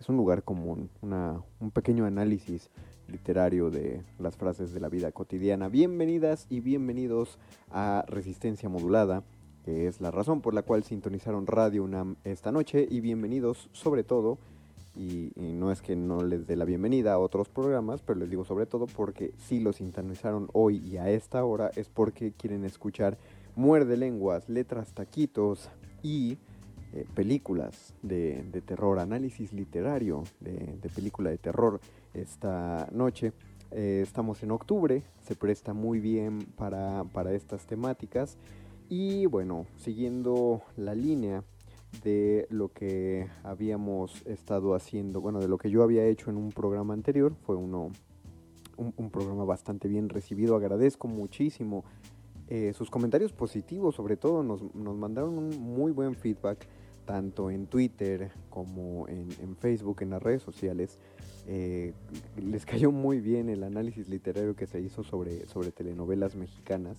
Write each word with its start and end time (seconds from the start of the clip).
es 0.00 0.08
un 0.08 0.16
lugar 0.16 0.42
común, 0.42 0.90
una, 1.02 1.40
un 1.60 1.70
pequeño 1.70 2.04
análisis 2.04 2.68
literario 3.08 3.70
de 3.70 4.02
las 4.18 4.36
frases 4.36 4.72
de 4.72 4.80
la 4.80 4.88
vida 4.88 5.12
cotidiana. 5.12 5.68
Bienvenidas 5.68 6.46
y 6.50 6.60
bienvenidos 6.60 7.38
a 7.70 8.04
Resistencia 8.08 8.68
Modulada, 8.68 9.22
que 9.64 9.86
es 9.86 10.00
la 10.00 10.10
razón 10.10 10.40
por 10.40 10.54
la 10.54 10.62
cual 10.62 10.84
sintonizaron 10.84 11.46
Radio 11.46 11.84
UNAM 11.84 12.16
esta 12.24 12.52
noche, 12.52 12.86
y 12.88 13.00
bienvenidos 13.00 13.68
sobre 13.72 14.04
todo, 14.04 14.38
y, 14.96 15.32
no 15.36 15.72
es 15.72 15.82
que 15.82 15.96
no 15.96 16.22
les 16.22 16.46
dé 16.46 16.56
la 16.56 16.64
bienvenida 16.64 17.14
a 17.14 17.18
otros 17.18 17.48
programas, 17.48 18.00
pero 18.00 18.18
les 18.18 18.30
digo 18.30 18.44
sobre 18.44 18.66
todo 18.66 18.86
porque 18.86 19.32
si 19.38 19.60
los 19.60 19.76
sintonizaron 19.76 20.48
hoy 20.52 20.78
y 20.78 20.98
a 20.98 21.10
esta 21.10 21.44
hora 21.44 21.70
es 21.74 21.88
porque 21.88 22.32
quieren 22.32 22.64
escuchar 22.64 23.18
Muerde 23.56 23.96
Lenguas, 23.96 24.48
Letras 24.48 24.92
Taquitos 24.92 25.68
y 26.02 26.38
eh, 26.92 27.06
películas 27.14 27.94
de, 28.02 28.44
terror, 28.64 29.00
análisis 29.00 29.52
literario 29.52 30.22
de, 30.40 30.76
de 30.80 30.88
película 30.90 31.30
de 31.30 31.38
terror 31.38 31.80
esta 32.14 32.88
noche. 32.92 33.32
Eh, 33.70 34.00
estamos 34.02 34.42
en 34.44 34.52
octubre, 34.52 35.02
se 35.22 35.34
presta 35.34 35.74
muy 35.74 35.98
bien 35.98 36.38
para, 36.56 37.04
estas 37.32 37.66
temáticas. 37.66 38.38
Y 38.88 39.26
bueno, 39.26 39.66
siguiendo 39.76 40.62
la 40.76 40.94
línea 40.94 41.42
de 42.04 42.46
lo 42.50 42.72
que 42.72 43.28
habíamos 43.42 44.24
estado 44.26 44.74
haciendo, 44.74 45.20
bueno, 45.20 45.40
de 45.40 45.48
lo 45.48 45.58
que 45.58 45.70
yo 45.70 45.82
había 45.82 46.06
hecho 46.06 46.30
en 46.30 46.36
un 46.36 46.52
programa 46.52 46.94
anterior, 46.94 47.34
fue 47.44 47.56
uno, 47.56 47.90
un, 48.76 49.10
programa 49.10 49.44
bastante 49.44 49.88
bien 49.88 50.08
recibido, 50.08 50.54
agradezco 50.56 51.08
muchísimo 51.08 51.84
eh, 52.48 52.72
sus 52.74 52.90
comentarios 52.90 53.32
positivos, 53.32 53.94
sobre 53.94 54.16
todo 54.16 54.42
nos, 54.42 54.62
nos, 54.74 54.96
mandaron 54.96 55.50
muy 55.58 55.92
buen 55.92 56.14
feedback, 56.14 56.66
tanto 57.06 57.50
en 57.50 57.66
Twitter 57.66 58.30
como 58.50 59.08
en 59.08 59.56
Facebook, 59.56 60.02
en 60.02 60.10
las 60.10 60.22
redes 60.22 60.42
sociales. 60.42 60.98
Eh, 61.46 61.92
les 62.36 62.64
cayó 62.64 62.90
muy 62.90 63.20
bien 63.20 63.48
el 63.48 63.64
análisis 63.64 64.08
literario 64.08 64.56
que 64.56 64.66
se 64.66 64.80
hizo 64.80 65.04
sobre, 65.04 65.46
sobre 65.46 65.72
telenovelas 65.72 66.36
mexicanas 66.36 66.96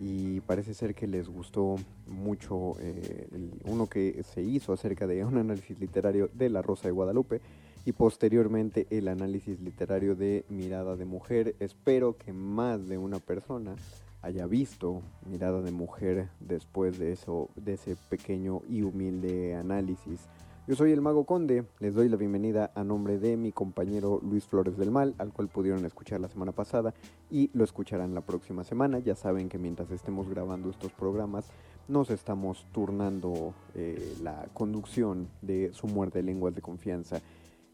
y 0.00 0.40
parece 0.40 0.72
ser 0.72 0.94
que 0.94 1.06
les 1.06 1.28
gustó 1.28 1.76
mucho 2.06 2.74
eh, 2.80 3.28
uno 3.64 3.86
que 3.86 4.22
se 4.22 4.42
hizo 4.42 4.72
acerca 4.72 5.06
de 5.06 5.24
un 5.24 5.36
análisis 5.36 5.78
literario 5.78 6.30
de 6.32 6.48
La 6.48 6.62
Rosa 6.62 6.88
de 6.88 6.92
Guadalupe 6.92 7.40
y 7.84 7.92
posteriormente 7.92 8.86
el 8.90 9.08
análisis 9.08 9.60
literario 9.60 10.14
de 10.14 10.44
Mirada 10.48 10.96
de 10.96 11.04
Mujer. 11.04 11.54
Espero 11.60 12.16
que 12.16 12.32
más 12.32 12.88
de 12.88 12.98
una 12.98 13.18
persona 13.18 13.76
haya 14.22 14.46
visto 14.46 15.02
Mirada 15.26 15.60
de 15.62 15.70
Mujer 15.70 16.28
después 16.40 16.98
de 16.98 17.12
eso, 17.12 17.50
de 17.56 17.74
ese 17.74 17.96
pequeño 18.08 18.62
y 18.68 18.82
humilde 18.82 19.54
análisis. 19.54 20.28
Yo 20.70 20.76
soy 20.76 20.92
el 20.92 21.00
Mago 21.00 21.24
Conde, 21.24 21.64
les 21.80 21.96
doy 21.96 22.08
la 22.08 22.16
bienvenida 22.16 22.70
a 22.76 22.84
nombre 22.84 23.18
de 23.18 23.36
mi 23.36 23.50
compañero 23.50 24.20
Luis 24.22 24.44
Flores 24.44 24.76
del 24.76 24.92
Mal, 24.92 25.16
al 25.18 25.32
cual 25.32 25.48
pudieron 25.48 25.84
escuchar 25.84 26.20
la 26.20 26.28
semana 26.28 26.52
pasada 26.52 26.94
y 27.28 27.50
lo 27.54 27.64
escucharán 27.64 28.14
la 28.14 28.20
próxima 28.20 28.62
semana. 28.62 29.00
Ya 29.00 29.16
saben 29.16 29.48
que 29.48 29.58
mientras 29.58 29.90
estemos 29.90 30.28
grabando 30.28 30.70
estos 30.70 30.92
programas 30.92 31.46
nos 31.88 32.08
estamos 32.10 32.66
turnando 32.70 33.52
eh, 33.74 34.14
la 34.22 34.46
conducción 34.54 35.26
de 35.42 35.72
su 35.72 35.88
muerte 35.88 36.20
de 36.20 36.22
lenguas 36.22 36.54
de 36.54 36.62
confianza. 36.62 37.20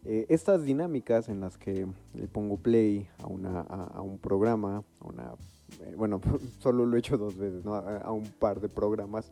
Eh, 0.07 0.25
estas 0.31 0.65
dinámicas 0.65 1.28
en 1.28 1.41
las 1.41 1.59
que 1.59 1.87
le 2.15 2.28
pongo 2.28 2.57
play 2.57 3.11
a, 3.19 3.27
un 4.01 4.19
programa, 4.23 4.84
una, 5.03 5.34
eh, 5.83 5.95
bueno, 5.99 6.23
solo 6.61 6.87
lo 6.87 6.97
he 6.97 7.01
hecho 7.01 7.19
dos 7.19 7.37
veces, 7.37 7.67
a 7.67 8.11
un 8.11 8.25
par 8.39 8.59
de 8.63 8.71
programas, 8.71 9.31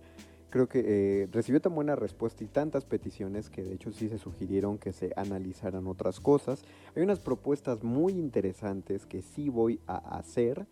creo 0.54 0.68
que 0.68 0.84
eh, 0.86 1.28
recibió 1.32 1.60
tan 1.60 1.74
buena 1.74 1.96
respuesta 1.96 2.44
y 2.44 2.46
tantas 2.46 2.84
peticiones 2.84 3.50
que 3.50 3.64
de 3.64 3.74
hecho 3.74 3.90
sí 3.90 4.08
se 4.08 4.18
sugirieron 4.18 4.78
que 4.78 4.92
se 4.92 5.12
analizaran 5.16 5.88
otras 5.88 6.20
cosas. 6.20 6.62
Hay 6.94 7.02
unas 7.02 7.18
propuestas 7.18 7.82
muy 7.82 8.12
interesantes 8.12 9.04
que 9.04 9.20
sí 9.20 9.48
voy 9.48 9.80
a 9.88 9.96
hacer 10.16 10.68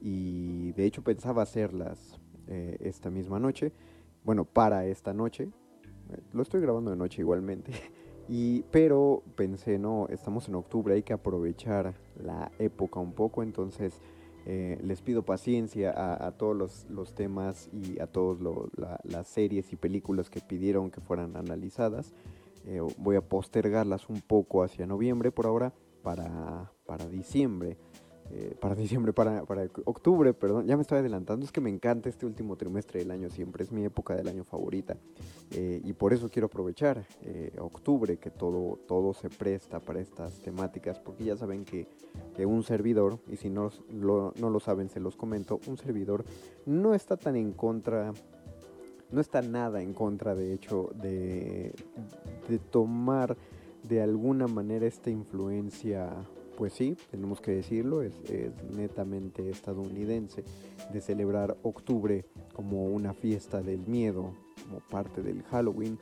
y 0.00 0.72
de 0.72 0.84
hecho 0.84 1.04
pensaba 1.04 1.42
hacerlas 1.42 2.18
eh, 2.48 2.76
esta 2.80 3.08
misma 3.08 3.38
noche. 3.38 3.70
Bueno, 4.24 4.44
para 4.44 4.84
esta 4.86 5.14
noche. 5.14 5.48
Lo 6.32 6.42
estoy 6.42 6.60
grabando 6.60 6.90
de 6.90 6.96
noche 6.96 7.22
igualmente. 7.22 7.70
Y, 8.26 8.62
pero 8.70 9.22
pensé, 9.36 9.78
no, 9.78 10.08
estamos 10.08 10.48
en 10.48 10.54
octubre, 10.54 10.94
hay 10.94 11.02
que 11.02 11.12
aprovechar 11.12 11.92
la 12.16 12.50
época 12.58 12.98
un 12.98 13.12
poco, 13.12 13.42
entonces 13.42 14.00
eh, 14.46 14.78
les 14.82 15.00
pido 15.00 15.22
paciencia 15.22 15.94
a, 15.96 16.30
todos 16.32 16.86
los, 16.90 17.14
temas 17.14 17.70
y 17.72 17.98
a 17.98 18.06
todas 18.06 18.38
las 19.04 19.26
series 19.26 19.72
y 19.72 19.76
películas 19.76 20.28
que 20.28 20.40
pidieron 20.40 20.90
que 20.90 21.00
fueran 21.00 21.36
analizadas. 21.36 22.12
Eh, 22.66 22.80
voy 22.98 23.16
a 23.16 23.22
postergarlas 23.22 24.08
un 24.08 24.20
poco 24.20 24.62
hacia 24.62 24.86
noviembre 24.86 25.30
por 25.30 25.46
ahora 25.46 25.72
para, 26.02 26.70
para 26.84 27.06
diciembre. 27.06 27.78
Eh, 28.30 28.56
para 28.58 28.74
diciembre, 28.74 29.12
para, 29.12 29.42
octubre, 29.84 30.32
perdón, 30.32 30.66
ya 30.66 30.76
me 30.76 30.82
estoy 30.82 30.98
adelantando, 30.98 31.44
es 31.44 31.52
que 31.52 31.60
me 31.60 31.68
encanta 31.68 32.08
este 32.08 32.24
último 32.24 32.56
trimestre 32.56 33.00
del 33.00 33.10
año, 33.10 33.28
siempre 33.28 33.64
es 33.64 33.70
mi 33.70 33.84
época 33.84 34.16
del 34.16 34.28
año 34.28 34.44
favorita 34.44 34.96
eh, 35.50 35.82
y 35.84 35.92
por 35.92 36.14
eso 36.14 36.30
quiero 36.30 36.46
aprovechar 36.46 37.06
eh, 37.22 37.52
octubre, 37.58 38.16
que 38.16 38.30
todo, 38.30 38.78
todo 38.88 39.12
se 39.12 39.28
presta 39.28 39.78
para 39.78 40.00
estas 40.00 40.40
temáticas, 40.40 40.98
porque 40.98 41.24
ya 41.24 41.36
saben 41.36 41.64
que, 41.64 41.86
que 42.34 42.46
un 42.46 42.62
servidor, 42.62 43.18
y 43.30 43.36
si 43.36 43.50
no 43.50 43.70
lo, 43.92 44.32
no 44.40 44.48
lo 44.48 44.58
saben 44.58 44.88
se 44.88 45.00
los 45.00 45.16
comento, 45.16 45.60
un 45.66 45.76
servidor 45.76 46.24
no 46.64 46.94
está 46.94 47.16
tan 47.16 47.36
en 47.36 47.52
contra 47.52 48.12
no 49.12 49.20
está 49.20 49.42
nada 49.42 49.80
en 49.80 49.92
contra, 49.92 50.34
de 50.34 50.52
hecho, 50.52 50.90
de, 51.00 51.72
de 52.48 52.58
tomar 52.58 53.36
de 53.84 54.02
alguna 54.02 54.48
manera 54.48 54.86
esta 54.86 55.10
influencia, 55.10 56.10
pues 56.56 56.72
sí, 56.72 56.96
tenemos 57.10 57.40
que 57.40 57.52
decirlo, 57.52 58.02
es, 58.02 58.14
netamente 58.76 59.50
estadounidense, 59.50 60.44
de 60.92 61.00
celebrar 61.00 61.56
octubre 61.62 62.24
como 62.52 62.84
una 62.86 63.14
fiesta 63.14 63.62
del 63.62 63.86
miedo, 63.86 64.32
como 64.64 64.80
parte 64.80 65.22
del 65.22 65.42
Halloween. 65.44 65.98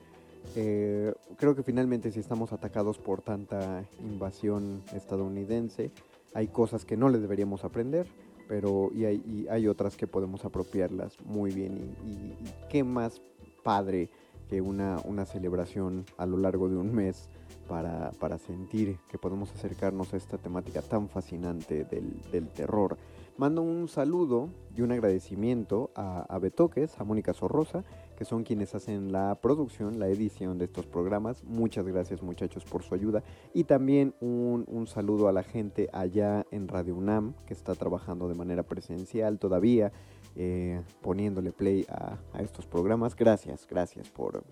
Eh, 0.57 1.15
creo 1.37 1.55
que 1.55 1.63
finalmente 1.63 2.11
si 2.11 2.21
estamos 2.21 2.53
atacados 2.53 2.99
por 2.99 3.23
tanta 3.23 3.85
invasión 4.01 4.83
estadounidense, 4.95 5.91
hay 6.35 6.49
cosas 6.49 6.85
que 6.85 6.97
no 6.97 7.09
le 7.09 7.19
deberíamos 7.19 7.65
aprender, 7.65 8.07
pero 8.49 8.91
y 8.95 9.05
hay, 9.05 9.47
hay 9.51 9.69
otras 9.69 9.97
que 9.97 10.07
podemos 10.07 10.45
apropiarlas 10.45 11.17
muy 11.25 11.53
bien. 11.53 11.97
Y, 12.05 12.69
qué 12.69 12.85
más 12.85 13.21
padre 13.63 14.11
que 14.53 14.61
una, 14.61 14.99
una 15.07 15.25
celebración 15.25 16.05
a 16.19 16.27
lo 16.27 16.37
largo 16.37 16.69
de 16.69 16.77
un 16.77 16.95
mes 16.95 17.31
para, 17.67 18.11
para, 18.21 18.37
sentir 18.37 18.99
que 19.09 19.17
podemos 19.17 19.51
acercarnos 19.51 20.13
a 20.13 20.19
esta 20.19 20.37
temática 20.37 20.83
tan 20.83 21.09
fascinante 21.09 21.85
del, 21.85 22.21
del 22.31 22.49
terror. 22.49 22.99
Mando 23.39 23.63
un 23.63 23.89
saludo 23.89 24.51
y 24.77 24.83
un 24.83 24.93
agradecimiento 24.93 25.91
a, 25.95 26.27
a 26.29 26.39
Betoques, 26.39 27.01
a 27.01 27.05
Mónica 27.05 27.33
Sorrosa, 27.33 27.83
que 28.15 28.27
son 28.27 28.45
quienes 28.45 28.75
hacen 28.75 29.11
la 29.11 29.39
producción, 29.41 29.99
la 29.99 30.09
edición 30.09 30.59
de 30.59 30.67
estos 30.67 30.85
programas. 30.85 31.43
Muchas 31.45 31.87
gracias 31.87 32.23
muchachos 32.23 32.63
por 32.65 32.83
su 32.83 32.95
ayuda. 32.95 33.23
Y 33.55 33.65
también 33.65 34.15
un, 34.21 34.67
un 34.69 34.87
saludo 34.87 35.29
a 35.29 35.33
la 35.33 35.45
gente 35.45 35.89
allá 35.95 36.45
en 36.51 36.69
Radio 36.69 36.95
UNAM, 36.95 37.33
que 37.47 37.55
está 37.55 37.75
trabajando 37.75 38.29
de 38.29 38.35
manera 38.35 38.65
presencial 38.65 39.39
todavía. 39.39 39.93
Eh, 40.35 40.81
poniéndole 41.03 41.53
play 41.53 41.85
a, 41.91 42.19
estos 42.41 42.67
programas. 42.67 43.15
Gracias, 43.15 43.67
gracias 43.69 44.09
por, 44.09 44.43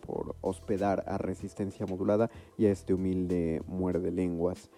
hospedar 0.42 1.04
a 1.06 1.16
Resistencia 1.16 1.86
Modulada 1.86 2.30
y 2.58 2.66
a 2.66 2.72
este 2.72 2.92
humilde 2.92 3.62
muerde 3.66 4.10
lenguas. 4.10 4.68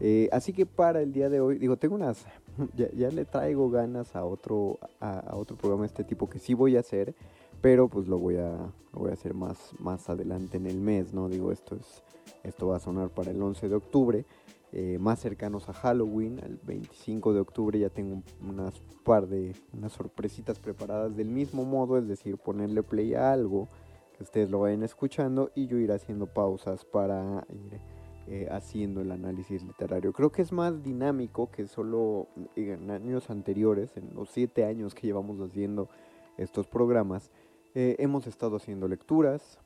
Eh, 0.00 0.28
así 0.32 0.52
que 0.52 0.66
para 0.66 1.02
el 1.02 1.12
día 1.12 1.28
de 1.28 1.40
hoy, 1.40 1.58
digo, 1.58 1.76
tengo 1.76 1.94
unas, 1.94 2.24
ya, 2.74 3.08
le 3.10 3.24
traigo 3.26 3.70
ganas 3.70 4.16
a 4.16 4.24
otro, 4.24 4.78
a, 5.00 5.34
otro 5.36 5.56
programa 5.56 5.82
de 5.82 5.88
este 5.88 6.04
tipo 6.04 6.28
que 6.28 6.38
sí 6.38 6.54
voy 6.54 6.76
a 6.76 6.80
hacer, 6.80 7.14
pero 7.60 7.88
pues 7.88 8.06
lo 8.06 8.18
voy 8.18 8.36
a, 8.36 8.72
voy 8.92 9.10
a 9.10 9.14
hacer 9.14 9.34
más, 9.34 9.72
más 9.78 10.08
adelante 10.08 10.56
en 10.56 10.66
el 10.66 10.80
mes, 10.80 11.12
¿no? 11.12 11.28
Digo, 11.28 11.52
esto 11.52 11.76
es, 11.76 12.02
esto 12.44 12.68
va 12.68 12.76
a 12.76 12.80
sonar 12.80 13.10
para 13.10 13.30
el 13.30 13.42
11 13.42 13.68
de 13.68 13.74
octubre. 13.74 14.24
Eh, 14.72 14.98
más 14.98 15.20
cercanos 15.20 15.68
a 15.68 15.72
Halloween, 15.72 16.40
el 16.40 16.58
25 16.62 17.32
de 17.32 17.40
octubre 17.40 17.78
ya 17.78 17.88
tengo 17.88 18.22
unas 18.46 18.74
par 19.04 19.28
de 19.28 19.54
unas 19.72 19.92
sorpresitas 19.92 20.58
preparadas 20.58 21.16
del 21.16 21.28
mismo 21.28 21.64
modo, 21.64 21.96
es 21.96 22.08
decir, 22.08 22.36
ponerle 22.36 22.82
play 22.82 23.14
a 23.14 23.32
algo 23.32 23.68
que 24.16 24.24
ustedes 24.24 24.50
lo 24.50 24.60
vayan 24.60 24.82
escuchando 24.82 25.52
y 25.54 25.68
yo 25.68 25.78
ir 25.78 25.92
haciendo 25.92 26.26
pausas 26.26 26.84
para 26.84 27.46
ir 27.48 27.80
eh, 28.26 28.48
haciendo 28.50 29.02
el 29.02 29.12
análisis 29.12 29.62
literario. 29.62 30.12
Creo 30.12 30.32
que 30.32 30.42
es 30.42 30.50
más 30.50 30.82
dinámico 30.82 31.48
que 31.50 31.68
solo 31.68 32.26
en 32.56 32.90
años 32.90 33.30
anteriores, 33.30 33.96
en 33.96 34.14
los 34.14 34.30
siete 34.30 34.64
años 34.64 34.96
que 34.96 35.06
llevamos 35.06 35.38
haciendo 35.40 35.88
estos 36.36 36.66
programas, 36.66 37.30
eh, 37.76 37.94
hemos 38.00 38.26
estado 38.26 38.56
haciendo 38.56 38.88
lecturas. 38.88 39.60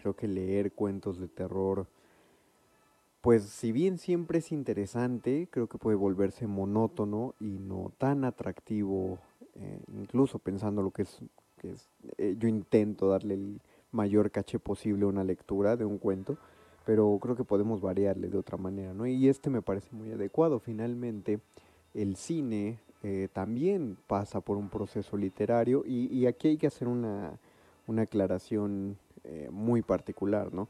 creo 0.00 0.16
que 0.16 0.26
leer 0.26 0.72
cuentos 0.72 1.18
de 1.18 1.28
terror 1.28 1.86
pues 3.22 3.44
si 3.44 3.70
bien 3.70 3.98
siempre 3.98 4.40
es 4.40 4.50
interesante, 4.50 5.48
creo 5.48 5.68
que 5.68 5.78
puede 5.78 5.96
volverse 5.96 6.48
monótono 6.48 7.34
y 7.38 7.60
no 7.60 7.92
tan 7.96 8.24
atractivo, 8.24 9.20
eh, 9.54 9.78
incluso 9.96 10.40
pensando 10.40 10.82
lo 10.82 10.90
que 10.90 11.02
es, 11.02 11.20
que 11.58 11.70
es 11.70 11.88
eh, 12.18 12.34
yo 12.36 12.48
intento 12.48 13.08
darle 13.08 13.34
el 13.34 13.60
mayor 13.92 14.32
caché 14.32 14.58
posible 14.58 15.04
a 15.04 15.08
una 15.08 15.22
lectura 15.22 15.76
de 15.76 15.84
un 15.84 15.98
cuento, 15.98 16.36
pero 16.84 17.16
creo 17.22 17.36
que 17.36 17.44
podemos 17.44 17.80
variarle 17.80 18.28
de 18.28 18.38
otra 18.38 18.56
manera, 18.58 18.92
¿no? 18.92 19.06
Y 19.06 19.28
este 19.28 19.50
me 19.50 19.62
parece 19.62 19.88
muy 19.92 20.10
adecuado, 20.10 20.58
finalmente 20.58 21.38
el 21.94 22.16
cine 22.16 22.80
eh, 23.04 23.28
también 23.32 23.98
pasa 24.08 24.40
por 24.40 24.56
un 24.56 24.68
proceso 24.68 25.16
literario 25.16 25.84
y, 25.86 26.26
aquí 26.26 26.48
hay 26.48 26.56
que 26.56 26.66
hacer 26.66 26.88
una, 26.88 27.38
una 27.86 28.02
aclaración 28.02 28.96
muy 29.52 29.82
particular, 29.82 30.52
¿no? 30.52 30.66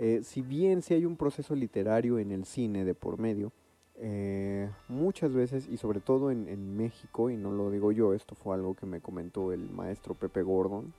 Eh, 0.00 0.20
si 0.22 0.42
bien 0.42 0.80
si 0.80 0.94
hay 0.94 1.04
un 1.04 1.16
proceso 1.16 1.56
literario 1.56 2.20
en 2.20 2.30
el 2.30 2.44
cine 2.44 2.84
de 2.84 2.94
por 2.94 3.18
medio, 3.18 3.52
eh, 3.96 4.70
muchas 4.86 5.34
veces, 5.34 5.66
y 5.68 5.76
sobre 5.76 5.98
todo 5.98 6.30
en, 6.30 6.76
México, 6.76 7.30
y 7.30 7.36
no 7.36 7.50
lo 7.50 7.68
digo 7.68 7.90
yo, 7.90 8.14
esto 8.14 8.36
fue 8.36 8.54
algo 8.54 8.74
que 8.74 8.86
me 8.86 9.00
comentó 9.00 9.52
el 9.52 9.68
maestro 9.70 10.14
Pepe 10.14 10.42
Gordon, 10.42 10.94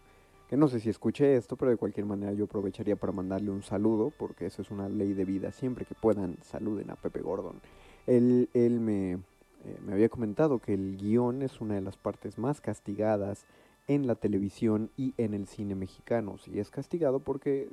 que 0.50 0.58
no 0.58 0.68
sé 0.68 0.82
si 0.82 0.90
escuché 0.90 1.38
esto, 1.38 1.56
pero 1.56 1.72
de 1.72 1.78
cualquier 1.78 2.06
manera 2.06 2.34
yo 2.34 2.44
aprovecharía 2.44 2.98
para 2.98 3.14
mandarle 3.14 3.52
un 3.52 3.64
saludo, 3.64 4.12
porque 4.20 4.48
eso 4.48 4.62
es 4.62 4.70
una 4.70 4.90
ley 4.90 5.14
de 5.14 5.24
vida, 5.24 5.54
siempre 5.54 5.86
que 5.86 5.96
puedan 5.96 6.36
saluden 6.42 6.92
a 6.92 6.98
Pepe 6.98 7.22
Gordon. 7.22 7.62
Él, 8.06 8.50
él 8.54 8.82
me, 8.82 9.14
eh, 9.14 9.20
había 9.90 10.10
comentado 10.10 10.60
que 10.60 10.74
el 10.74 10.98
guion 10.98 11.42
es 11.42 11.62
una 11.62 11.76
de 11.76 11.82
las 11.82 11.96
partes 11.96 12.38
más 12.38 12.60
castigadas 12.60 13.46
en 13.88 14.08
la 14.08 14.16
televisión 14.16 14.92
y 14.98 15.14
en 15.18 15.34
el 15.34 15.48
cine 15.48 15.76
mexicano. 15.76 16.36
Y 16.46 16.60
es 16.60 16.70
castigado 16.70 17.20
porque 17.22 17.70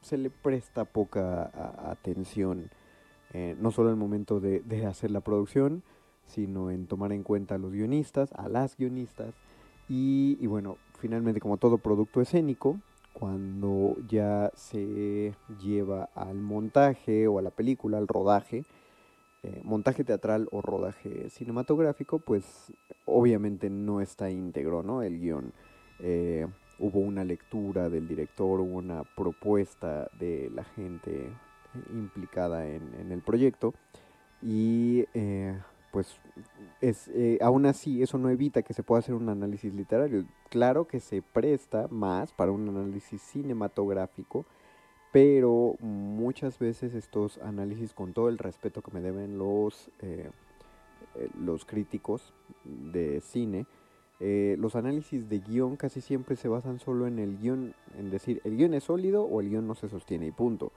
se 0.00 0.18
le 0.18 0.30
presta 0.30 0.84
poca 0.84 1.50
atención, 1.90 2.70
eh, 3.32 3.56
no 3.60 3.70
solo 3.70 3.90
el 3.90 3.96
momento 3.96 4.40
de, 4.40 4.86
hacer 4.86 5.10
la 5.10 5.20
producción, 5.20 5.82
sino 6.26 6.70
en 6.70 6.86
tomar 6.86 7.12
en 7.12 7.22
cuenta 7.22 7.56
a 7.56 7.58
los 7.58 7.72
guionistas, 7.72 8.32
a 8.34 8.48
las 8.48 8.76
guionistas, 8.76 9.34
y, 9.88 10.46
bueno, 10.46 10.76
finalmente 11.00 11.40
como 11.40 11.56
todo 11.56 11.78
producto 11.78 12.20
escénico, 12.20 12.78
cuando 13.12 13.96
ya 14.08 14.52
se 14.54 15.34
lleva 15.60 16.10
al 16.14 16.36
montaje 16.36 17.26
o 17.26 17.40
a 17.40 17.42
la 17.42 17.50
película, 17.50 17.98
al 17.98 18.06
rodaje, 18.06 18.64
eh, 19.42 19.60
montaje 19.64 20.04
teatral 20.04 20.48
o 20.52 20.62
rodaje 20.62 21.28
cinematográfico, 21.30 22.20
pues 22.20 22.72
obviamente 23.04 23.68
no 23.68 24.00
está 24.00 24.30
íntegro, 24.30 24.84
¿no? 24.84 25.02
El 25.02 25.18
guion. 25.18 25.52
Eh, 25.98 26.46
hubo 26.80 27.00
una 27.00 27.24
lectura 27.24 27.88
del 27.88 28.08
director, 28.08 28.60
hubo 28.60 28.78
una 28.78 29.04
propuesta 29.04 30.10
de 30.18 30.50
la 30.52 30.64
gente 30.64 31.30
implicada 31.92 32.66
en, 32.66 33.12
el 33.12 33.20
proyecto 33.20 33.74
y 34.42 35.04
eh, 35.14 35.56
pues 35.92 36.18
es, 36.80 37.08
eh, 37.08 37.38
aún 37.42 37.66
así 37.66 38.02
eso 38.02 38.18
no 38.18 38.30
evita 38.30 38.62
que 38.62 38.74
se 38.74 38.82
pueda 38.82 39.00
hacer 39.00 39.14
un 39.14 39.28
análisis 39.28 39.74
literario. 39.74 40.24
Claro 40.48 40.86
que 40.86 41.00
se 41.00 41.22
presta 41.22 41.86
más 41.90 42.32
para 42.32 42.50
un 42.50 42.68
análisis 42.68 43.20
cinematográfico, 43.22 44.46
pero 45.12 45.76
muchas 45.80 46.58
veces 46.58 46.94
estos 46.94 47.38
análisis 47.38 47.92
con 47.92 48.14
todo 48.14 48.28
el 48.28 48.38
respeto 48.38 48.82
que 48.82 48.92
me 48.92 49.00
deben 49.00 49.38
los, 49.38 49.90
eh, 50.00 50.30
los 51.38 51.64
críticos 51.64 52.32
de 52.64 53.20
cine, 53.20 53.66
eh, 54.22 54.56
los 54.58 54.76
análisis 54.76 55.30
de 55.30 55.38
guion 55.38 55.76
casi 55.76 56.02
siempre 56.02 56.36
se 56.36 56.48
basan 56.48 56.78
solo 56.78 57.06
en 57.06 57.18
el 57.18 57.38
guion, 57.38 57.74
en 57.98 58.10
decir 58.10 58.42
el 58.44 58.58
guion 58.58 58.74
es 58.74 58.84
sólido 58.84 59.24
o 59.24 59.40
el 59.40 59.48
guion 59.48 59.66
no 59.66 59.74
se 59.74 59.88
sostiene 59.88 60.26
y 60.26 60.30
punto. 60.30 60.72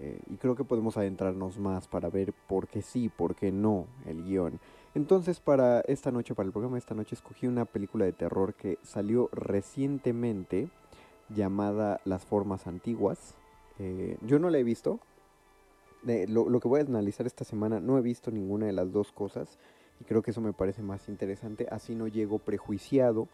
Eh, 0.00 0.18
y 0.30 0.36
creo 0.36 0.56
que 0.56 0.64
podemos 0.64 0.96
adentrarnos 0.96 1.58
más 1.58 1.86
para 1.86 2.08
ver 2.08 2.32
por 2.32 2.66
qué 2.66 2.80
sí, 2.80 3.10
por 3.10 3.34
qué 3.34 3.52
no 3.52 3.86
el 4.06 4.24
guion. 4.24 4.58
Entonces 4.94 5.38
para 5.38 5.80
esta 5.82 6.10
noche, 6.10 6.34
para 6.34 6.46
el 6.46 6.52
programa 6.52 6.76
de 6.76 6.80
esta 6.80 6.94
noche, 6.94 7.14
escogí 7.14 7.46
una 7.46 7.66
película 7.66 8.06
de 8.06 8.12
terror 8.14 8.54
que 8.54 8.78
salió 8.82 9.28
recientemente 9.32 10.70
llamada 11.28 12.00
Las 12.06 12.24
Formas 12.24 12.66
Antiguas. 12.66 13.34
Eh, 13.78 14.16
yo 14.22 14.38
no 14.38 14.48
la 14.48 14.58
he 14.58 14.64
visto. 14.64 14.98
lo, 16.04 16.48
lo 16.48 16.60
que 16.60 16.68
voy 16.68 16.80
a 16.80 16.84
analizar 16.84 17.26
esta 17.26 17.44
semana, 17.44 17.80
no 17.80 17.98
he 17.98 18.00
visto 18.02 18.30
ninguna 18.30 18.64
de 18.64 18.72
las 18.72 18.92
dos 18.92 19.12
cosas. 19.12 19.58
Creo 20.06 20.22
que 20.22 20.30
eso 20.30 20.40
me 20.40 20.52
parece 20.52 20.82
más 20.82 21.08
interesante, 21.08 21.66
así 21.70 21.94
no 21.94 22.08
llego 22.08 22.38
prejuiciado. 22.38 23.28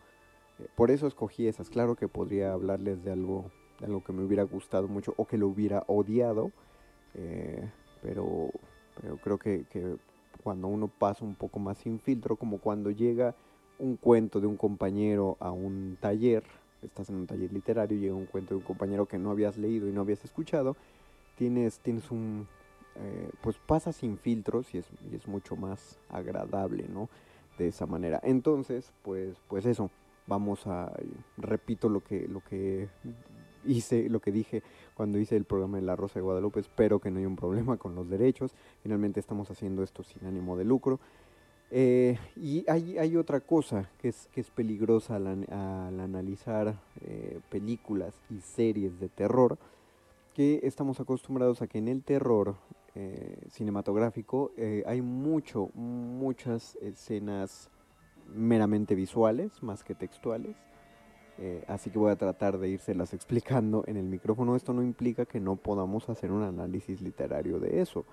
Eh, 0.58 0.68
por 0.76 0.90
eso 0.90 1.06
escogí 1.06 1.46
esas. 1.46 1.70
Claro 1.70 1.96
que 1.96 2.08
podría 2.08 2.52
hablarles 2.52 3.02
de 3.04 3.12
algo, 3.12 3.50
de 3.80 3.86
algo 3.86 4.02
que 4.02 4.12
me 4.12 4.24
hubiera 4.24 4.42
gustado 4.42 4.88
mucho 4.88 5.14
o 5.16 5.26
que 5.26 5.38
lo 5.38 5.48
hubiera 5.48 5.84
odiado, 5.86 6.50
eh, 7.14 7.70
pero, 8.02 8.50
pero 9.00 9.16
creo 9.18 9.38
que, 9.38 9.64
que 9.70 9.96
cuando 10.42 10.68
uno 10.68 10.88
pasa 10.88 11.24
un 11.24 11.34
poco 11.34 11.58
más 11.58 11.78
sin 11.78 12.00
filtro, 12.00 12.36
como 12.36 12.58
cuando 12.58 12.90
llega 12.90 13.34
un 13.78 13.96
cuento 13.96 14.40
de 14.40 14.46
un 14.46 14.56
compañero 14.56 15.36
a 15.40 15.50
un 15.50 15.96
taller, 16.00 16.42
estás 16.82 17.10
en 17.10 17.16
un 17.16 17.26
taller 17.26 17.52
literario, 17.52 17.98
llega 17.98 18.14
un 18.14 18.26
cuento 18.26 18.54
de 18.54 18.58
un 18.58 18.64
compañero 18.64 19.06
que 19.06 19.18
no 19.18 19.30
habías 19.30 19.56
leído 19.56 19.88
y 19.88 19.92
no 19.92 20.00
habías 20.00 20.24
escuchado, 20.24 20.76
tienes, 21.36 21.80
tienes 21.80 22.10
un, 22.10 22.48
eh, 23.00 23.30
pues 23.40 23.56
pasa 23.58 23.92
sin 23.92 24.18
filtros 24.18 24.74
y 24.74 24.78
es, 24.78 24.86
y 25.10 25.14
es, 25.14 25.28
mucho 25.28 25.56
más 25.56 25.98
agradable, 26.08 26.86
¿no? 26.88 27.08
De 27.58 27.68
esa 27.68 27.86
manera. 27.86 28.20
Entonces, 28.22 28.92
pues, 29.02 29.36
pues 29.48 29.66
eso, 29.66 29.90
vamos 30.26 30.66
a, 30.66 30.92
repito 31.36 31.88
lo 31.88 32.02
que, 32.02 32.28
lo 32.28 32.40
que 32.40 32.88
hice, 33.64 34.08
lo 34.08 34.20
que 34.20 34.32
dije 34.32 34.62
cuando 34.94 35.18
hice 35.18 35.36
el 35.36 35.44
programa 35.44 35.78
de 35.78 35.84
La 35.84 35.96
Rosa 35.96 36.14
de 36.14 36.22
Guadalupe, 36.22 36.60
espero 36.60 37.00
que 37.00 37.10
no 37.10 37.18
haya 37.18 37.28
un 37.28 37.36
problema 37.36 37.76
con 37.76 37.94
los 37.94 38.08
derechos, 38.08 38.54
finalmente 38.82 39.20
estamos 39.20 39.50
haciendo 39.50 39.82
esto 39.82 40.02
sin 40.02 40.26
ánimo 40.26 40.56
de 40.56 40.64
lucro. 40.64 41.00
Eh, 41.70 42.18
y 42.34 42.64
hay, 42.66 42.96
hay, 42.96 43.16
otra 43.16 43.40
cosa 43.40 43.90
que 43.98 44.08
es, 44.08 44.26
que 44.32 44.40
es 44.40 44.50
peligrosa 44.50 45.16
al, 45.16 45.46
analizar 46.00 46.80
eh, 47.02 47.40
películas 47.50 48.14
y 48.30 48.40
series 48.40 48.98
de 48.98 49.10
terror, 49.10 49.58
que 50.32 50.60
estamos 50.62 50.98
acostumbrados 50.98 51.60
a 51.60 51.66
que 51.66 51.76
en 51.76 51.88
el 51.88 52.02
terror 52.02 52.56
eh, 52.94 53.46
cinematográfico 53.50 54.52
eh, 54.56 54.82
hay 54.86 55.02
mucho, 55.02 55.70
muchas 55.74 56.76
escenas 56.80 57.70
meramente 58.34 58.94
visuales 58.94 59.62
más 59.62 59.84
que 59.84 59.94
textuales. 59.94 60.56
Eh, 61.40 61.64
así 61.68 61.90
que 61.90 61.98
voy 61.98 62.10
a 62.10 62.16
tratar 62.16 62.58
de 62.58 62.68
írselas 62.68 63.14
explicando 63.14 63.84
en 63.86 63.96
el 63.96 64.06
micrófono. 64.06 64.56
Esto 64.56 64.72
no 64.72 64.82
implica 64.82 65.26
que 65.26 65.40
no 65.40 65.56
podamos 65.56 66.08
hacer 66.08 66.32
un 66.32 66.42
análisis 66.42 67.00
literario 67.00 67.60
de 67.60 67.80
eso, 67.80 68.04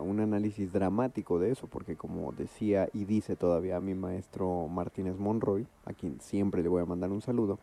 un 0.00 0.20
análisis 0.20 0.72
dramático 0.72 1.38
de 1.38 1.50
eso, 1.50 1.66
porque 1.66 1.96
como 1.96 2.32
decía 2.32 2.88
y 2.94 3.04
dice 3.04 3.36
todavía 3.36 3.78
mi 3.78 3.94
maestro 3.94 4.68
Martínez 4.68 5.18
Monroy, 5.18 5.66
a 5.84 5.92
quien 5.92 6.18
siempre 6.18 6.62
le 6.62 6.70
voy 6.70 6.80
a 6.80 6.86
mandar 6.86 7.10
un 7.12 7.20
saludo, 7.20 7.58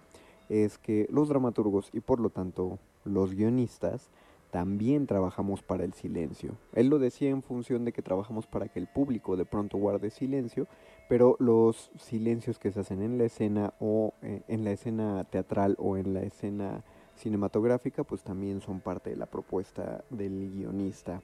es 0.48 0.78
que 0.78 1.08
los 1.10 1.28
dramaturgos 1.28 1.90
y 1.92 2.02
por 2.02 2.20
lo 2.20 2.30
tanto 2.30 2.78
los 3.04 3.34
guionistas 3.34 4.12
también 4.54 5.08
trabajamos 5.08 5.64
para 5.64 5.84
el 5.84 5.94
silencio. 5.94 6.56
Él 6.74 6.88
lo 6.88 7.00
decía 7.00 7.32
en 7.32 7.42
función 7.42 7.86
de 7.86 7.92
que 7.92 8.04
trabajamos 8.04 8.46
para 8.46 8.68
que 8.68 8.78
el 8.78 8.86
público 8.86 9.36
de 9.36 9.46
pronto 9.46 9.80
guarde 9.80 10.12
silencio, 10.12 10.68
pero 11.10 11.36
los 11.40 11.90
silencios 11.98 12.60
que 12.60 12.72
se 12.72 12.82
hacen 12.82 13.02
en 13.02 13.18
la 13.18 13.24
escena 13.24 13.74
o 13.80 14.14
eh, 14.22 14.44
en 14.48 14.64
la 14.64 14.70
escena 14.70 15.24
teatral 15.24 15.76
o 15.80 15.98
en 15.98 16.14
la 16.14 16.22
escena 16.22 16.84
cinematográfica, 17.16 18.04
pues 18.04 18.22
también 18.22 18.62
son 18.62 18.80
parte 18.80 19.10
de 19.10 19.16
la 19.16 19.26
propuesta 19.26 20.04
del 20.12 20.52
guionista 20.52 21.24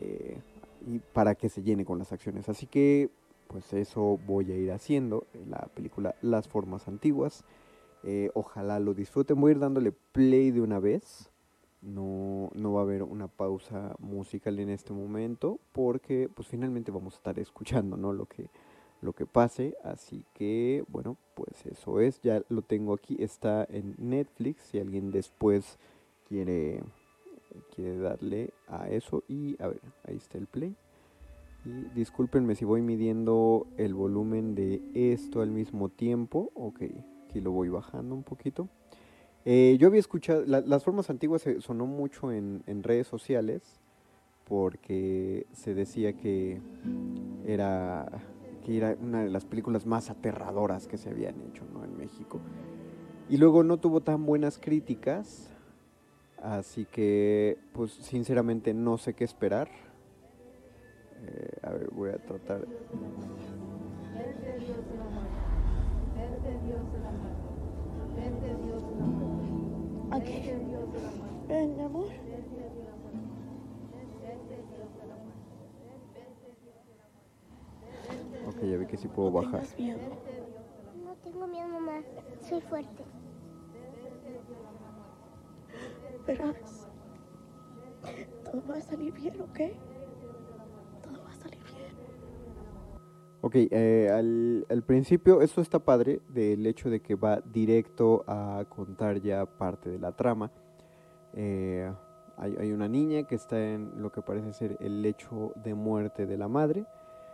eh, 0.00 0.40
y 0.84 0.98
para 0.98 1.36
que 1.36 1.48
se 1.48 1.62
llene 1.62 1.84
con 1.84 2.00
las 2.00 2.12
acciones. 2.12 2.48
Así 2.48 2.66
que, 2.66 3.08
pues 3.46 3.72
eso 3.72 4.18
voy 4.26 4.50
a 4.50 4.56
ir 4.56 4.72
haciendo 4.72 5.28
en 5.32 5.52
la 5.52 5.68
película 5.76 6.16
Las 6.22 6.48
Formas 6.48 6.88
Antiguas. 6.88 7.44
Eh, 8.02 8.32
ojalá 8.34 8.80
lo 8.80 8.94
disfruten. 8.94 9.40
Voy 9.40 9.50
a 9.50 9.54
ir 9.54 9.60
dándole 9.60 9.92
play 9.92 10.50
de 10.50 10.60
una 10.60 10.80
vez. 10.80 11.30
No, 11.80 12.50
no 12.54 12.72
va 12.72 12.80
a 12.80 12.82
haber 12.82 13.04
una 13.04 13.28
pausa 13.28 13.94
musical 14.00 14.58
en 14.58 14.68
este 14.68 14.92
momento 14.92 15.60
porque 15.72 16.28
pues 16.34 16.48
finalmente 16.48 16.90
vamos 16.90 17.14
a 17.14 17.16
estar 17.18 17.38
escuchando 17.38 17.96
¿no? 17.96 18.12
lo, 18.12 18.26
que, 18.26 18.50
lo 19.00 19.12
que 19.12 19.26
pase. 19.26 19.76
Así 19.84 20.24
que 20.34 20.84
bueno, 20.88 21.16
pues 21.34 21.66
eso 21.66 22.00
es. 22.00 22.20
Ya 22.22 22.42
lo 22.48 22.62
tengo 22.62 22.94
aquí. 22.94 23.16
Está 23.20 23.66
en 23.70 23.94
Netflix. 23.98 24.62
Si 24.62 24.78
alguien 24.78 25.10
después 25.12 25.78
quiere, 26.28 26.82
quiere 27.74 27.98
darle 27.98 28.50
a 28.66 28.88
eso. 28.88 29.22
Y 29.28 29.60
a 29.62 29.68
ver, 29.68 29.80
ahí 30.04 30.16
está 30.16 30.38
el 30.38 30.46
play. 30.46 30.74
Y 31.64 31.82
discúlpenme 31.94 32.54
si 32.54 32.64
voy 32.64 32.82
midiendo 32.82 33.66
el 33.76 33.94
volumen 33.94 34.54
de 34.54 34.80
esto 34.94 35.42
al 35.42 35.50
mismo 35.50 35.88
tiempo. 35.90 36.50
Ok, 36.54 36.82
Aquí 37.28 37.42
lo 37.42 37.50
voy 37.50 37.68
bajando 37.68 38.14
un 38.14 38.22
poquito. 38.22 38.70
Eh, 39.44 39.76
yo 39.78 39.88
había 39.88 40.00
escuchado, 40.00 40.44
las 40.46 40.84
formas 40.84 41.10
antiguas 41.10 41.42
se 41.42 41.60
sonó 41.60 41.86
mucho 41.86 42.32
en, 42.32 42.62
redes 42.82 43.06
sociales 43.06 43.80
porque 44.44 45.46
se 45.52 45.74
decía 45.74 46.14
que 46.14 46.60
era, 47.46 48.08
que 48.64 48.76
era 48.76 48.96
una 49.00 49.22
de 49.22 49.30
las 49.30 49.44
películas 49.44 49.86
más 49.86 50.10
aterradoras 50.10 50.86
que 50.86 50.98
se 50.98 51.10
habían 51.10 51.40
hecho 51.42 51.64
en 51.84 51.96
México. 51.96 52.40
Y 53.28 53.36
luego 53.36 53.62
no 53.62 53.76
tuvo 53.76 54.00
tan 54.00 54.24
buenas 54.24 54.58
críticas, 54.58 55.50
así 56.42 56.86
que 56.86 57.58
pues 57.72 57.92
sinceramente 57.92 58.72
no 58.72 58.96
sé 58.96 59.14
qué 59.14 59.24
esperar. 59.24 59.68
Eh, 61.26 61.58
a 61.62 61.70
ver, 61.70 61.90
voy 61.90 62.10
a 62.10 62.18
tratar... 62.18 62.66
Ven, 70.10 71.76
mi 71.76 71.82
amor. 71.82 72.08
Ok, 78.46 78.62
ya 78.62 78.76
vi 78.78 78.86
que 78.86 78.96
sí 78.96 79.08
puedo 79.08 79.30
bajar. 79.30 79.62
No 81.04 81.14
tengo 81.22 81.46
miedo, 81.46 81.68
mamá. 81.68 82.02
Soy 82.48 82.60
fuerte. 82.62 83.04
Verás. 86.26 86.88
Todo 88.44 88.62
va 88.68 88.76
a 88.76 88.80
salir 88.80 89.12
bien, 89.12 89.40
¿ok? 89.42 89.60
Ok, 93.40 93.54
eh, 93.54 94.10
al, 94.10 94.82
principio 94.82 95.42
esto 95.42 95.60
está 95.60 95.78
padre 95.78 96.20
del 96.28 96.66
hecho 96.66 96.90
de 96.90 97.00
que 97.00 97.14
va 97.14 97.40
directo 97.40 98.24
a 98.26 98.64
contar 98.68 99.20
ya 99.20 99.46
parte 99.46 99.90
de 99.90 99.98
la 100.00 100.10
trama. 100.10 100.50
Eh, 101.34 101.88
hay, 102.36 102.72
una 102.72 102.88
niña 102.88 103.22
que 103.28 103.36
está 103.36 103.56
en 103.60 104.02
lo 104.02 104.10
que 104.10 104.22
parece 104.22 104.52
ser 104.52 104.76
el 104.80 105.06
hecho 105.06 105.52
de 105.54 105.74
muerte 105.74 106.26
de 106.26 106.36
la 106.36 106.48
madre. 106.48 106.84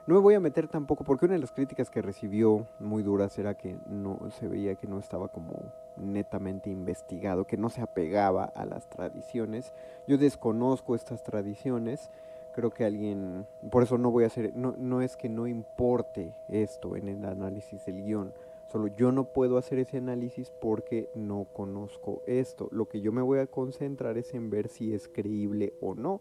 No 0.07 0.17
me 0.17 0.21
voy 0.21 0.35
a 0.35 0.41
meter 0.41 0.69
tampoco, 0.69 1.05
porque 1.05 1.25
una 1.25 1.35
de 1.35 1.41
las 1.41 1.53
críticas 1.53 1.89
que 1.89 2.03
recibió 2.03 2.69
muy 2.81 3.03
duras 3.03 3.39
era 3.39 3.55
que 3.55 3.79
no 3.87 4.19
se 4.29 4.47
veía 4.47 4.75
que 4.75 4.87
no 4.87 4.99
estaba 4.99 5.29
como 5.29 5.73
netamente 5.97 6.69
investigado, 6.69 7.47
que 7.47 7.57
no 7.57 7.71
se 7.71 7.81
apegaba 7.81 8.45
a 8.45 8.67
las 8.67 8.91
tradiciones. 8.91 9.73
Yo 10.07 10.19
desconozco 10.19 10.95
estas 10.95 11.23
tradiciones 11.23 12.11
creo 12.55 12.71
que 12.71 12.85
alguien, 12.85 13.47
por 13.71 13.83
eso 13.83 13.99
no 13.99 14.11
voy 14.11 14.25
a 14.25 14.29
hacer, 14.29 14.55
no, 14.55 14.75
no 14.79 15.03
es 15.03 15.17
que 15.17 15.29
no 15.29 15.47
importe 15.47 16.35
esto 16.49 16.97
en 16.97 17.09
el 17.09 17.25
análisis 17.25 17.85
del 17.85 18.03
guion, 18.03 18.33
solo 18.71 18.87
yo 18.87 19.13
no 19.13 19.25
puedo 19.33 19.59
hacer 19.59 19.79
ese 19.79 19.99
análisis 19.99 20.53
porque 20.61 21.11
no 21.15 21.47
conozco 21.53 22.23
esto. 22.27 22.69
Lo 22.73 22.89
que 22.89 23.01
yo 23.01 23.13
me 23.13 23.23
voy 23.23 23.41
a 23.41 23.47
concentrar 23.47 24.17
es 24.17 24.33
en 24.35 24.51
ver 24.51 24.69
si 24.69 24.95
es 24.95 25.09
creíble 25.09 25.75
o 25.81 25.95
no. 25.95 26.21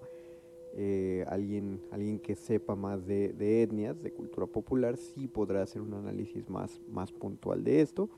Eh, 0.76 1.24
alguien, 1.28 1.84
alguien 1.92 2.20
que 2.20 2.36
sepa 2.36 2.76
más 2.76 3.06
de, 3.06 3.32
de, 3.34 3.62
etnias, 3.62 4.02
de 4.02 4.12
cultura 4.12 4.48
popular, 4.48 4.98
sí 4.98 5.28
podrá 5.28 5.62
hacer 5.62 5.82
un 5.82 5.94
análisis 5.94 6.50
más, 6.50 6.82
más 6.90 7.12
puntual 7.12 7.64
de 7.64 7.82
esto. 7.82 8.10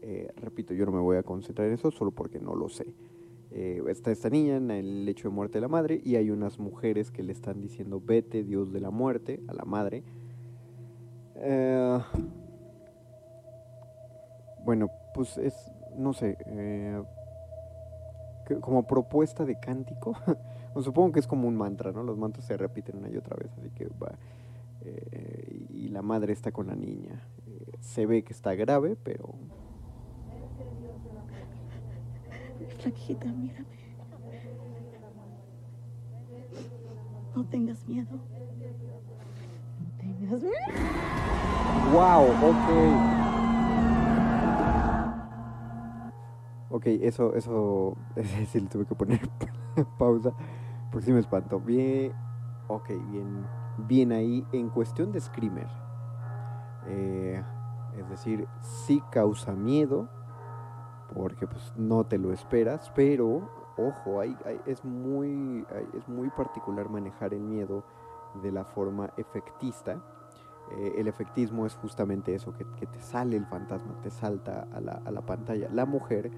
Eh, 0.00 0.28
repito, 0.36 0.74
yo 0.74 0.86
no 0.86 0.92
me 0.92 1.00
voy 1.00 1.16
a 1.16 1.22
concentrar 1.22 1.66
en 1.66 1.74
eso 1.74 1.90
solo 1.90 2.12
porque 2.12 2.38
no 2.38 2.54
lo 2.54 2.68
sé. 2.68 2.86
Eh, 3.56 3.80
está 3.86 4.10
esta 4.10 4.30
niña 4.30 4.56
en 4.56 4.68
el 4.72 5.04
lecho 5.04 5.28
de 5.28 5.34
muerte 5.34 5.58
de 5.58 5.60
la 5.60 5.68
madre 5.68 6.00
y 6.02 6.16
hay 6.16 6.30
unas 6.30 6.58
mujeres 6.58 7.12
que 7.12 7.22
le 7.22 7.30
están 7.30 7.60
diciendo 7.60 8.02
vete 8.04 8.42
Dios 8.42 8.72
de 8.72 8.80
la 8.80 8.90
muerte 8.90 9.40
a 9.46 9.52
la 9.52 9.64
madre. 9.64 10.02
Eh, 11.36 12.00
bueno, 14.64 14.90
pues 15.14 15.38
es, 15.38 15.54
no 15.96 16.12
sé, 16.14 16.36
eh, 16.46 17.00
como 18.60 18.88
propuesta 18.88 19.44
de 19.44 19.60
cántico, 19.60 20.16
supongo 20.82 21.12
que 21.12 21.20
es 21.20 21.28
como 21.28 21.46
un 21.46 21.54
mantra, 21.54 21.92
¿no? 21.92 22.02
Los 22.02 22.18
mantras 22.18 22.46
se 22.46 22.56
repiten 22.56 22.96
una 22.96 23.08
y 23.08 23.16
otra 23.16 23.36
vez, 23.36 23.52
así 23.56 23.70
que 23.70 23.86
va. 23.86 24.18
y 25.70 25.88
la 25.90 26.02
madre 26.02 26.32
está 26.32 26.50
con 26.50 26.66
la 26.66 26.74
niña. 26.74 27.22
se 27.78 28.04
ve 28.04 28.24
que 28.24 28.32
está 28.32 28.56
grave, 28.56 28.96
pero 28.96 29.36
Mírame. 32.84 33.64
No 37.34 37.44
tengas 37.46 37.86
miedo. 37.88 38.18
Tengas. 39.98 40.42
Wow, 41.92 42.28
ok. 42.50 43.24
Ok, 46.70 46.86
eso, 46.86 47.34
eso, 47.34 47.96
sí 48.48 48.60
le 48.60 48.66
tuve 48.66 48.84
que 48.84 48.94
poner 48.94 49.20
pausa, 49.98 50.32
porque 50.90 51.06
sí 51.06 51.12
me 51.12 51.20
espantó. 51.20 51.60
Bien, 51.60 52.12
ok, 52.68 52.88
bien, 53.10 53.46
bien 53.78 54.12
ahí. 54.12 54.44
En 54.52 54.68
cuestión 54.68 55.10
de 55.10 55.20
Screamer, 55.20 55.68
eh, 56.86 57.42
es 57.96 58.08
decir, 58.10 58.46
sí 58.60 59.00
causa 59.10 59.52
miedo, 59.52 60.10
porque 61.14 61.46
pues 61.46 61.72
no 61.76 62.04
te 62.04 62.18
lo 62.18 62.32
esperas, 62.32 62.90
pero 62.94 63.48
ojo, 63.76 64.20
hay, 64.20 64.36
es, 64.66 64.84
muy, 64.84 65.64
es 65.96 66.08
muy 66.08 66.28
particular 66.30 66.88
manejar 66.88 67.34
el 67.34 67.40
miedo 67.42 67.84
de 68.42 68.50
la 68.50 68.64
forma 68.64 69.10
efectista. 69.16 70.02
Eh, 70.72 70.94
el 70.98 71.08
efectismo 71.08 71.66
es 71.66 71.74
justamente 71.76 72.34
eso, 72.34 72.54
que, 72.54 72.64
te 72.64 73.00
sale 73.00 73.36
el 73.36 73.46
fantasma, 73.46 74.00
te 74.00 74.10
salta 74.10 74.66
a 74.72 74.80
la, 74.80 74.92
a 75.04 75.10
la, 75.10 75.20
pantalla. 75.22 75.68
La 75.72 75.86
mujer 75.86 76.30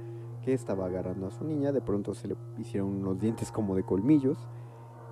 que 0.43 0.53
estaba 0.53 0.87
agarrando 0.87 1.27
a 1.27 1.31
su 1.31 1.45
niña, 1.45 1.73
de 1.73 1.81
pronto 1.81 2.15
se 2.15 2.29
le 2.29 2.37
hicieron 2.59 2.89
unos 2.89 3.19
dientes 3.19 3.53
como 3.53 3.75
de 3.77 3.85
colmillos, 3.85 4.47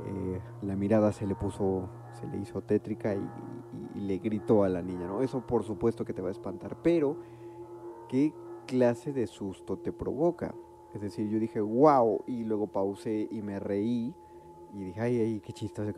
eh, 0.07 0.41
la 0.63 0.75
mirada 0.75 1.13
se 1.13 1.27
le 1.27 1.37
puso, 1.37 1.89
se 2.13 2.27
le 2.27 2.39
hizo 2.39 2.61
tétrica 2.61 3.15
y, 3.15 3.31
y, 3.95 4.01
le 4.01 4.19
gritó 4.19 4.65
a 4.65 4.69
la 4.69 4.83
niña, 4.83 5.07
¿no? 5.07 5.23
Eso 5.23 5.41
por 5.47 5.63
supuesto 5.63 6.05
que 6.05 6.13
te 6.13 6.21
va 6.21 6.29
a 6.29 6.33
espantar, 6.33 6.77
pero 6.83 7.17
qué 8.09 8.35
clase 8.67 9.13
de 9.13 9.27
susto 9.27 9.79
te 9.79 9.93
provoca. 9.93 10.55
Es 10.95 11.01
decir, 11.01 11.29
yo 11.29 11.39
dije, 11.39 11.61
wow, 11.61 12.23
y 12.27 12.45
luego 12.45 12.67
pausé 12.67 13.29
y 13.31 13.43
me 13.43 13.59
reí 13.59 14.15
y 14.75 14.85
dije, 14.85 15.01
ay, 15.01 15.19
ay, 15.19 15.41
qué 15.41 15.53
chistoso. 15.53 15.93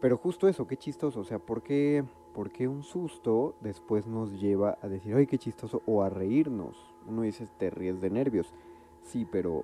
Pero 0.00 0.16
justo 0.16 0.48
eso, 0.48 0.66
qué 0.66 0.76
chistoso. 0.76 1.20
O 1.20 1.24
sea, 1.24 1.38
¿por 1.38 1.62
qué, 1.62 2.04
¿por 2.34 2.50
qué 2.50 2.68
un 2.68 2.82
susto 2.82 3.54
después 3.60 4.06
nos 4.06 4.40
lleva 4.40 4.78
a 4.80 4.88
decir, 4.88 5.14
ay, 5.14 5.26
qué 5.26 5.38
chistoso, 5.38 5.82
o 5.86 6.02
a 6.02 6.08
reírnos? 6.10 6.76
Uno 7.08 7.22
dice, 7.22 7.48
te 7.58 7.70
ríes 7.70 8.00
de 8.00 8.10
nervios. 8.10 8.52
Sí, 9.02 9.26
pero 9.30 9.62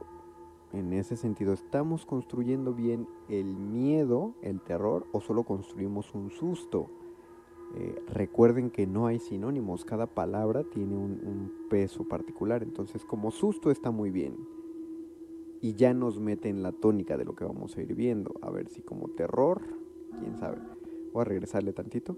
en 0.73 0.93
ese 0.93 1.17
sentido, 1.17 1.53
¿estamos 1.53 2.05
construyendo 2.05 2.75
bien 2.75 3.09
el 3.29 3.57
miedo, 3.57 4.35
el 4.43 4.61
terror, 4.61 5.07
o 5.13 5.21
solo 5.21 5.45
construimos 5.45 6.15
un 6.15 6.31
susto? 6.31 6.91
Eh, 7.77 8.03
recuerden 8.09 8.71
que 8.71 8.87
no 8.87 9.07
hay 9.07 9.19
sinónimos, 9.19 9.85
cada 9.85 10.07
palabra 10.07 10.65
tiene 10.65 10.97
un, 10.97 11.53
peso 11.69 12.05
particular, 12.05 12.63
entonces 12.63 13.05
como 13.05 13.31
susto 13.31 13.71
está 13.71 13.91
muy 13.91 14.11
bien. 14.11 14.37
Y 15.61 15.75
ya 15.75 15.93
nos 15.93 16.19
mete 16.19 16.49
en 16.49 16.63
la 16.63 16.73
tónica 16.73 17.19
de 17.19 17.27
lo 17.27 17.35
que 17.35 17.45
vamos 17.45 17.77
a 17.77 17.83
ir 17.83 17.95
viendo. 17.95 18.35
A 18.41 18.51
ver 18.51 18.69
si 18.69 18.81
como 18.81 19.09
terror, 19.09 19.61
quién 20.19 20.39
sabe. 20.39 20.59
Voy 21.13 21.23
a 21.23 21.25
regresarle 21.25 21.73
tantito. 21.73 22.17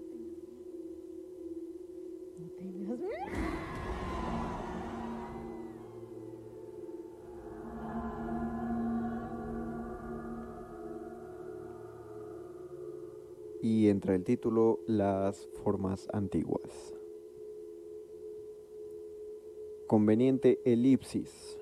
Y 13.61 13.89
entra 13.89 14.15
el 14.15 14.23
título 14.23 14.79
Las 14.87 15.47
formas 15.63 16.07
antiguas. 16.11 16.95
Conveniente 19.87 20.59
elipsis. 20.65 21.57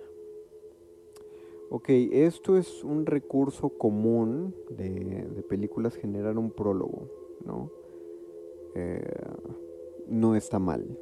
Ok, 1.71 1.89
esto 1.89 2.57
es 2.57 2.83
un 2.83 3.05
recurso 3.05 3.69
común 3.69 4.55
de, 4.69 5.43
películas 5.47 5.95
generar 5.95 6.37
un 6.37 6.51
prólogo, 6.51 7.07
¿no? 7.45 7.71
Eh, 8.75 9.03
no 10.07 10.35
está 10.35 10.57
mal. 10.57 10.97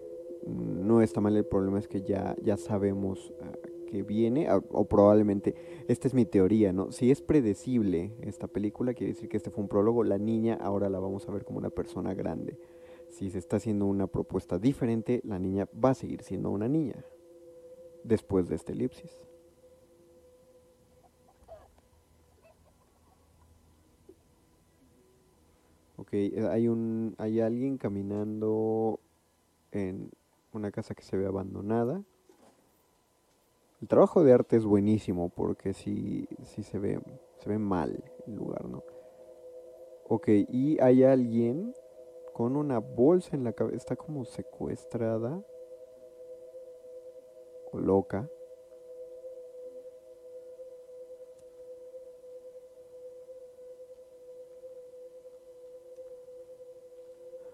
No 0.45 1.01
está 1.01 1.21
mal, 1.21 1.35
el 1.37 1.45
problema 1.45 1.79
es 1.79 1.87
que 1.87 2.01
ya, 2.01 2.35
ya 2.41 2.57
sabemos 2.57 3.33
eh, 3.41 3.85
que 3.87 4.03
viene, 4.03 4.47
o 4.51 4.85
probablemente, 4.85 5.55
esta 5.87 6.07
es 6.07 6.13
mi 6.13 6.25
teoría, 6.25 6.73
¿no? 6.73 6.91
Si 6.91 7.11
es 7.11 7.21
predecible 7.21 8.13
esta 8.21 8.47
película, 8.47 8.93
quiere 8.93 9.13
decir 9.13 9.29
que 9.29 9.37
este 9.37 9.49
fue 9.49 9.63
un 9.63 9.69
prólogo, 9.69 10.03
la 10.03 10.17
niña 10.17 10.55
ahora 10.61 10.89
la 10.89 10.99
vamos 10.99 11.27
a 11.27 11.31
ver 11.31 11.45
como 11.45 11.59
una 11.59 11.69
persona 11.69 12.13
grande. 12.13 12.59
Si 13.09 13.29
se 13.29 13.39
está 13.39 13.55
haciendo 13.55 13.85
una 13.85 14.07
propuesta 14.07 14.59
diferente, 14.59 15.21
la 15.23 15.39
niña 15.39 15.67
va 15.73 15.91
a 15.91 15.93
seguir 15.93 16.23
siendo 16.23 16.51
una 16.51 16.67
niña 16.67 17.05
después 18.03 18.49
de 18.49 18.55
este 18.55 18.73
elipsis. 18.73 19.27
Ok, 25.95 26.13
hay, 26.51 26.67
un, 26.67 27.15
hay 27.17 27.39
alguien 27.39 27.77
caminando 27.77 28.99
en 29.71 30.11
una 30.51 30.71
casa 30.71 30.95
que 30.95 31.03
se 31.03 31.17
ve 31.17 31.25
abandonada. 31.25 32.03
El 33.79 33.87
trabajo 33.87 34.23
de 34.23 34.33
arte 34.33 34.57
es 34.57 34.65
buenísimo 34.65 35.29
porque 35.29 35.73
sí, 35.73 36.27
sí 36.41 36.63
se 36.63 36.79
ve, 36.79 36.99
se 37.37 37.49
ve 37.49 37.59
mal 37.59 38.03
el 38.25 38.33
lugar, 38.33 38.65
¿no? 38.65 38.83
Ok, 40.07 40.29
y 40.49 40.79
hay 40.81 41.03
alguien 41.03 41.75
con 42.33 42.55
una 42.55 42.79
bolsa 42.79 43.35
en 43.35 43.43
la 43.43 43.53
cabeza, 43.53 43.77
está 43.77 43.95
como 43.95 44.25
secuestrada 44.25 45.43
o 47.71 47.77
loca. 47.77 48.27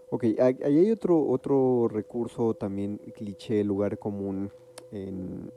Ok, 0.09 0.23
ahí 0.39 0.55
hay 0.61 0.91
otro, 0.91 1.27
otro 1.27 1.89
recurso 1.89 2.53
también 2.53 2.97
cliché, 3.13 3.63
lugar 3.65 3.99
común 3.99 4.53
en, 4.93 5.51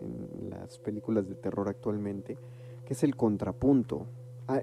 las 0.51 0.79
películas 0.79 1.29
de 1.29 1.35
terror 1.35 1.69
actualmente, 1.69 2.39
que 2.85 2.95
es 2.95 3.03
el 3.05 3.17
contrapunto. 3.17 4.07
Ah, 4.49 4.61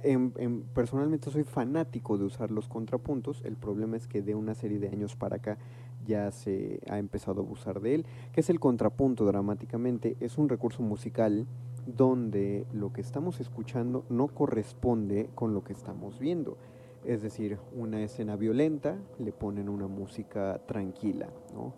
personalmente 0.74 1.30
soy 1.30 1.44
fanático 1.44 2.18
de 2.18 2.24
usar 2.24 2.52
los 2.52 2.70
contrapuntos, 2.70 3.42
el 3.44 3.58
problema 3.58 3.98
es 3.98 4.08
que 4.08 4.22
de 4.22 4.34
una 4.34 4.56
serie 4.56 4.80
de 4.80 4.88
años 4.88 5.18
para 5.18 5.38
acá 5.38 5.58
ya 6.06 6.32
se 6.32 6.80
ha 6.90 7.00
empezado 7.00 7.42
a 7.42 7.44
abusar 7.44 7.82
de 7.82 7.96
él. 7.96 8.06
que 8.32 8.42
es 8.42 8.50
el 8.50 8.60
contrapunto 8.60 9.26
dramáticamente? 9.26 10.16
Es 10.20 10.38
un 10.38 10.50
recurso 10.50 10.82
musical 10.84 11.46
donde 11.86 12.66
lo 12.72 12.94
que 12.94 13.02
estamos 13.02 13.42
escuchando 13.42 14.06
no 14.10 14.28
corresponde 14.28 15.30
con 15.36 15.54
lo 15.54 15.64
que 15.64 15.74
estamos 15.74 16.20
viendo. 16.20 16.58
Es 17.06 17.22
decir, 17.22 17.58
una 17.76 18.02
escena 18.02 18.38
violenta 18.38 18.98
le 19.20 19.34
ponen 19.34 19.68
una 19.68 19.88
música 19.88 20.62
tranquila, 20.66 21.28
¿no? 21.54 21.74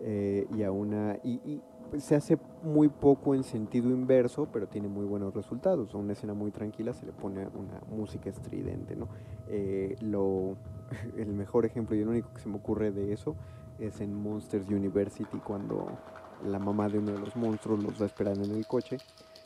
Eh, 0.00 0.46
y 0.54 0.62
a 0.62 0.70
una 0.70 1.18
se 1.98 2.14
hace 2.14 2.38
muy 2.62 2.88
poco 2.88 3.34
en 3.34 3.44
sentido 3.44 3.90
inverso, 3.90 4.48
pero 4.52 4.66
tiene 4.66 4.88
muy 4.88 5.06
buenos 5.06 5.34
resultados. 5.34 5.94
Una 5.94 6.12
escena 6.12 6.34
muy 6.34 6.50
tranquila 6.50 6.92
se 6.92 7.06
le 7.06 7.12
pone 7.12 7.46
una 7.46 7.80
música 7.90 8.30
estridente, 8.30 8.96
¿no? 8.96 9.08
Eh, 9.48 9.96
lo, 10.00 10.56
el 11.16 11.32
mejor 11.32 11.64
ejemplo 11.64 11.96
y 11.96 12.00
el 12.00 12.08
único 12.08 12.32
que 12.32 12.40
se 12.40 12.48
me 12.48 12.56
ocurre 12.56 12.90
de 12.90 13.12
eso 13.12 13.36
es 13.78 14.00
en 14.00 14.14
Monsters 14.14 14.68
University 14.68 15.38
cuando 15.38 15.86
la 16.44 16.58
mamá 16.58 16.88
de 16.88 16.98
uno 16.98 17.12
de 17.12 17.18
los 17.18 17.34
monstruos 17.36 17.82
los 17.82 18.00
va 18.00 18.04
a 18.04 18.06
esperar 18.06 18.36
en 18.36 18.50
el 18.50 18.66
coche, 18.66 18.98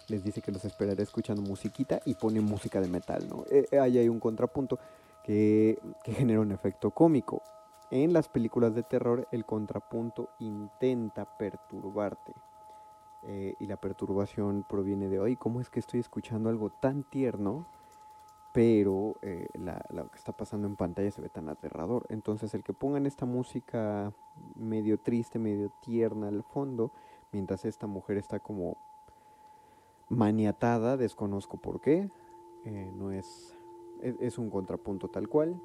les 0.08 0.24
dice 0.24 0.42
que 0.42 0.52
los 0.52 0.64
esperará 0.64 1.02
escuchando 1.02 1.42
musiquita 1.42 2.00
y 2.04 2.14
pone 2.14 2.40
música 2.40 2.80
de 2.80 2.88
metal, 2.88 3.26
¿no? 3.28 3.44
Eh, 3.50 3.66
ahí 3.78 3.98
hay 3.98 4.08
un 4.08 4.20
contrapunto 4.20 4.78
que, 5.24 5.78
que 6.02 6.12
genera 6.12 6.40
un 6.40 6.52
efecto 6.52 6.90
cómico. 6.90 7.42
En 7.92 8.14
las 8.14 8.26
películas 8.26 8.74
de 8.74 8.84
terror 8.84 9.28
el 9.32 9.44
contrapunto 9.44 10.30
intenta 10.38 11.26
perturbarte. 11.36 12.32
Eh, 13.24 13.54
y 13.60 13.66
la 13.66 13.76
perturbación 13.76 14.64
proviene 14.66 15.10
de 15.10 15.20
hoy, 15.20 15.36
¿cómo 15.36 15.60
es 15.60 15.68
que 15.68 15.78
estoy 15.78 16.00
escuchando 16.00 16.48
algo 16.48 16.70
tan 16.70 17.04
tierno, 17.04 17.66
pero 18.54 19.16
eh, 19.20 19.46
lo 19.90 20.08
que 20.08 20.16
está 20.16 20.32
pasando 20.32 20.66
en 20.68 20.76
pantalla 20.76 21.10
se 21.10 21.20
ve 21.20 21.28
tan 21.28 21.50
aterrador? 21.50 22.06
Entonces 22.08 22.54
el 22.54 22.64
que 22.64 22.72
pongan 22.72 23.04
esta 23.04 23.26
música 23.26 24.14
medio 24.54 24.98
triste, 24.98 25.38
medio 25.38 25.70
tierna 25.82 26.28
al 26.28 26.44
fondo, 26.44 26.92
mientras 27.30 27.66
esta 27.66 27.86
mujer 27.86 28.16
está 28.16 28.38
como 28.40 28.78
maniatada, 30.08 30.96
desconozco 30.96 31.58
por 31.58 31.82
qué, 31.82 32.10
eh, 32.64 32.90
no 32.94 33.12
es, 33.12 33.54
es 34.00 34.38
un 34.38 34.48
contrapunto 34.48 35.08
tal 35.08 35.28
cual, 35.28 35.60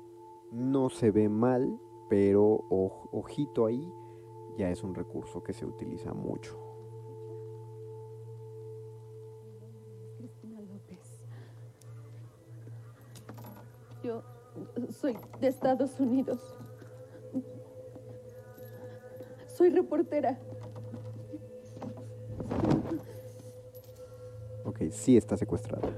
no 0.52 0.90
se 0.90 1.10
ve 1.12 1.30
mal, 1.30 1.80
pero 2.10 2.66
ojito 3.12 3.66
ahí 3.66 3.92
ya 4.58 4.70
es 4.70 4.84
un 4.84 4.96
recurso 4.96 5.44
que 5.44 5.54
se 5.54 5.66
utiliza 5.66 6.14
mucho. 6.14 6.58
Cristina 10.18 10.62
López. 10.62 11.22
Yo 14.04 14.24
soy 14.90 15.18
de 15.40 15.48
Estados 15.48 16.00
Unidos. 16.00 16.56
Soy 19.48 19.70
reportera. 19.70 20.40
Ok, 24.66 24.82
sí 24.92 25.18
está 25.18 25.38
secuestrada. 25.38 25.90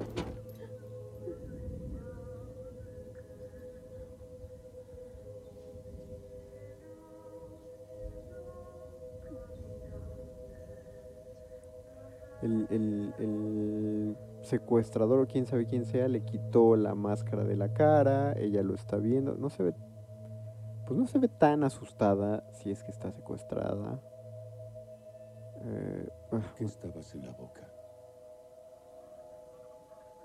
El, 12.69 14.17
secuestrador 14.41 15.19
o 15.19 15.27
quién 15.27 15.45
sabe 15.45 15.65
quién 15.65 15.85
sea 15.85 16.07
le 16.07 16.23
quitó 16.23 16.75
la 16.77 16.95
máscara 16.95 17.43
de 17.43 17.57
la 17.57 17.73
cara, 17.73 18.33
ella 18.37 18.63
lo 18.63 18.73
está 18.73 18.95
viendo, 18.97 19.35
no 19.35 19.49
se 19.49 19.63
ve, 19.63 19.73
pues 20.87 20.97
no 20.97 21.05
se 21.07 21.19
ve 21.19 21.27
tan 21.27 21.63
asustada 21.63 22.49
si 22.53 22.71
es 22.71 22.81
que 22.83 22.91
está 22.91 23.11
secuestrada. 23.11 23.99
Eh, 25.61 26.09
ah. 26.31 26.41
¿Qué 26.57 26.63
estabas 26.63 27.13
en 27.15 27.25
la 27.25 27.33
boca? 27.33 27.69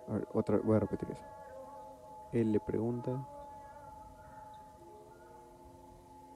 A 0.08 0.12
ver, 0.12 0.28
otra, 0.32 0.58
voy 0.58 0.76
a 0.76 0.80
repetir 0.80 1.10
eso. 1.10 1.24
Él 2.32 2.52
le 2.52 2.60
pregunta. 2.60 3.26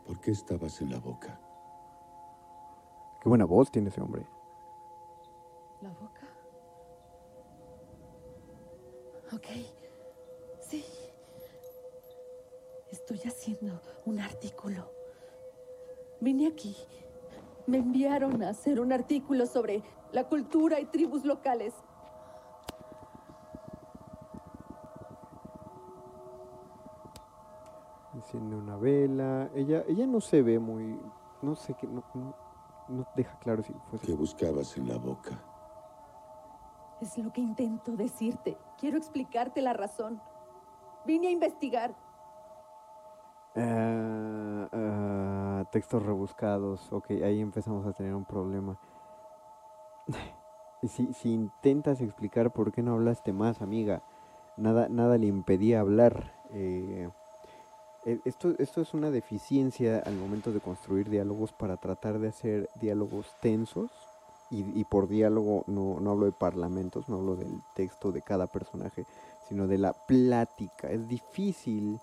¿Por 0.07 0.21
qué 0.21 0.31
estabas 0.31 0.81
en 0.81 0.91
la 0.91 0.99
boca? 0.99 1.39
Qué 3.21 3.29
buena 3.29 3.45
voz 3.45 3.71
tiene 3.71 3.89
ese 3.89 4.01
hombre. 4.01 4.27
¿La 5.81 5.91
boca? 5.91 6.27
Ok. 9.33 9.47
Sí. 10.61 10.85
Estoy 12.91 13.21
haciendo 13.27 13.81
un 14.07 14.19
artículo. 14.19 14.91
Vine 16.21 16.49
aquí. 16.49 16.77
Me 17.67 17.79
enviaron 17.79 18.43
a 18.43 18.49
hacer 18.49 18.81
un 18.81 18.93
artículo 18.93 19.47
sobre 19.47 19.83
la 20.11 20.25
cultura 20.25 20.81
y 20.81 20.87
tribus 20.87 21.25
locales. 21.25 21.75
Enciende 28.15 28.57
una 28.57 28.77
vela. 28.77 29.49
Ella, 29.55 29.85
ella 29.87 30.07
no 30.07 30.21
se 30.21 30.43
ve 30.43 30.59
muy. 30.59 30.99
No 31.41 31.55
sé 31.55 31.75
qué. 31.75 31.87
No, 31.87 32.03
no, 32.89 33.07
deja 33.15 33.39
claro 33.39 33.63
si 33.63 33.73
fue. 33.91 34.01
¿Qué 34.01 34.13
buscabas 34.15 34.77
en 34.77 34.89
la 34.89 34.97
boca? 34.97 35.39
Es 37.01 37.17
lo 37.19 37.33
que 37.33 37.41
intento 37.41 37.93
decirte. 37.93 38.57
Quiero 38.79 38.99
explicarte 38.99 39.63
la 39.63 39.73
razón. 39.73 40.21
Vine 41.05 41.29
a 41.29 41.31
investigar. 41.31 41.95
Ah, 43.55 44.69
textos 45.71 46.03
rebuscados. 46.05 46.93
Ok, 46.93 47.11
ahí 47.25 47.41
empezamos 47.41 47.87
a 47.87 47.93
tener 47.93 48.15
un 48.15 48.25
problema. 48.25 48.79
si, 50.83 51.13
si 51.13 51.33
intentas 51.33 52.01
explicar 52.01 52.51
por 52.53 52.73
qué 52.73 52.83
no 52.83 52.95
hablaste 52.95 53.33
más, 53.33 53.63
amiga, 53.63 54.03
nada, 54.57 54.89
nada 54.89 55.19
le 55.19 55.27
impedía 55.27 55.81
hablar. 55.81 56.33
Eh, 56.51 57.09
esto, 58.25 58.55
esto 58.59 58.81
es 58.81 58.95
una 58.95 59.11
deficiencia 59.11 59.99
al 59.99 60.17
momento 60.17 60.53
de 60.53 60.61
construir 60.61 61.11
diálogos 61.11 61.53
para 61.53 61.77
tratar 61.77 62.19
de 62.19 62.29
hacer 62.29 62.69
diálogos 62.81 63.35
tensos. 63.41 63.91
Y, 64.51 64.81
y 64.81 64.85
por 64.85 65.09
diálogo 65.09 65.65
no, 65.67 66.01
no 66.01 66.11
hablo 66.11 66.27
de 66.27 66.33
parlamentos, 66.33 67.09
no 67.09 67.17
hablo 67.17 67.37
del 67.37 67.61
texto 67.75 68.13
de 68.13 68.23
cada 68.23 68.47
personaje, 68.47 69.05
sino 69.49 69.67
de 69.67 69.79
la 69.79 69.93
plática. 69.93 70.91
Es 70.91 71.07
difícil 71.09 72.01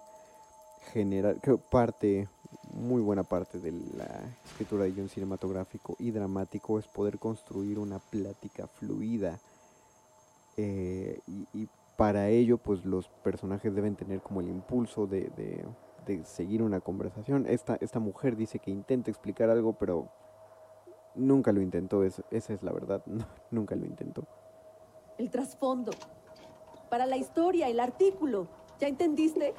generar, 0.93 1.39
creo 1.41 1.58
parte, 1.58 2.27
muy 2.73 3.01
buena 3.01 3.23
parte 3.23 3.60
de 3.60 3.71
la 3.71 4.21
escritura 4.45 4.84
de 4.84 4.91
guion 4.91 5.10
cinematográfico 5.10 5.95
y 5.99 6.12
dramático 6.12 6.79
es 6.79 6.88
poder 6.88 7.17
construir 7.19 7.79
una 7.79 7.99
plática 7.99 8.67
fluida. 8.67 9.39
Eh, 10.58 11.19
y, 11.53 11.67
para 11.97 12.27
ello, 12.27 12.58
pues 12.58 12.84
los 12.84 13.08
personajes 13.23 13.73
deben 13.73 13.95
tener 13.95 14.19
como 14.21 14.41
el 14.41 14.49
impulso 14.49 15.08
de, 15.08 15.29
de, 15.38 15.65
de 16.05 16.25
seguir 16.25 16.62
una 16.62 16.81
conversación. 16.81 17.45
Esta, 17.47 17.77
esta 17.79 17.99
mujer 17.99 18.36
dice 18.36 18.60
que 18.60 18.69
intenta 18.69 19.10
explicar 19.10 19.49
algo, 19.49 19.71
pero 19.79 20.10
nunca 21.15 21.51
lo 21.51 21.62
intentó, 21.62 22.04
es, 22.04 22.21
esa 22.32 22.54
es 22.54 22.63
la 22.63 22.71
verdad, 22.71 23.01
no, 23.06 23.25
nunca 23.51 23.75
lo 23.75 23.86
intentó. 23.86 24.23
El 25.17 25.30
trasfondo. 25.30 25.91
Para 26.89 27.06
la 27.06 27.17
historia, 27.17 27.67
el 27.67 27.80
artículo. 27.80 28.47
¿Ya 28.80 28.88
entendiste? 28.88 29.54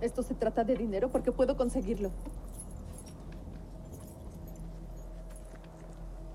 Esto 0.00 0.22
se 0.22 0.34
trata 0.34 0.62
de 0.62 0.76
dinero 0.76 1.10
porque 1.10 1.32
puedo 1.32 1.56
conseguirlo. 1.56 2.10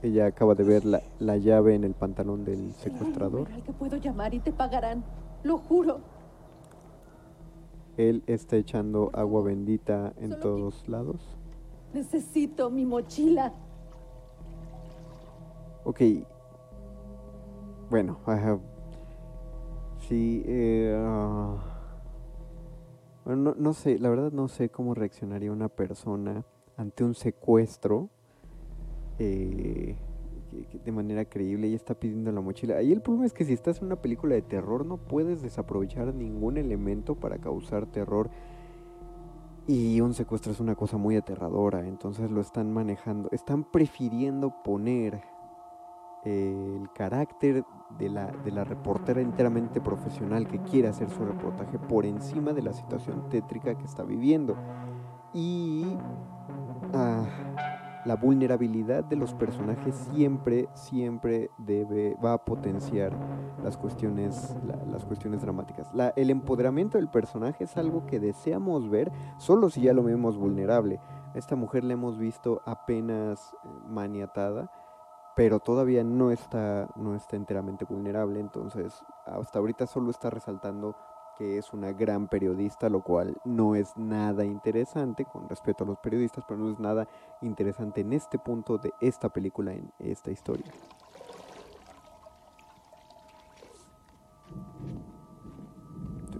Ella 0.02 0.26
acaba 0.26 0.56
de 0.56 0.64
ver 0.64 0.84
la, 0.84 1.04
la 1.20 1.38
llave 1.38 1.76
en 1.76 1.84
el 1.84 1.94
pantalón 1.94 2.44
del 2.44 2.74
secuestrador. 2.74 3.48
al 3.52 3.62
que 3.62 3.72
puedo 3.72 3.98
llamar 3.98 4.34
y 4.34 4.40
te 4.40 4.52
pagarán. 4.52 5.04
Lo 5.44 5.60
juro. 5.60 6.00
Él 7.98 8.24
está 8.26 8.56
echando 8.56 9.12
agua 9.14 9.44
bendita 9.44 10.14
en 10.18 10.32
Solo 10.32 10.42
todos 10.42 10.88
lados. 10.90 11.38
Necesito 11.94 12.70
mi 12.70 12.86
mochila. 12.86 13.54
Ok. 15.84 16.02
Bueno, 17.90 18.20
ajá. 18.26 18.60
Sí, 20.08 20.44
eh, 20.46 20.96
ah, 20.98 21.58
bueno, 23.26 23.42
no, 23.42 23.56
no 23.58 23.74
sé, 23.74 24.00
la 24.00 24.10
verdad 24.10 24.32
no 24.32 24.48
sé 24.48 24.70
cómo 24.70 24.94
reaccionaría 24.94 25.52
una 25.52 25.70
persona 25.70 26.44
ante 26.78 27.04
un 27.04 27.14
secuestro 27.14 28.10
eh, 29.20 29.96
de 30.84 30.92
manera 30.92 31.26
creíble 31.26 31.68
y 31.68 31.76
está 31.76 31.94
pidiendo 31.94 32.32
la 32.32 32.42
mochila. 32.42 32.78
Ahí 32.78 32.92
el 32.92 33.02
problema 33.02 33.26
es 33.26 33.34
que 33.34 33.46
si 33.46 33.54
estás 33.54 33.80
en 33.80 33.86
una 33.86 34.02
película 34.02 34.36
de 34.36 34.42
terror 34.42 34.86
no 34.86 34.98
puedes 34.98 35.42
desaprovechar 35.42 36.14
ningún 36.14 36.58
elemento 36.58 37.16
para 37.16 37.38
causar 37.38 37.86
terror. 37.86 38.30
Y 39.72 40.02
un 40.02 40.14
secuestro 40.14 40.52
es 40.52 40.60
una 40.60 40.76
cosa 40.76 40.98
muy 40.98 41.16
aterradora, 41.16 41.88
entonces 41.88 42.30
lo 42.30 42.42
están 42.42 42.74
manejando, 42.74 43.30
están 43.32 43.64
prefiriendo 43.64 44.54
poner 44.66 45.24
eh, 46.26 46.78
el 46.78 46.92
carácter 46.92 47.64
de 47.98 48.10
la, 48.10 48.34
de 48.44 48.52
la 48.52 48.66
reportera 48.66 49.22
enteramente 49.22 49.80
profesional 49.80 50.46
que 50.46 50.60
quiere 50.60 50.90
hacer 50.90 51.10
su 51.10 51.24
reportaje 51.24 51.80
por 51.80 52.06
encima 52.06 52.52
de 52.52 52.64
la 52.64 52.74
situación 52.74 53.30
tétrica 53.30 53.78
que 53.78 53.86
está 53.86 54.04
viviendo. 54.04 54.58
Y 55.34 55.96
ah, 56.94 57.24
la 58.06 58.16
vulnerabilidad 58.16 59.04
de 59.04 59.16
los 59.16 59.34
personajes 59.34 59.94
siempre, 60.12 60.68
siempre 60.74 61.52
debe, 61.58 62.16
va 62.24 62.34
a 62.34 62.38
potenciar 62.46 63.12
las 63.64 63.78
cuestiones, 63.78 64.56
la- 64.66 64.78
las 64.92 65.06
cuestiones 65.06 65.42
dramáticas. 65.42 65.94
La- 65.94 66.14
el 66.16 66.30
empoderamiento 66.30 66.98
del 66.98 67.10
personaje 67.10 67.66
es 67.66 67.78
algo 67.78 68.06
que 68.08 68.20
deseamos 68.20 68.90
ver 68.90 69.12
solo 69.38 69.70
si 69.70 69.82
ya 69.82 69.94
lo 69.94 70.04
vemos 70.04 70.38
vulnerable. 70.38 71.00
Esta 71.36 71.56
mujer 71.56 71.84
la 71.84 71.94
hemos 71.94 72.18
visto 72.18 72.62
apenas 72.66 73.54
eh, 73.64 73.68
maniatada, 73.88 74.72
pero 75.36 75.60
todavía 75.60 76.04
no 76.04 76.32
está, 76.32 76.90
no 76.96 77.16
está 77.16 77.36
enteramente 77.38 77.86
vulnerable, 77.86 78.40
entonces 78.40 79.04
hasta 79.26 79.60
ahorita 79.60 79.88
solo 79.88 80.12
está 80.12 80.30
resaltando 80.30 80.96
que 81.42 81.58
es 81.58 81.74
una 81.74 81.92
gran 81.92 82.28
periodista, 82.28 82.88
lo 82.88 83.02
cual 83.02 83.36
no 83.46 83.74
es 83.74 83.98
nada 83.98 84.46
interesante, 84.46 85.26
con 85.26 85.50
respeto 85.50 85.84
a 85.84 85.88
los 85.88 85.98
periodistas, 85.98 86.46
pero 86.48 86.60
no 86.60 86.70
es 86.70 86.80
nada 86.80 87.08
interesante 87.42 88.02
en 88.02 88.14
este 88.14 88.38
punto 88.38 88.78
de 88.78 88.94
esta 89.02 89.28
película, 89.28 89.74
en 89.74 89.92
esta 89.98 90.30
historia. 90.30 90.72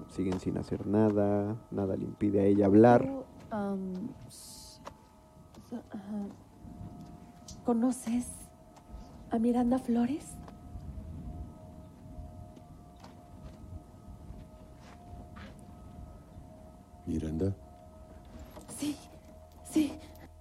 Siguen 0.10 0.40
sin 0.40 0.60
hacer 0.60 0.86
nada, 0.86 1.58
nada 1.72 1.98
le 1.98 2.04
impide 2.04 2.42
a 2.42 2.44
ella 2.44 2.68
hablar. 2.68 3.10
¿Conoces 7.66 8.28
a 9.32 9.40
Miranda 9.40 9.80
Flores? 9.80 10.38
Miranda, 17.12 17.54
Sí, 18.78 18.96
sí. 19.70 19.94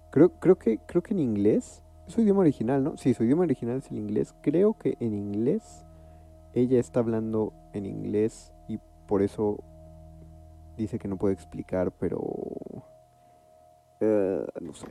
Creo, 0.09 0.31
creo 0.39 0.57
que, 0.57 0.79
creo 0.79 1.03
que 1.03 1.13
en 1.13 1.19
inglés, 1.19 1.83
es 2.07 2.13
su 2.13 2.21
idioma 2.21 2.41
original, 2.41 2.83
¿no? 2.83 2.97
Sí, 2.97 3.13
su 3.13 3.23
idioma 3.23 3.43
original 3.43 3.77
es 3.77 3.91
el 3.91 3.97
inglés. 3.97 4.33
Creo 4.41 4.77
que 4.77 4.97
en 4.99 5.13
inglés 5.13 5.85
ella 6.53 6.79
está 6.79 7.01
hablando 7.01 7.53
en 7.73 7.85
inglés 7.85 8.51
y 8.67 8.79
por 9.07 9.21
eso 9.21 9.59
dice 10.77 10.97
que 10.97 11.07
no 11.07 11.17
puede 11.17 11.33
explicar, 11.33 11.91
pero 11.91 12.19
eh, 13.99 14.45
no 14.59 14.73
sé. 14.73 14.87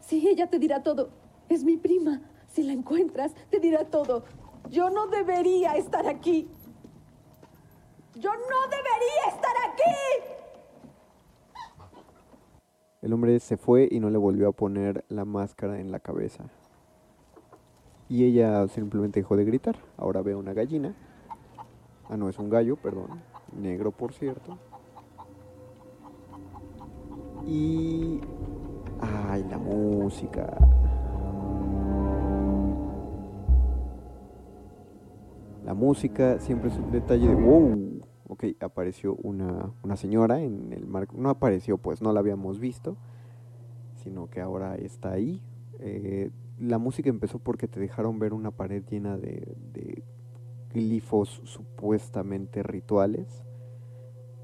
Sí, 0.00 0.28
ella 0.28 0.48
te 0.48 0.58
dirá 0.58 0.82
todo. 0.82 1.10
Es 1.48 1.64
mi 1.64 1.76
prima. 1.76 2.20
Si 2.48 2.62
la 2.62 2.72
encuentras, 2.72 3.32
te 3.50 3.58
dirá 3.60 3.84
todo. 3.84 4.24
Yo 4.70 4.90
no 4.90 5.06
debería 5.06 5.76
estar 5.76 6.06
aquí. 6.06 6.48
Yo 8.14 8.30
no 8.32 8.62
debería 8.68 9.34
estar 9.34 9.54
aquí. 9.70 10.37
El 13.00 13.12
hombre 13.12 13.38
se 13.38 13.56
fue 13.56 13.88
y 13.88 14.00
no 14.00 14.10
le 14.10 14.18
volvió 14.18 14.48
a 14.48 14.52
poner 14.52 15.04
la 15.08 15.24
máscara 15.24 15.78
en 15.78 15.92
la 15.92 16.00
cabeza. 16.00 16.44
Y 18.08 18.24
ella 18.24 18.66
simplemente 18.66 19.20
dejó 19.20 19.36
de 19.36 19.44
gritar. 19.44 19.76
Ahora 19.96 20.20
ve 20.22 20.34
una 20.34 20.52
gallina. 20.52 20.96
Ah, 22.08 22.16
no, 22.16 22.28
es 22.28 22.38
un 22.40 22.50
gallo, 22.50 22.74
perdón. 22.74 23.22
Negro, 23.56 23.92
por 23.92 24.12
cierto. 24.12 24.58
Y... 27.46 28.20
¡Ay, 29.00 29.46
la 29.48 29.58
música! 29.58 30.56
La 35.64 35.74
música 35.74 36.40
siempre 36.40 36.70
es 36.70 36.76
un 36.76 36.90
detalle 36.90 37.28
de 37.28 37.34
wow. 37.34 37.87
Ok, 38.28 38.44
apareció 38.60 39.14
una, 39.16 39.72
una 39.82 39.96
señora 39.96 40.40
en 40.42 40.72
el 40.72 40.86
marco. 40.86 41.16
No 41.16 41.30
apareció, 41.30 41.78
pues 41.78 42.02
no 42.02 42.12
la 42.12 42.20
habíamos 42.20 42.60
visto, 42.60 42.96
sino 44.02 44.28
que 44.28 44.40
ahora 44.40 44.76
está 44.76 45.12
ahí. 45.12 45.42
Eh, 45.80 46.30
la 46.58 46.78
música 46.78 47.08
empezó 47.08 47.38
porque 47.38 47.68
te 47.68 47.80
dejaron 47.80 48.18
ver 48.18 48.32
una 48.32 48.50
pared 48.50 48.82
llena 48.90 49.16
de, 49.16 50.02
glifos 50.72 51.40
supuestamente 51.44 52.62
rituales. 52.62 53.42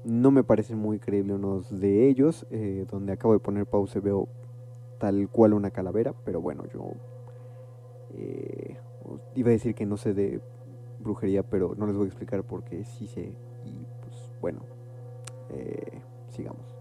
No 0.03 0.31
me 0.31 0.43
parecen 0.43 0.77
muy 0.77 0.97
creíbles 0.99 1.35
unos 1.35 1.79
de 1.79 2.07
ellos. 2.07 2.47
eh, 2.49 2.85
donde 2.89 3.13
acabo 3.13 3.33
de 3.33 3.39
poner 3.39 3.65
pausa 3.65 3.99
veo 3.99 4.27
tal 4.97 5.29
cual 5.29 5.53
una 5.53 5.71
calavera, 5.71 6.13
pero 6.23 6.41
bueno, 6.41 6.63
yo 6.73 6.93
eh, 8.17 8.77
iba 9.35 9.49
a 9.49 9.51
decir 9.51 9.75
que 9.75 9.85
no 9.85 9.97
sé 9.97 10.13
de 10.13 10.41
brujería, 10.99 11.43
pero 11.43 11.75
no 11.77 11.85
les 11.85 11.95
voy 11.95 12.05
a 12.05 12.07
explicar 12.07 12.43
porque 12.43 12.85
sí 12.85 13.07
sé. 13.07 13.33
Bueno, 14.41 14.59
eh, 15.49 16.01
sigamos. 16.29 16.75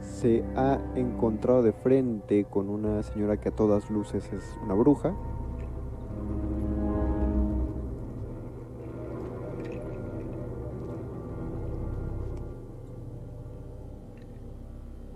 Se 0.00 0.44
ha 0.56 0.78
encontrado 0.94 1.62
de 1.62 1.72
frente 1.72 2.44
con 2.44 2.68
una 2.68 3.02
señora 3.02 3.38
que 3.38 3.48
a 3.48 3.52
todas 3.52 3.90
luces 3.90 4.32
es 4.32 4.56
una 4.62 4.74
bruja. 4.74 5.14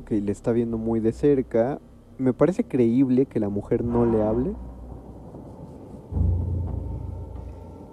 Ok, 0.00 0.10
le 0.10 0.32
está 0.32 0.52
viendo 0.52 0.78
muy 0.78 1.00
de 1.00 1.12
cerca. 1.12 1.80
Me 2.18 2.32
parece 2.32 2.64
creíble 2.64 3.26
que 3.26 3.40
la 3.40 3.48
mujer 3.48 3.84
no 3.84 4.06
le 4.06 4.22
hable. 4.22 4.54